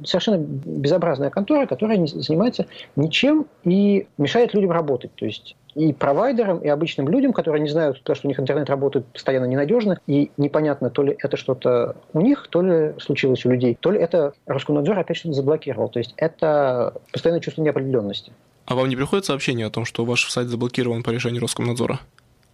Совершенно 0.04 0.38
безобразная 0.38 1.30
контора, 1.30 1.66
которая 1.66 1.98
не 1.98 2.08
занимается 2.08 2.68
ничем 2.98 3.48
и 3.64 4.08
мешает 4.18 4.54
людям 4.54 4.72
работать. 4.72 5.16
То 5.16 5.26
есть 5.26 5.56
и 5.76 5.94
провайдерам, 5.94 6.60
и 6.60 6.68
обычным 6.68 7.08
людям, 7.08 7.32
которые 7.32 7.62
не 7.62 7.70
знают, 7.70 8.04
то, 8.04 8.16
что 8.16 8.28
у 8.28 8.30
них 8.30 8.40
интернет 8.40 8.70
работает 8.70 9.06
постоянно 9.06 9.46
ненадежно, 9.46 10.00
и 10.08 10.32
непонятно, 10.36 10.90
то 10.90 11.04
ли 11.04 11.16
это 11.18 11.38
что-то 11.38 11.96
у 12.12 12.22
них, 12.22 12.48
то 12.50 12.62
ли 12.62 12.94
случилось 13.00 13.46
у 13.46 13.52
людей, 13.52 13.78
то 13.80 13.92
ли 13.92 14.00
это 14.00 14.34
Роскомнадзор 14.46 15.00
опять 15.00 15.18
что-то 15.18 15.36
заблокировал. 15.36 15.88
То 15.88 16.00
есть 16.00 16.14
это 16.18 16.94
постоянное 17.14 17.42
чувство 17.42 17.62
неопределенности. 17.62 18.34
А 18.70 18.76
вам 18.76 18.88
не 18.88 18.96
приходит 18.96 19.26
сообщение 19.26 19.66
о 19.66 19.72
том, 19.72 19.84
что 19.84 20.06
ваш 20.06 20.30
сайт 20.30 20.48
заблокирован 20.48 21.02
по 21.02 21.10
решению 21.10 21.42
Роскомнадзора? 21.42 22.02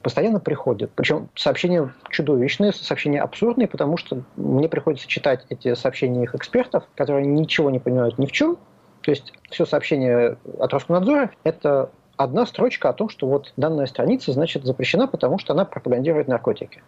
Постоянно 0.01 0.39
приходят. 0.39 0.91
Причем 0.95 1.27
сообщения 1.35 1.93
чудовищные, 2.09 2.71
сообщения 2.71 3.21
абсурдные, 3.21 3.67
потому 3.67 3.97
что 3.97 4.21
мне 4.37 4.69
приходится 4.69 5.09
читать 5.09 5.45
эти 5.49 5.75
сообщения 5.75 6.23
их 6.23 6.33
экспертов, 6.33 6.85
которые 6.95 7.25
ничего 7.25 7.69
не 7.69 7.79
понимают 7.79 8.17
ни 8.17 8.27
в 8.27 8.31
чем. 8.31 8.57
То 9.01 9.11
есть 9.11 9.33
все 9.49 9.65
сообщение 9.65 10.37
от 10.57 10.71
Роскомнадзора– 10.71 11.31
это 11.43 11.89
одна 12.15 12.45
строчка 12.45 12.87
о 12.87 12.93
том, 12.93 13.09
что 13.09 13.27
вот 13.27 13.51
данная 13.57 13.85
страница, 13.85 14.31
значит, 14.31 14.63
запрещена, 14.63 15.07
потому 15.07 15.37
что 15.37 15.51
она 15.51 15.65
пропагандирует 15.65 16.29
наркотики. 16.29 16.81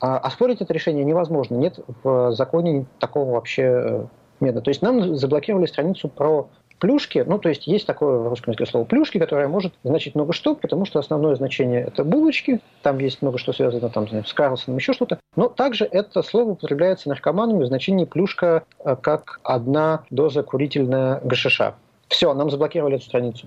А 0.00 0.16
оспорить 0.16 0.62
это 0.62 0.72
решение 0.72 1.04
невозможно. 1.04 1.56
Нет 1.56 1.78
в 2.02 2.32
законе 2.32 2.86
такого 2.98 3.32
вообще 3.32 3.62
э, 3.62 4.06
метода. 4.40 4.62
То 4.62 4.70
есть 4.70 4.80
нам 4.80 5.14
заблокировали 5.14 5.66
страницу 5.66 6.08
про 6.08 6.48
плюшки, 6.82 7.22
ну, 7.24 7.38
то 7.38 7.48
есть 7.48 7.68
есть 7.68 7.86
такое 7.86 8.18
в 8.18 8.28
русском 8.28 8.50
языке 8.50 8.68
слово 8.68 8.84
плюшки, 8.84 9.18
которое 9.18 9.46
может 9.46 9.72
значить 9.84 10.16
много 10.16 10.32
что, 10.32 10.56
потому 10.56 10.84
что 10.84 10.98
основное 10.98 11.36
значение– 11.36 11.80
это 11.86 12.02
булочки, 12.02 12.60
там 12.82 12.98
есть 12.98 13.22
много 13.22 13.38
что 13.38 13.52
связано 13.52 13.88
там, 13.88 14.08
знаю, 14.08 14.24
с 14.24 14.32
Карлсоном, 14.32 14.78
еще 14.78 14.92
что-то, 14.92 15.20
но 15.36 15.48
также 15.48 15.84
это 15.84 16.22
слово 16.22 16.50
употребляется 16.50 17.08
наркоманами 17.08 17.62
в 17.62 17.66
значении 17.68 18.04
плюшка 18.04 18.64
э, 18.80 18.96
как 19.00 19.38
одна 19.44 20.02
доза 20.10 20.42
курительная 20.42 21.20
ГШШ. 21.22 21.60
Все, 22.08 22.34
нам 22.34 22.50
заблокировали 22.50 22.96
эту 22.96 23.04
страницу. 23.04 23.46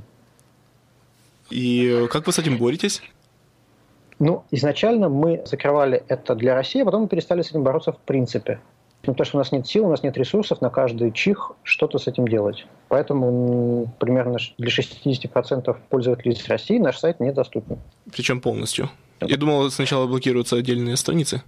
И 1.50 2.08
как 2.10 2.28
вы 2.28 2.32
с 2.32 2.40
этим 2.40 2.58
боретесь? 2.58 3.02
Ну, 4.18 4.46
изначально 4.50 5.10
мы 5.10 5.44
закрывали 5.46 6.06
это 6.08 6.36
для 6.36 6.56
России, 6.56 6.84
а 6.84 6.86
потом 6.86 7.02
мы 7.02 7.08
перестали 7.10 7.42
с 7.42 7.50
этим 7.50 7.64
бороться 7.64 7.92
в 7.92 7.98
принципе. 7.98 8.62
Ну, 9.08 9.14
потому 9.14 9.26
что 9.26 9.38
у 9.38 9.40
нас 9.40 9.52
нет 9.52 9.68
сил, 9.68 9.86
у 9.86 9.90
нас 9.90 10.04
нет 10.04 10.18
ресурсов 10.18 10.62
на 10.62 10.70
каждый 10.70 11.12
чих 11.12 11.52
что-то 11.64 11.98
с 11.98 12.08
этим 12.08 12.28
делать. 12.28 12.66
Поэтому 12.88 13.94
примерно 14.00 14.38
для 14.58 14.70
60% 14.70 15.76
пользователей 15.90 16.34
из 16.34 16.48
России 16.48 16.78
наш 16.78 16.98
сайт 16.98 17.20
недоступен. 17.20 17.80
Причем 18.12 18.42
полностью. 18.42 18.90
Я 19.22 19.38
думал, 19.38 19.72
сначала 19.72 20.08
блокируются 20.08 20.58
отдельные 20.58 20.98
страницы. 20.98 21.42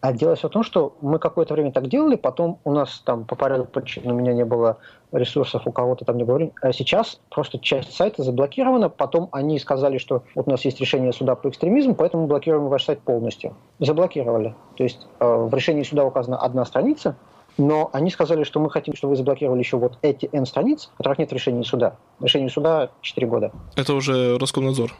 А 0.00 0.12
дело 0.14 0.34
все 0.34 0.48
в 0.48 0.52
том, 0.52 0.62
что 0.62 0.96
мы 1.02 1.18
какое-то 1.18 1.52
время 1.52 1.72
так 1.72 1.86
делали, 1.88 2.16
потом 2.16 2.58
у 2.64 2.72
нас 2.72 3.02
там 3.04 3.24
по 3.24 3.36
порядку 3.36 3.66
причин 3.66 4.10
у 4.10 4.14
меня 4.14 4.32
не 4.32 4.46
было 4.46 4.78
ресурсов, 5.12 5.66
у 5.66 5.72
кого-то 5.72 6.06
там 6.06 6.16
не 6.16 6.24
было 6.24 6.36
времени. 6.36 6.54
А 6.62 6.72
сейчас 6.72 7.20
просто 7.28 7.58
часть 7.58 7.92
сайта 7.94 8.22
заблокирована, 8.22 8.88
потом 8.88 9.28
они 9.32 9.58
сказали, 9.58 9.98
что 9.98 10.22
вот 10.34 10.48
у 10.48 10.50
нас 10.50 10.64
есть 10.64 10.80
решение 10.80 11.12
суда 11.12 11.34
по 11.34 11.48
экстремизму, 11.48 11.94
поэтому 11.94 12.22
мы 12.22 12.28
блокируем 12.28 12.68
ваш 12.68 12.84
сайт 12.84 13.00
полностью. 13.00 13.54
Заблокировали. 13.78 14.54
То 14.76 14.84
есть 14.84 15.06
э, 15.18 15.26
в 15.26 15.52
решении 15.54 15.82
суда 15.82 16.06
указана 16.06 16.38
одна 16.38 16.64
страница, 16.64 17.16
но 17.58 17.90
они 17.92 18.10
сказали, 18.10 18.44
что 18.44 18.58
мы 18.58 18.70
хотим, 18.70 18.94
чтобы 18.94 19.10
вы 19.10 19.16
заблокировали 19.16 19.58
еще 19.58 19.76
вот 19.76 19.98
эти 20.00 20.30
N 20.32 20.46
страниц, 20.46 20.90
которых 20.96 21.18
нет 21.18 21.30
в 21.30 21.34
решении 21.34 21.62
суда. 21.62 21.96
Решение 22.20 22.48
суда 22.48 22.90
4 23.02 23.26
года. 23.26 23.52
Это 23.76 23.92
уже 23.92 24.38
Роскомнадзор? 24.38 24.94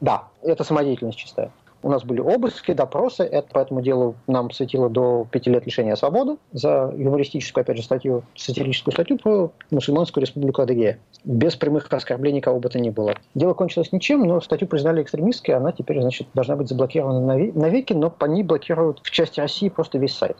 Да, 0.00 0.28
это 0.42 0.62
самодеятельность 0.62 1.18
чистая. 1.18 1.50
У 1.84 1.90
нас 1.90 2.02
были 2.02 2.20
обыски, 2.20 2.72
допросы. 2.72 3.24
Это 3.24 3.46
по 3.52 3.58
этому 3.58 3.82
делу 3.82 4.14
нам 4.26 4.50
светило 4.50 4.88
до 4.88 5.26
пяти 5.30 5.50
лет 5.50 5.66
лишения 5.66 5.96
свободы 5.96 6.38
за 6.50 6.90
юмористическую, 6.96 7.60
опять 7.60 7.76
же, 7.76 7.82
статью, 7.82 8.22
сатирическую 8.34 8.92
статью 8.92 9.18
про 9.18 9.50
мусульманскую 9.70 10.22
республику 10.22 10.62
Адыгея. 10.62 10.98
Без 11.24 11.56
прямых 11.56 11.92
оскорблений 11.92 12.40
кого 12.40 12.58
бы 12.58 12.70
то 12.70 12.80
ни 12.80 12.88
было. 12.88 13.16
Дело 13.34 13.52
кончилось 13.52 13.92
ничем, 13.92 14.22
но 14.22 14.40
статью 14.40 14.66
признали 14.66 15.02
экстремистской, 15.02 15.56
она 15.56 15.72
теперь, 15.72 16.00
значит, 16.00 16.26
должна 16.32 16.56
быть 16.56 16.70
заблокирована 16.70 17.20
навеки, 17.20 17.92
но 17.92 18.08
по 18.08 18.24
ней 18.24 18.44
блокируют 18.44 19.00
в 19.02 19.10
части 19.10 19.40
России 19.40 19.68
просто 19.68 19.98
весь 19.98 20.14
сайт. 20.14 20.38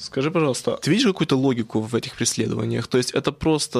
Скажи, 0.00 0.30
пожалуйста, 0.30 0.78
ты 0.80 0.90
видишь 0.90 1.06
какую-то 1.06 1.36
логику 1.36 1.80
в 1.80 1.94
этих 1.94 2.16
преследованиях? 2.16 2.86
То 2.86 2.96
есть 2.96 3.10
это 3.10 3.32
просто 3.32 3.78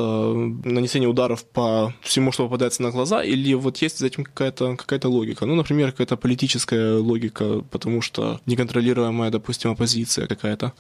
нанесение 0.65 1.09
ударов 1.09 1.45
по 1.45 1.95
всему, 2.03 2.31
что 2.31 2.45
попадается 2.45 2.83
на 2.83 2.91
глаза, 2.91 3.25
или 3.25 3.55
вот 3.55 3.79
есть 3.79 3.99
за 3.99 4.07
этим 4.07 4.25
какая-то 4.25 4.77
какая 4.77 5.01
логика? 5.05 5.47
Ну, 5.47 5.55
например, 5.55 5.93
какая-то 5.93 6.19
политическая 6.19 6.99
логика, 6.99 7.63
потому 7.71 8.03
что 8.03 8.39
неконтролируемая, 8.45 9.31
допустим, 9.31 9.71
оппозиция 9.71 10.27
какая-то. 10.27 10.75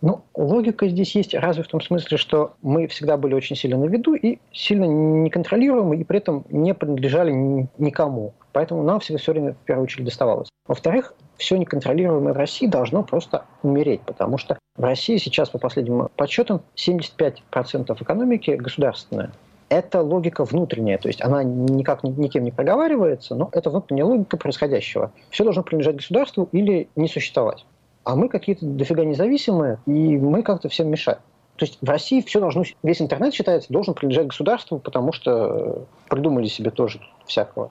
Ну, 0.00 0.24
логика 0.34 0.88
здесь 0.88 1.16
есть 1.16 1.34
разве 1.34 1.64
в 1.64 1.66
том 1.66 1.80
смысле, 1.80 2.16
что 2.16 2.54
мы 2.62 2.86
всегда 2.86 3.16
были 3.16 3.34
очень 3.34 3.56
сильно 3.56 3.78
на 3.78 3.86
виду 3.86 4.14
и 4.14 4.38
сильно 4.52 4.84
неконтролируемы, 4.84 5.96
и 5.96 6.04
при 6.04 6.18
этом 6.18 6.46
не 6.50 6.72
принадлежали 6.72 7.32
никому. 7.78 8.34
Поэтому 8.52 8.84
нам 8.84 9.00
всегда 9.00 9.18
все 9.18 9.32
время 9.32 9.54
в 9.54 9.64
первую 9.66 9.84
очередь 9.84 10.04
доставалось. 10.04 10.48
Во-вторых, 10.68 11.14
все 11.40 11.56
неконтролируемое 11.56 12.34
в 12.34 12.36
России 12.36 12.66
должно 12.66 13.02
просто 13.02 13.46
умереть, 13.62 14.02
потому 14.02 14.36
что 14.36 14.58
в 14.76 14.84
России 14.84 15.16
сейчас, 15.16 15.48
по 15.48 15.58
последним 15.58 16.08
подсчетам, 16.14 16.60
75% 16.76 18.02
экономики 18.02 18.50
государственная. 18.50 19.32
Это 19.70 20.02
логика 20.02 20.44
внутренняя, 20.44 20.98
то 20.98 21.08
есть 21.08 21.22
она 21.22 21.42
никак 21.42 22.02
никем 22.02 22.44
не 22.44 22.50
проговаривается, 22.50 23.34
но 23.34 23.48
это 23.52 23.70
внутренняя 23.70 24.04
логика 24.04 24.36
происходящего. 24.36 25.12
Все 25.30 25.44
должно 25.44 25.62
принадлежать 25.62 25.96
государству 25.96 26.48
или 26.52 26.88
не 26.94 27.08
существовать. 27.08 27.64
А 28.04 28.16
мы 28.16 28.28
какие-то 28.28 28.66
дофига 28.66 29.04
независимые, 29.04 29.78
и 29.86 30.18
мы 30.18 30.42
как-то 30.42 30.68
всем 30.68 30.88
мешаем. 30.88 31.20
То 31.56 31.64
есть 31.64 31.78
в 31.80 31.88
России 31.88 32.20
все 32.22 32.40
должно, 32.40 32.64
весь 32.82 33.00
интернет 33.00 33.32
считается, 33.32 33.72
должен 33.72 33.94
принадлежать 33.94 34.28
государству, 34.28 34.78
потому 34.78 35.12
что 35.12 35.84
придумали 36.08 36.46
себе 36.46 36.70
тоже 36.70 37.00
всякого. 37.26 37.70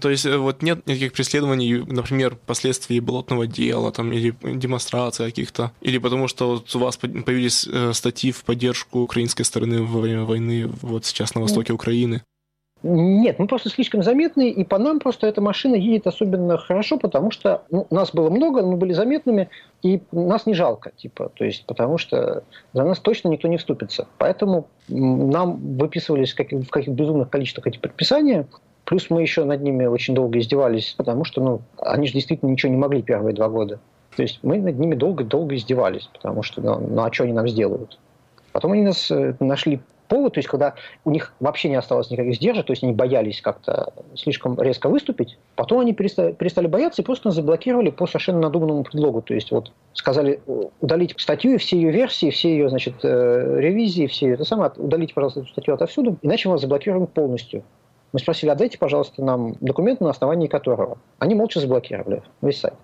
То 0.00 0.10
есть 0.10 0.26
э, 0.26 0.36
вот 0.36 0.62
нет 0.62 0.86
никаких 0.86 1.12
преследований, 1.12 1.84
например, 1.86 2.36
последствий 2.46 3.00
болотного 3.00 3.46
дела 3.46 3.92
там, 3.92 4.12
или 4.12 4.34
демонстраций 4.42 5.26
каких-то? 5.26 5.72
Или 5.80 5.98
потому 5.98 6.28
что 6.28 6.50
вот 6.50 6.74
у 6.74 6.78
вас 6.78 6.96
появились 6.96 7.66
э, 7.70 7.92
статьи 7.92 8.32
в 8.32 8.44
поддержку 8.44 9.00
украинской 9.00 9.44
стороны 9.44 9.82
во 9.82 10.00
время 10.00 10.24
войны 10.24 10.66
вот 10.82 11.04
сейчас 11.04 11.34
на 11.34 11.40
востоке 11.40 11.72
Украины? 11.72 12.22
Нет, 12.86 13.38
мы 13.38 13.46
просто 13.46 13.70
слишком 13.70 14.02
заметны, 14.02 14.50
и 14.50 14.62
по 14.62 14.76
нам 14.78 15.00
просто 15.00 15.26
эта 15.26 15.40
машина 15.40 15.74
едет 15.74 16.06
особенно 16.06 16.58
хорошо, 16.58 16.98
потому 16.98 17.30
что 17.30 17.62
ну, 17.70 17.86
нас 17.88 18.10
было 18.12 18.28
много, 18.28 18.60
мы 18.60 18.76
были 18.76 18.92
заметными, 18.92 19.48
и 19.82 20.02
нас 20.12 20.44
не 20.44 20.52
жалко, 20.52 20.92
типа, 20.94 21.30
то 21.34 21.46
есть, 21.46 21.64
потому 21.64 21.96
что 21.96 22.44
за 22.74 22.84
нас 22.84 22.98
точно 22.98 23.28
никто 23.28 23.48
не 23.48 23.56
вступится. 23.56 24.06
Поэтому 24.18 24.66
нам 24.88 25.78
выписывались 25.78 26.32
в 26.32 26.36
каких, 26.36 26.66
в 26.66 26.68
каких 26.68 26.92
безумных 26.92 27.30
количествах 27.30 27.66
эти 27.68 27.78
предписания, 27.78 28.46
Плюс 28.84 29.08
мы 29.08 29.22
еще 29.22 29.44
над 29.44 29.62
ними 29.62 29.86
очень 29.86 30.14
долго 30.14 30.38
издевались, 30.38 30.94
потому 30.96 31.24
что 31.24 31.42
ну, 31.42 31.62
они 31.78 32.06
же 32.06 32.12
действительно 32.14 32.50
ничего 32.50 32.70
не 32.70 32.78
могли 32.78 33.02
первые 33.02 33.34
два 33.34 33.48
года. 33.48 33.80
То 34.16 34.22
есть 34.22 34.40
мы 34.42 34.58
над 34.58 34.78
ними 34.78 34.94
долго-долго 34.94 35.56
издевались, 35.56 36.08
потому 36.12 36.42
что 36.42 36.60
ну, 36.60 36.78
ну 36.78 37.02
а 37.02 37.12
что 37.12 37.24
они 37.24 37.32
нам 37.32 37.48
сделают? 37.48 37.98
Потом 38.52 38.72
они 38.72 38.82
нас 38.82 39.10
э, 39.10 39.34
нашли 39.40 39.80
повод, 40.08 40.34
то 40.34 40.38
есть 40.38 40.48
когда 40.48 40.74
у 41.04 41.10
них 41.10 41.32
вообще 41.40 41.68
не 41.68 41.76
осталось 41.76 42.10
никаких 42.10 42.36
сдержек, 42.36 42.66
то 42.66 42.72
есть 42.72 42.84
они 42.84 42.92
боялись 42.92 43.40
как-то 43.40 43.92
слишком 44.14 44.60
резко 44.60 44.88
выступить, 44.88 45.38
потом 45.56 45.80
они 45.80 45.92
перестали, 45.92 46.32
перестали 46.32 46.66
бояться 46.66 47.02
и 47.02 47.04
просто 47.04 47.28
нас 47.28 47.34
заблокировали 47.34 47.90
по 47.90 48.06
совершенно 48.06 48.40
надуманному 48.40 48.84
предлогу. 48.84 49.22
То 49.22 49.34
есть 49.34 49.50
вот 49.50 49.72
сказали 49.92 50.40
удалить 50.80 51.14
статью 51.18 51.54
и 51.54 51.56
все 51.56 51.76
ее 51.76 51.90
версии, 51.90 52.30
все 52.30 52.50
ее, 52.50 52.68
значит, 52.68 52.94
э, 53.02 53.56
ревизии, 53.58 54.06
все 54.06 54.30
это 54.30 54.44
самое, 54.44 54.70
удалите, 54.76 55.14
пожалуйста, 55.14 55.40
эту 55.40 55.48
статью 55.48 55.74
отовсюду, 55.74 56.16
иначе 56.22 56.48
мы 56.48 56.52
вас 56.52 56.60
заблокируем 56.60 57.06
полностью. 57.06 57.64
Мы 58.14 58.20
спросили, 58.20 58.48
отдайте, 58.48 58.78
пожалуйста, 58.78 59.24
нам 59.24 59.56
документ, 59.60 60.00
на 60.00 60.08
основании 60.08 60.46
которого. 60.46 60.98
Они 61.18 61.34
молча 61.34 61.58
заблокировали 61.58 62.22
весь 62.42 62.60
сайт. 62.60 62.74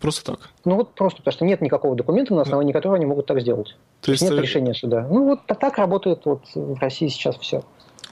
Просто 0.00 0.32
так? 0.32 0.50
Ну 0.66 0.76
вот 0.76 0.94
просто, 0.94 1.20
потому 1.20 1.32
что 1.32 1.46
нет 1.46 1.62
никакого 1.62 1.96
документа, 1.96 2.34
на 2.34 2.42
основании 2.42 2.74
которого 2.74 2.96
они 2.96 3.06
могут 3.06 3.24
так 3.24 3.40
сделать. 3.40 3.74
То 4.02 4.10
есть 4.10 4.22
нет 4.22 4.36
ты... 4.36 4.42
решения 4.42 4.74
суда. 4.74 5.06
Ну 5.08 5.24
вот 5.24 5.46
так 5.46 5.78
работает 5.78 6.26
вот 6.26 6.42
в 6.54 6.78
России 6.78 7.08
сейчас 7.08 7.38
все. 7.38 7.62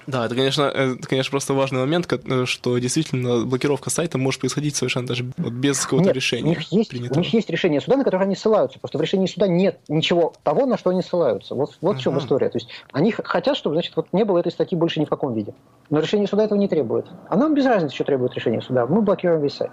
Да, 0.06 0.26
это, 0.26 0.34
конечно, 0.34 0.62
это, 0.62 1.06
конечно, 1.08 1.30
просто 1.30 1.52
важный 1.54 1.80
момент, 1.80 2.06
э, 2.12 2.44
что 2.46 2.78
действительно 2.78 3.44
блокировка 3.44 3.90
сайта 3.90 4.18
может 4.18 4.40
происходить 4.40 4.76
совершенно 4.76 5.06
даже 5.06 5.24
без 5.36 5.80
какого-то 5.80 6.08
нет, 6.08 6.16
решения. 6.16 6.44
У 6.44 6.48
них, 6.48 6.72
есть, 6.72 6.94
у 6.94 7.18
них 7.18 7.32
есть 7.32 7.50
решение 7.50 7.80
суда, 7.80 7.96
на 7.96 8.04
которое 8.04 8.22
они 8.24 8.36
ссылаются. 8.36 8.78
Просто 8.78 8.98
в 8.98 9.00
решении 9.00 9.26
суда 9.26 9.48
нет 9.48 9.80
ничего 9.88 10.32
того, 10.44 10.66
на 10.66 10.78
что 10.78 10.90
они 10.90 11.02
ссылаются. 11.02 11.54
Вот, 11.54 11.76
вот 11.80 11.96
uh-huh. 11.96 11.98
в 11.98 12.02
чем 12.02 12.18
история. 12.18 12.48
То 12.50 12.58
есть 12.58 12.68
они 12.92 13.10
хотят, 13.10 13.56
чтобы 13.56 13.74
значит, 13.74 13.96
вот 13.96 14.08
не 14.12 14.24
было 14.24 14.38
этой 14.38 14.52
статьи 14.52 14.78
больше 14.78 15.00
ни 15.00 15.04
в 15.04 15.08
каком 15.08 15.34
виде. 15.34 15.54
Но 15.90 15.98
решение 15.98 16.28
суда 16.28 16.44
этого 16.44 16.58
не 16.58 16.68
требует. 16.68 17.06
А 17.28 17.36
нам 17.36 17.54
без 17.54 17.66
разницы, 17.66 17.94
что 17.94 18.04
требует 18.04 18.34
решение 18.34 18.62
суда. 18.62 18.86
Мы 18.86 19.02
блокируем 19.02 19.42
весь 19.42 19.54
сайт. 19.54 19.72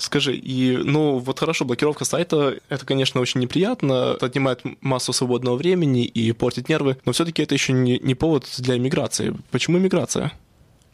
Скажи, 0.00 0.34
и, 0.34 0.78
ну, 0.78 1.18
вот 1.18 1.38
хорошо, 1.38 1.66
блокировка 1.66 2.06
сайта, 2.06 2.54
это, 2.70 2.86
конечно, 2.86 3.20
очень 3.20 3.40
неприятно, 3.40 4.14
это 4.16 4.26
отнимает 4.26 4.62
массу 4.80 5.12
свободного 5.12 5.56
времени 5.56 6.04
и 6.04 6.32
портит 6.32 6.70
нервы, 6.70 6.96
но 7.04 7.12
все-таки 7.12 7.42
это 7.42 7.54
еще 7.54 7.74
не, 7.74 7.98
не 7.98 8.14
повод 8.14 8.46
для 8.58 8.78
иммиграции. 8.78 9.34
Почему 9.50 9.76
иммиграция? 9.76 10.32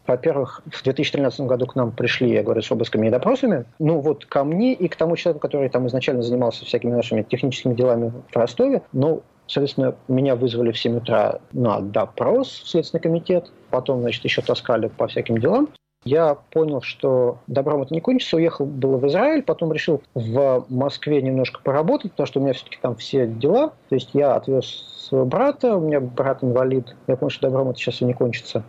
Во-первых, 0.09 0.62
в 0.72 0.82
2013 0.82 1.40
году 1.42 1.66
к 1.66 1.76
нам 1.76 1.92
пришли, 1.92 2.30
я 2.30 2.42
говорю, 2.42 2.62
с 2.62 2.70
обысками 2.70 3.07
и 3.07 3.11
допросами. 3.11 3.64
Ну 3.78 4.00
вот 4.00 4.26
ко 4.26 4.42
мне 4.42 4.74
и 4.74 4.88
к 4.88 4.96
тому 4.96 5.16
человеку, 5.16 5.40
который 5.40 5.68
там 5.68 5.86
изначально 5.86 6.22
занимался 6.22 6.64
всякими 6.64 6.90
нашими 6.90 7.22
техническими 7.22 7.74
делами 7.74 8.12
в 8.30 8.36
Ростове. 8.36 8.82
Ну, 8.92 9.22
Соответственно, 9.48 9.94
меня 10.09 10.34
вызвали 10.34 10.72
в 10.72 10.78
7 10.78 10.96
утра 10.96 11.38
на 11.52 11.80
допрос 11.80 12.48
в 12.64 12.68
Следственный 12.68 13.00
комитет. 13.00 13.52
Потом, 13.70 14.00
значит, 14.00 14.24
еще 14.24 14.42
таскали 14.42 14.88
по 14.88 15.07
всяким 15.07 15.38
делам 15.38 15.68
я 16.07 16.36
понял, 16.52 16.80
что 16.82 17.38
добром 17.48 17.82
это 17.82 17.92
не 17.92 18.00
кончится, 18.00 18.36
уехал 18.36 18.64
было 18.64 18.96
в 18.96 19.07
Израиль, 19.09 19.42
потом 19.42 19.72
решил 19.72 20.02
в 20.14 20.64
Москве 20.68 21.20
немножко 21.20 21.61
поработать, 21.62 22.12
потому 22.12 22.26
что 22.26 22.40
у 22.40 22.42
меня 22.42 22.52
все-таки 22.52 22.78
там 22.80 22.96
все 22.96 23.26
дела. 23.26 23.72
То 23.88 23.96
есть 23.96 24.11
я 24.14 24.36
отвез 24.36 24.66
своего 25.09 25.26
брата, 25.26 25.76
у 25.76 25.80
меня 25.80 26.00
брат 26.00 26.42
инвалид, 26.42 26.96
я 27.09 27.16
понял, 27.16 27.30
что 27.30 27.48
добром 27.48 27.70
это 27.70 27.78
сейчас 27.78 28.00
и 28.00 28.04
не 28.04 28.14
кончится. 28.14 28.64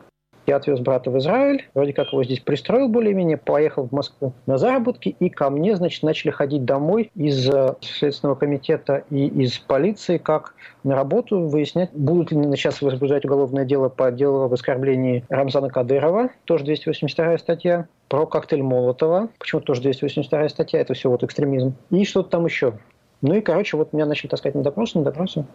Я 0.49 0.55
отвез 0.55 0.79
брата 0.79 1.11
в 1.11 1.17
Израиль, 1.17 1.67
вроде 1.73 1.91
как 1.91 2.13
его 2.13 2.23
здесь 2.23 2.39
пристроил 2.39 2.87
более-менее, 2.87 3.35
поехал 3.35 3.85
в 3.85 3.91
Москву 3.91 4.33
на 4.45 4.57
заработки, 4.57 5.13
и 5.19 5.29
ко 5.29 5.49
мне, 5.49 5.75
значит, 5.75 6.03
начали 6.03 6.31
ходить 6.31 6.63
домой 6.63 7.11
из 7.15 7.49
э, 7.49 7.75
Следственного 7.81 8.35
комитета 8.35 9.03
и 9.09 9.27
из 9.27 9.57
полиции, 9.57 10.17
как 10.17 10.53
на 10.85 10.95
работу, 10.95 11.41
выяснять, 11.41 11.89
будут 11.91 12.31
ли 12.31 12.41
сейчас 12.55 12.81
возбуждать 12.81 13.25
уголовное 13.25 13.65
дело 13.65 13.89
по 13.89 14.09
делу 14.09 14.43
об 14.43 14.53
оскорблении 14.53 15.25
Рамзана 15.27 15.69
Кадырова, 15.69 16.29
тоже 16.45 16.63
282 16.63 17.39
статья, 17.39 17.89
про 18.07 18.25
коктейль 18.25 18.63
Молотова, 18.63 19.27
почему 19.39 19.59
тоже 19.59 19.81
282 19.81 20.47
статья, 20.47 20.79
это 20.79 20.93
все 20.93 21.09
вот 21.09 21.23
экстремизм, 21.23 21.75
и 21.89 22.05
что-то 22.05 22.29
там 22.29 22.45
еще. 22.45 22.79
Ну 23.21 23.35
и, 23.35 23.41
короче, 23.41 23.75
вот 23.75 23.91
меня 23.91 24.05
начали 24.05 24.29
таскать 24.29 24.55
на 24.55 24.63
допрос, 24.63 24.95
на 24.95 25.03
допросы. 25.03 25.45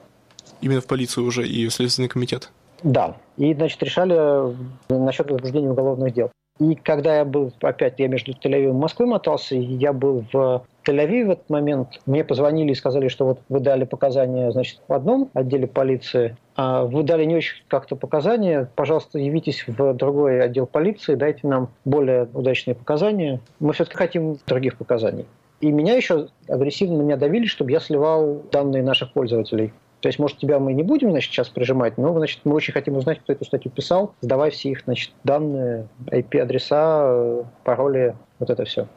Именно 0.61 0.83
в 0.83 0.87
полицию 0.87 1.25
уже 1.25 1.49
и 1.49 1.67
в 1.67 1.73
Следственный 1.73 2.09
комитет? 2.09 2.51
Да. 2.83 3.17
И, 3.37 3.55
значит, 3.55 3.83
решали 3.83 4.15
э, 4.15 4.55
насчет 4.89 5.31
возбуждения 5.31 5.71
уголовных 5.71 6.13
дел. 6.13 6.31
И 6.61 6.75
когда 6.75 7.17
я 7.17 7.25
был, 7.25 7.53
опять 7.63 7.99
я 7.99 8.09
между 8.09 8.33
Тель-Авивом 8.33 8.71
и 8.71 8.73
Москвой 8.73 9.09
мотался, 9.09 9.57
я 9.57 9.93
был 9.93 10.25
в 10.33 10.65
Тель-Авиве 10.87 11.27
в 11.27 11.31
этот 11.31 11.51
момент, 11.51 12.01
мне 12.07 12.25
позвонили 12.25 12.73
и 12.73 12.75
сказали, 12.75 13.09
что 13.09 13.25
вот 13.25 13.41
вы 13.49 13.61
дали 13.61 13.85
показания, 13.85 14.53
значит, 14.53 14.81
в 14.87 14.93
одном 14.93 15.31
отделе 15.33 15.67
полиции, 15.67 16.37
а 16.55 16.85
вы 16.85 17.03
дали 17.05 17.25
не 17.25 17.37
очень 17.37 17.65
как-то 17.69 17.97
показания, 17.97 18.69
пожалуйста, 18.77 19.19
явитесь 19.19 19.67
в 19.67 19.95
другой 19.95 20.43
отдел 20.43 20.67
полиции, 20.67 21.15
дайте 21.15 21.49
нам 21.49 21.71
более 21.85 22.29
удачные 22.35 22.75
показания. 22.75 23.41
Мы 23.59 23.73
все-таки 23.73 23.97
хотим 23.97 24.37
других 24.47 24.77
показаний. 24.77 25.27
И 25.61 25.71
меня 25.71 25.95
еще 25.95 26.29
агрессивно 26.49 27.01
меня 27.01 27.17
давили, 27.17 27.47
чтобы 27.47 27.71
я 27.71 27.81
сливал 27.81 28.43
данные 28.51 28.83
наших 28.83 29.13
пользователей. 29.13 29.73
То 30.03 30.09
есть, 30.09 30.19
может, 30.19 30.39
тебя 30.39 30.59
мы 30.59 30.73
не 30.73 30.83
будем, 30.83 31.13
значит, 31.13 31.33
сейчас 31.33 31.49
прижимать, 31.49 31.97
но, 31.97 32.13
значит, 32.19 32.41
мы 32.43 32.55
очень 32.55 32.73
хотим 32.73 32.97
узнать, 32.97 33.21
кто 33.21 33.33
эту 33.33 33.45
статью 33.45 33.71
писал, 33.71 34.15
сдавай 34.21 34.51
все 34.51 34.71
их, 34.71 34.83
значит, 34.85 35.13
данные, 35.23 35.87
IP-адреса, 36.07 37.47
пароли, 37.63 38.17
вот 38.41 38.51
это 38.51 38.65
все. 38.65 38.89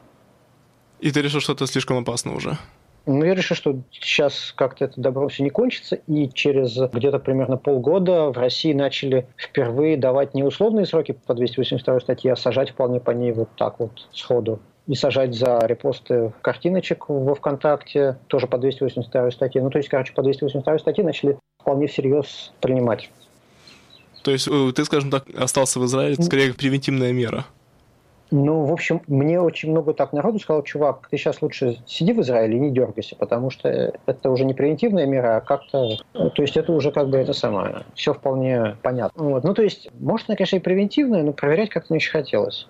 И 0.98 1.12
ты 1.12 1.22
решил, 1.22 1.40
что 1.40 1.52
это 1.52 1.68
слишком 1.68 1.98
опасно 1.98 2.34
уже? 2.34 2.58
Ну, 3.06 3.24
я 3.24 3.36
решил, 3.36 3.56
что 3.56 3.76
сейчас 3.92 4.52
как-то 4.56 4.86
это 4.86 5.00
добро 5.00 5.28
все 5.28 5.44
не 5.44 5.50
кончится, 5.50 5.94
и 5.94 6.28
через 6.28 6.76
где-то 6.76 7.20
примерно 7.20 7.56
полгода 7.56 8.30
в 8.30 8.36
России 8.36 8.72
начали 8.72 9.28
впервые 9.36 9.96
давать 9.96 10.34
не 10.34 10.42
условные 10.42 10.86
сроки 10.86 11.12
по 11.12 11.34
282 11.34 12.00
статье, 12.00 12.32
а 12.32 12.36
сажать 12.36 12.70
вполне 12.70 12.98
по 12.98 13.12
ней 13.12 13.30
вот 13.30 13.50
так 13.56 13.78
вот 13.78 14.08
сходу 14.12 14.58
и 14.86 14.94
сажать 14.94 15.34
за 15.34 15.58
репосты 15.66 16.32
картиночек 16.42 17.08
во 17.08 17.34
ВКонтакте, 17.34 18.18
тоже 18.28 18.46
по 18.46 18.58
282 18.58 19.30
статье. 19.30 19.62
Ну, 19.62 19.70
то 19.70 19.78
есть, 19.78 19.88
короче, 19.88 20.12
по 20.12 20.22
282 20.22 20.78
статье 20.78 21.04
начали 21.04 21.38
вполне 21.60 21.86
всерьез 21.86 22.52
принимать. 22.60 23.10
То 24.22 24.30
есть 24.30 24.48
э, 24.48 24.72
ты, 24.74 24.84
скажем 24.84 25.10
так, 25.10 25.24
остался 25.36 25.80
в 25.80 25.84
Израиле 25.86 26.16
скорее 26.16 26.48
как 26.48 26.56
превентивная 26.56 27.12
мера? 27.12 27.46
Ну, 28.32 28.64
в 28.64 28.72
общем, 28.72 29.02
мне 29.06 29.40
очень 29.40 29.70
много 29.70 29.94
так 29.94 30.12
народу 30.12 30.40
сказал, 30.40 30.64
чувак, 30.64 31.06
ты 31.08 31.16
сейчас 31.16 31.42
лучше 31.42 31.78
сиди 31.86 32.12
в 32.12 32.20
Израиле 32.22 32.56
и 32.56 32.60
не 32.60 32.70
дергайся, 32.72 33.14
потому 33.14 33.50
что 33.50 33.92
это 34.04 34.30
уже 34.30 34.44
не 34.44 34.52
превентивная 34.52 35.06
мера, 35.06 35.36
а 35.36 35.40
как-то... 35.40 35.98
То 36.12 36.42
есть 36.42 36.56
это 36.56 36.72
уже 36.72 36.90
как 36.90 37.08
бы 37.08 37.18
это 37.18 37.32
самое. 37.32 37.84
Все 37.94 38.12
вполне 38.12 38.76
понятно. 38.82 39.22
Вот. 39.22 39.44
Ну, 39.44 39.54
то 39.54 39.62
есть, 39.62 39.90
может, 40.00 40.28
она, 40.28 40.36
конечно, 40.36 40.56
и 40.56 40.60
превентивная, 40.60 41.22
но 41.22 41.32
проверять 41.32 41.70
как-то 41.70 41.92
не 41.92 41.98
очень 41.98 42.10
хотелось. 42.10 42.66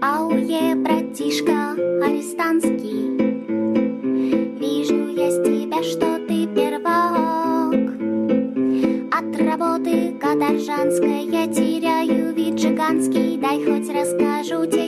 Ауе, 0.00 0.74
братишка, 0.74 1.76
арестантский, 2.02 3.16
вижу 4.58 5.06
я 5.06 5.30
с 5.30 5.36
тебя, 5.44 5.84
что 5.84 6.18
ты 6.26 6.48
первак. 6.48 7.74
От 9.12 9.40
работы 9.40 10.14
каторжанской 10.20 11.26
я 11.26 11.46
теряю 11.46 12.34
вид 12.34 12.54
гигантский, 12.54 13.38
дай 13.38 13.62
хоть 13.64 13.88
расскажу 13.88 14.66
тебе, 14.66 14.87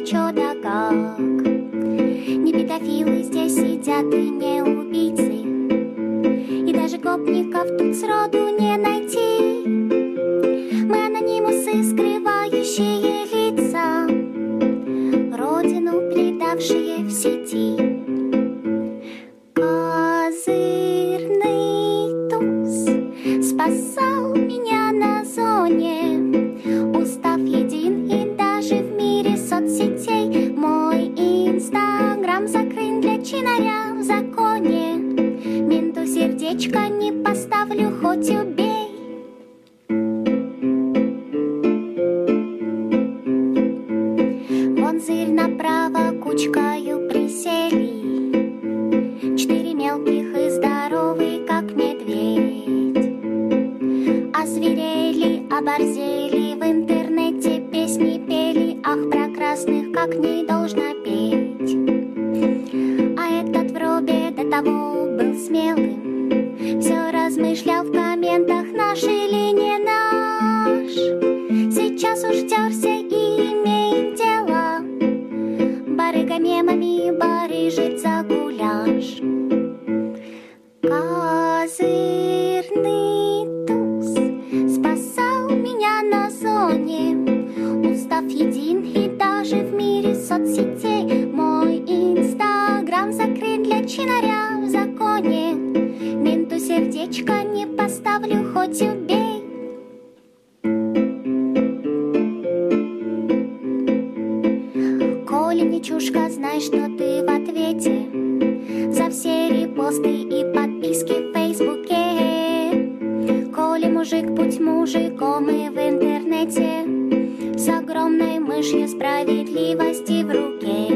справедливости 119.31 120.25
в 120.25 120.31
руке. 120.31 120.89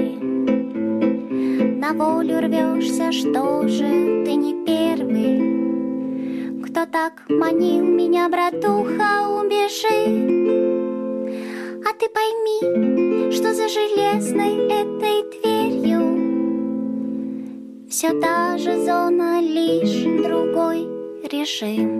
На 1.78 1.92
волю 1.92 2.40
рвешься, 2.40 3.12
что 3.12 3.68
же 3.68 4.24
ты 4.24 4.34
не 4.34 4.64
первый? 4.64 5.34
Кто 6.64 6.86
так 6.86 7.22
манил 7.28 7.84
меня, 7.84 8.28
братуха, 8.28 9.28
убежи. 9.40 10.04
А 11.86 11.92
ты 11.98 12.08
пойми, 12.08 13.30
что 13.30 13.54
за 13.54 13.68
железной 13.68 14.54
этой 14.80 15.22
дверью 15.38 16.02
Все 17.88 18.08
та 18.20 18.58
же 18.58 18.84
зона, 18.84 19.40
лишь 19.40 20.02
другой 20.24 20.88
режим. 21.30 21.93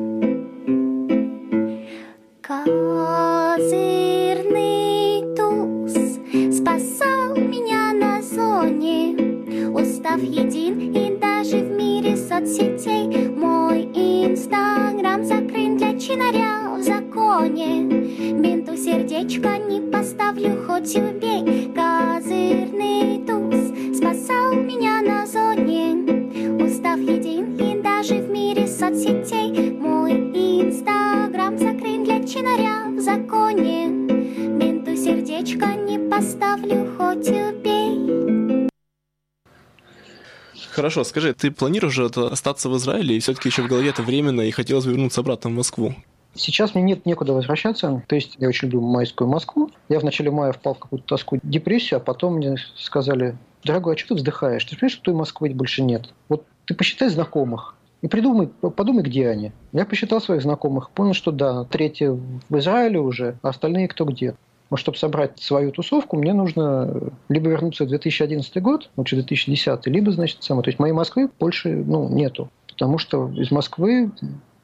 Хорошо, 40.95 41.11
скажи, 41.11 41.35
ты 41.35 41.51
планируешь 41.51 41.99
это 41.99 42.29
остаться 42.29 42.69
в 42.69 42.77
Израиле, 42.77 43.17
и 43.17 43.19
все-таки 43.19 43.49
еще 43.49 43.63
в 43.63 43.67
голове 43.67 43.89
это 43.89 44.03
временно, 44.03 44.43
и 44.43 44.53
хотелось 44.53 44.85
бы 44.85 44.93
вернуться 44.93 45.23
обратно 45.23 45.51
в 45.51 45.53
Москву? 45.53 45.93
Сейчас 46.37 46.77
мне 46.77 46.85
нет 46.85 47.05
некуда 47.05 47.33
возвращаться. 47.33 48.01
То 48.07 48.15
есть 48.15 48.37
я 48.39 48.47
очень 48.47 48.69
люблю 48.69 48.81
майскую 48.81 49.29
Москву. 49.29 49.73
Я 49.89 49.99
в 49.99 50.05
начале 50.05 50.31
мая 50.31 50.53
впал 50.53 50.77
в 50.77 50.79
какую-то 50.79 51.05
тоску, 51.05 51.41
депрессию, 51.43 51.97
а 51.97 52.01
потом 52.01 52.35
мне 52.37 52.59
сказали, 52.77 53.37
дорогой, 53.65 53.97
а 53.97 53.99
что 53.99 54.11
ты 54.11 54.15
вздыхаешь? 54.15 54.65
Ты 54.65 54.77
понимаешь, 54.77 54.93
что 54.93 55.03
той 55.03 55.15
Москвы 55.15 55.51
больше 55.51 55.83
нет? 55.83 56.15
Вот 56.29 56.47
ты 56.65 56.75
посчитай 56.75 57.09
знакомых 57.09 57.75
и 58.03 58.07
придумай, 58.07 58.47
подумай, 58.47 59.03
где 59.03 59.29
они. 59.29 59.51
Я 59.73 59.87
посчитал 59.87 60.21
своих 60.21 60.43
знакомых, 60.43 60.91
понял, 60.91 61.15
что 61.15 61.33
да, 61.33 61.65
третьи 61.65 62.07
в 62.07 62.59
Израиле 62.59 63.01
уже, 63.01 63.37
а 63.43 63.49
остальные 63.49 63.89
кто 63.89 64.05
где. 64.05 64.37
Но 64.71 64.77
чтобы 64.77 64.97
собрать 64.97 65.39
свою 65.41 65.71
тусовку, 65.73 66.17
мне 66.17 66.33
нужно 66.33 67.13
либо 67.29 67.51
вернуться 67.51 67.85
в 67.85 67.89
2011 67.89 68.63
год, 68.63 68.91
лучше 68.97 69.17
2010, 69.17 69.87
либо, 69.87 70.11
значит, 70.11 70.43
самое. 70.43 70.65
То 70.65 70.71
есть 70.71 70.79
моей 70.79 70.93
Москвы 70.93 71.31
больше 71.39 71.71
ну, 71.71 72.09
нету. 72.09 72.51
Потому 72.69 72.99
что 72.99 73.31
из 73.31 73.51
Москвы 73.51 74.11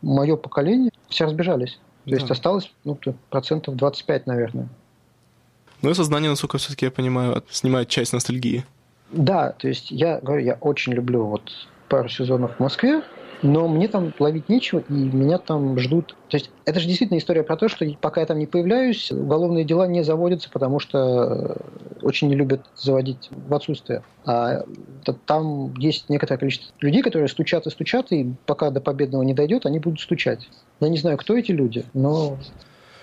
мое 0.02 0.36
поколение 0.36 0.90
все 1.08 1.26
разбежались. 1.26 1.78
То 2.04 2.14
есть 2.14 2.26
Да. 2.26 2.32
осталось 2.32 2.72
ну, 2.84 2.98
процентов 3.28 3.76
25, 3.76 4.26
наверное. 4.26 4.68
Ну 5.82 5.90
и 5.90 5.94
сознание, 5.94 6.30
насколько 6.30 6.58
все-таки 6.58 6.86
я 6.86 6.90
понимаю, 6.90 7.42
снимает 7.50 7.88
часть 7.88 8.12
ностальгии. 8.12 8.64
Да, 9.12 9.52
то 9.52 9.68
есть 9.68 9.90
я 9.90 10.20
говорю, 10.20 10.44
я 10.44 10.54
очень 10.60 10.92
люблю 10.92 11.24
вот 11.26 11.50
пару 11.88 12.08
сезонов 12.08 12.56
в 12.56 12.60
Москве, 12.60 13.02
но 13.42 13.68
мне 13.68 13.88
там 13.88 14.12
ловить 14.18 14.48
нечего, 14.48 14.80
и 14.88 14.92
меня 14.92 15.38
там 15.38 15.78
ждут. 15.78 16.16
То 16.28 16.36
есть 16.36 16.50
это 16.64 16.80
же 16.80 16.86
действительно 16.86 17.18
история 17.18 17.42
про 17.42 17.56
то, 17.56 17.68
что 17.68 17.86
пока 18.00 18.20
я 18.20 18.26
там 18.26 18.38
не 18.38 18.46
появляюсь, 18.46 19.10
уголовные 19.10 19.64
дела 19.64 19.86
не 19.86 20.02
заводятся, 20.02 20.50
потому 20.50 20.78
что 20.78 20.98
э, 20.98 21.56
очень 22.02 22.28
не 22.28 22.34
любят 22.34 22.66
заводить 22.76 23.30
в 23.30 23.54
отсутствие. 23.54 24.02
А 24.24 24.64
там 25.26 25.74
есть 25.76 26.08
некоторое 26.08 26.38
количество 26.38 26.72
людей, 26.80 27.02
которые 27.02 27.28
стучат 27.28 27.66
и 27.66 27.70
стучат, 27.70 28.12
и 28.12 28.32
пока 28.46 28.70
до 28.70 28.80
победного 28.80 29.22
не 29.22 29.34
дойдет, 29.34 29.66
они 29.66 29.78
будут 29.78 30.00
стучать. 30.00 30.48
Я 30.80 30.88
не 30.88 30.98
знаю, 30.98 31.16
кто 31.16 31.36
эти 31.36 31.52
люди, 31.52 31.84
но 31.94 32.38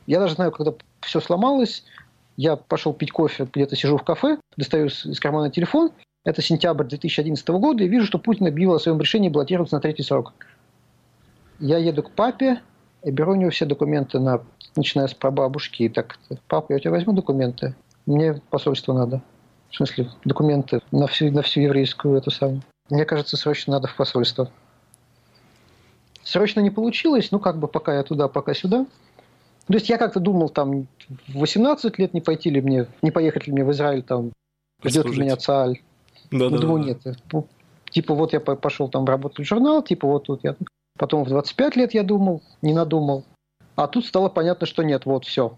я 0.06 0.20
даже 0.20 0.36
знаю, 0.36 0.52
когда 0.52 0.74
все 1.02 1.20
сломалось, 1.20 1.84
я 2.38 2.56
пошел 2.56 2.94
пить 2.94 3.12
кофе, 3.12 3.48
где-то 3.52 3.76
сижу 3.76 3.98
в 3.98 4.04
кафе, 4.04 4.38
достаю 4.56 4.88
из 4.88 5.20
кармана 5.20 5.50
телефон, 5.50 5.92
это 6.28 6.42
сентябрь 6.42 6.84
2011 6.84 7.48
года, 7.48 7.86
и 7.86 7.88
вижу, 7.88 8.06
что 8.06 8.20
Путин 8.20 8.48
объявил 8.48 8.74
о 8.74 8.80
своем 8.80 9.00
решении 9.00 9.30
баллотироваться 9.30 9.76
на 9.76 9.82
третий 9.82 10.04
срок. 10.04 10.34
Я 11.60 11.78
еду 11.78 12.04
к 12.04 12.12
папе, 12.12 12.62
Я 13.02 13.12
беру 13.14 13.32
у 13.32 13.36
него 13.36 13.50
все 13.50 13.66
документы, 13.66 14.20
на, 14.20 14.42
начиная 14.76 15.08
с 15.08 15.14
прабабушки, 15.14 15.84
и 15.84 15.90
так, 15.90 16.20
папа, 16.50 16.74
я 16.74 16.76
у 16.76 16.80
тебя 16.80 16.92
возьму 16.92 17.14
документы, 17.14 17.76
мне 18.06 18.42
посольство 18.50 18.92
надо. 18.92 19.22
В 19.70 19.78
смысле, 19.78 20.10
документы 20.26 20.82
на 20.92 21.08
всю, 21.08 21.32
на 21.32 21.44
всю 21.44 21.62
еврейскую 21.62 22.18
эту 22.18 22.30
самую. 22.30 22.62
Мне 22.90 23.06
кажется, 23.06 23.38
срочно 23.38 23.74
надо 23.74 23.88
в 23.88 23.96
посольство. 23.96 24.52
Срочно 26.24 26.60
не 26.60 26.72
получилось, 26.72 27.32
ну 27.32 27.40
как 27.40 27.58
бы 27.58 27.70
пока 27.70 27.96
я 27.96 28.04
туда, 28.04 28.28
пока 28.28 28.54
сюда. 28.54 28.86
То 29.68 29.74
есть 29.74 29.88
я 29.88 29.98
как-то 29.98 30.20
думал, 30.20 30.50
там, 30.50 30.88
в 31.30 31.40
18 31.40 31.98
лет 32.00 32.14
не 32.14 32.20
пойти 32.20 32.50
ли 32.50 32.60
мне, 32.60 32.88
не 33.02 33.12
поехать 33.12 33.48
ли 33.48 33.54
мне 33.54 33.64
в 33.64 33.72
Израиль, 33.72 34.04
там, 34.04 34.34
ждет 34.84 35.06
ли 35.06 35.22
меня 35.22 35.38
Цааль. 35.38 35.80
Да, 36.32 36.50
да, 36.50 36.58
думаю, 36.58 36.84
да. 36.84 36.88
нет. 36.90 37.20
Ну, 37.32 37.48
типа, 37.90 38.14
вот 38.14 38.34
я 38.34 38.40
пошел 38.40 38.90
там 38.90 39.06
работать 39.06 39.46
в 39.46 39.48
журнал, 39.48 39.82
типа, 39.82 40.08
вот 40.08 40.26
тут 40.26 40.44
я... 40.44 40.56
Потом 40.98 41.24
в 41.24 41.30
25 41.30 41.76
лет 41.76 41.94
я 41.94 42.04
думал, 42.04 42.42
не 42.62 42.74
надумал. 42.74 43.24
А 43.76 43.88
тут 43.88 44.06
стало 44.06 44.30
понятно, 44.30 44.66
что 44.66 44.84
нет, 44.84 45.06
вот, 45.06 45.26
все. 45.26 45.58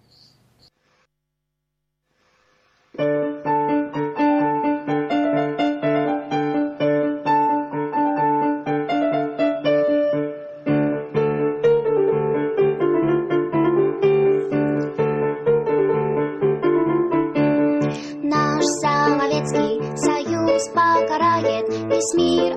Дорогие 21.99 22.55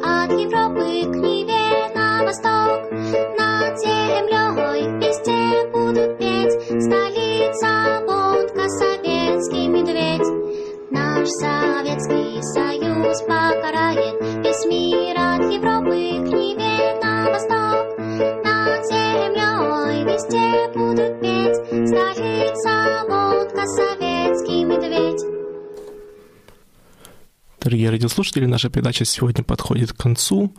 радиослушатели, 28.12 28.44
наша 28.44 28.68
передача 28.68 29.06
сегодня 29.06 29.42
подходит 29.42 29.94
к 29.94 29.96
концу. 29.96 30.52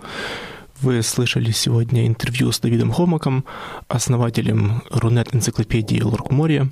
Вы 0.82 1.04
слышали 1.04 1.51
сегодня 1.51 2.08
интервью 2.08 2.51
с 2.51 2.60
Давидом 2.60 2.91
Хомаком, 2.91 3.45
основателем 3.88 4.82
Рунет-энциклопедии 4.89 6.01
Лоркморья. 6.01 6.68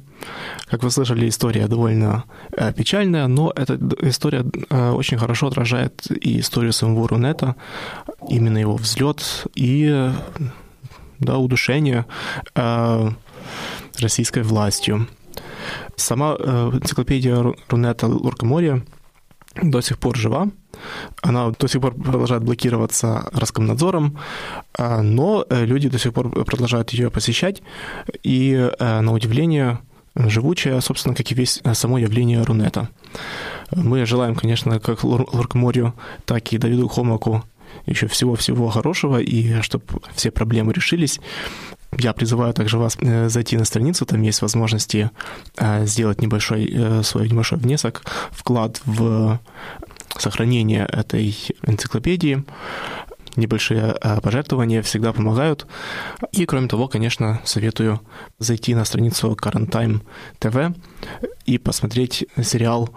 Как 0.65 0.81
вы 0.81 0.89
слышали, 0.89 1.29
история 1.29 1.67
довольно 1.67 2.23
э, 2.57 2.73
печальная, 2.73 3.27
но 3.27 3.53
эта 3.55 3.77
история 4.01 4.43
э, 4.71 4.89
очень 4.89 5.19
хорошо 5.19 5.47
отражает 5.47 6.07
и 6.09 6.39
историю 6.39 6.73
самого 6.73 7.07
Рунета, 7.07 7.55
именно 8.27 8.57
его 8.57 8.75
взлет 8.75 9.45
и 9.53 10.11
да, 11.19 11.37
удушение 11.37 12.07
э, 12.55 13.11
российской 13.99 14.41
властью. 14.41 15.07
Сама 15.95 16.31
энциклопедия 16.31 17.53
Рунета 17.69 18.07
Лоркоморья 18.07 18.81
до 19.61 19.81
сих 19.81 19.99
пор 19.99 20.17
жива. 20.17 20.47
Она 21.21 21.51
до 21.51 21.67
сих 21.67 21.81
пор 21.81 21.93
продолжает 21.93 22.43
блокироваться 22.43 23.29
Роскомнадзором, 23.33 24.17
а, 24.77 25.01
но 25.01 25.45
э, 25.49 25.65
люди 25.65 25.89
до 25.89 25.99
сих 25.99 26.13
пор 26.13 26.29
продолжают 26.45 26.91
ее 26.91 27.09
посещать. 27.09 27.61
И, 28.23 28.69
э, 28.79 29.01
на 29.01 29.13
удивление, 29.13 29.79
живучая, 30.15 30.81
собственно, 30.81 31.15
как 31.15 31.31
и 31.31 31.35
весь 31.35 31.61
э, 31.63 31.73
само 31.73 31.97
явление 31.97 32.43
Рунета. 32.43 32.89
Мы 33.71 34.05
желаем, 34.05 34.35
конечно, 34.35 34.79
как 34.79 35.03
Лоркморью, 35.03 35.93
так 36.25 36.51
и 36.53 36.57
Давиду 36.57 36.87
Хомаку 36.87 37.43
еще 37.85 38.07
всего-всего 38.07 38.69
хорошего, 38.69 39.19
и 39.19 39.61
чтобы 39.61 39.85
все 40.13 40.31
проблемы 40.31 40.73
решились. 40.73 41.19
Я 41.97 42.13
призываю 42.13 42.53
также 42.53 42.77
вас 42.77 42.97
э, 43.01 43.27
зайти 43.27 43.57
на 43.57 43.65
страницу, 43.65 44.05
там 44.05 44.21
есть 44.21 44.41
возможности 44.41 45.11
э, 45.57 45.85
сделать 45.85 46.21
небольшой, 46.21 46.69
э, 46.73 47.03
свой 47.03 47.29
небольшой 47.29 47.57
внесок, 47.57 48.03
вклад 48.31 48.81
в 48.85 49.39
сохранение 50.17 50.85
этой 50.85 51.35
энциклопедии. 51.65 52.43
Небольшие 53.37 53.95
пожертвования 54.21 54.81
всегда 54.81 55.13
помогают. 55.13 55.65
И, 56.33 56.45
кроме 56.45 56.67
того, 56.67 56.89
конечно, 56.89 57.39
советую 57.45 58.01
зайти 58.39 58.75
на 58.75 58.83
страницу 58.83 59.31
Current 59.41 59.69
Time 59.69 60.01
TV 60.39 60.75
и 61.45 61.57
посмотреть 61.57 62.25
сериал 62.43 62.89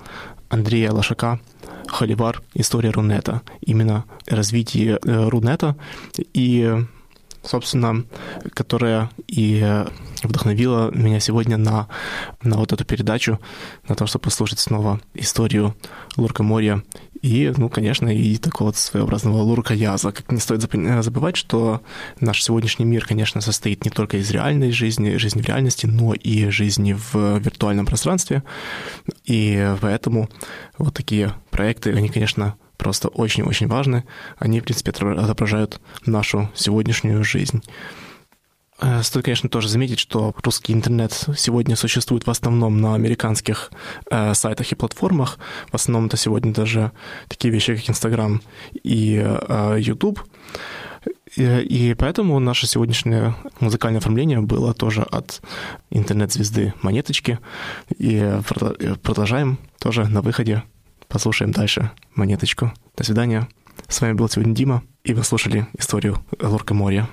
Андрея 0.48 0.90
Лошака 0.90 1.38
«Холивар. 1.86 2.42
История 2.54 2.90
Рунета». 2.90 3.42
Именно 3.60 4.06
развитие 4.26 4.98
Рунета 5.02 5.76
и 6.32 6.84
собственно, 7.44 8.04
которая 8.54 9.10
и 9.26 9.60
э, 9.62 9.86
вдохновила 10.22 10.90
меня 10.90 11.20
сегодня 11.20 11.56
на, 11.56 11.88
на 12.42 12.56
вот 12.56 12.72
эту 12.72 12.84
передачу, 12.84 13.38
на 13.88 13.94
то, 13.94 14.06
чтобы 14.06 14.24
послушать 14.24 14.58
снова 14.58 15.00
историю 15.14 15.74
Лурка-моря 16.16 16.82
и, 17.24 17.50
ну, 17.56 17.70
конечно, 17.70 18.14
и 18.14 18.36
такого 18.36 18.68
вот 18.68 18.76
своеобразного 18.76 19.38
лурка-яза. 19.38 20.12
Как 20.12 20.30
не 20.30 20.40
стоит 20.40 20.60
забывать, 20.60 21.36
что 21.36 21.80
наш 22.20 22.42
сегодняшний 22.42 22.84
мир, 22.84 23.06
конечно, 23.06 23.40
состоит 23.40 23.82
не 23.86 23.90
только 23.90 24.18
из 24.18 24.30
реальной 24.30 24.72
жизни, 24.72 25.16
жизни 25.16 25.40
в 25.40 25.46
реальности, 25.46 25.86
но 25.86 26.12
и 26.12 26.50
жизни 26.50 26.92
в 26.92 27.38
виртуальном 27.38 27.86
пространстве. 27.86 28.42
И 29.24 29.74
поэтому 29.80 30.28
вот 30.76 30.92
такие 30.92 31.32
проекты, 31.50 31.94
они, 31.94 32.10
конечно, 32.10 32.56
просто 32.76 33.08
очень-очень 33.08 33.68
важны. 33.68 34.04
Они, 34.38 34.60
в 34.60 34.64
принципе, 34.64 34.90
отображают 34.90 35.80
нашу 36.06 36.50
сегодняшнюю 36.54 37.24
жизнь. 37.24 37.62
Э, 38.80 39.02
стоит, 39.02 39.24
конечно, 39.24 39.48
тоже 39.48 39.68
заметить, 39.68 39.98
что 39.98 40.34
русский 40.42 40.72
интернет 40.72 41.12
сегодня 41.36 41.76
существует 41.76 42.26
в 42.26 42.30
основном 42.30 42.80
на 42.80 42.94
американских 42.94 43.70
э, 44.10 44.34
сайтах 44.34 44.72
и 44.72 44.74
платформах. 44.74 45.38
В 45.70 45.74
основном 45.74 46.06
это 46.06 46.16
сегодня 46.16 46.52
даже 46.52 46.92
такие 47.28 47.52
вещи, 47.52 47.76
как 47.76 47.88
Инстаграм 47.88 48.42
и 48.82 49.22
э, 49.24 49.76
YouTube. 49.78 50.20
И, 51.36 51.42
и 51.42 51.94
поэтому 51.94 52.38
наше 52.38 52.66
сегодняшнее 52.66 53.34
музыкальное 53.60 54.00
оформление 54.00 54.40
было 54.40 54.72
тоже 54.74 55.02
от 55.02 55.40
интернет-звезды 55.90 56.74
Монеточки. 56.82 57.38
И 57.98 58.40
продолжаем 59.02 59.58
тоже 59.78 60.06
на 60.08 60.22
выходе 60.22 60.62
Послушаем 61.14 61.52
дальше 61.52 61.92
монеточку. 62.16 62.72
До 62.96 63.04
свидания. 63.04 63.46
С 63.86 64.00
вами 64.00 64.14
был 64.14 64.28
сегодня 64.28 64.52
Дима, 64.52 64.82
и 65.04 65.14
вы 65.14 65.22
слушали 65.22 65.68
историю 65.78 66.18
Лорка 66.40 66.74
Моря. 66.74 67.08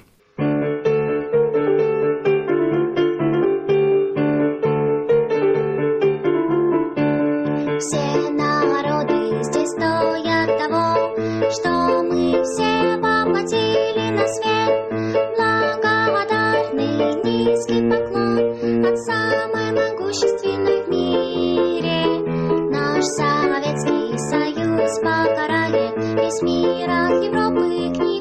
Мира 26.42 27.10
Европы 27.24 27.60
к 27.60 28.00
Неве 28.00 28.02
на 28.02 28.06
восток. 28.06 28.21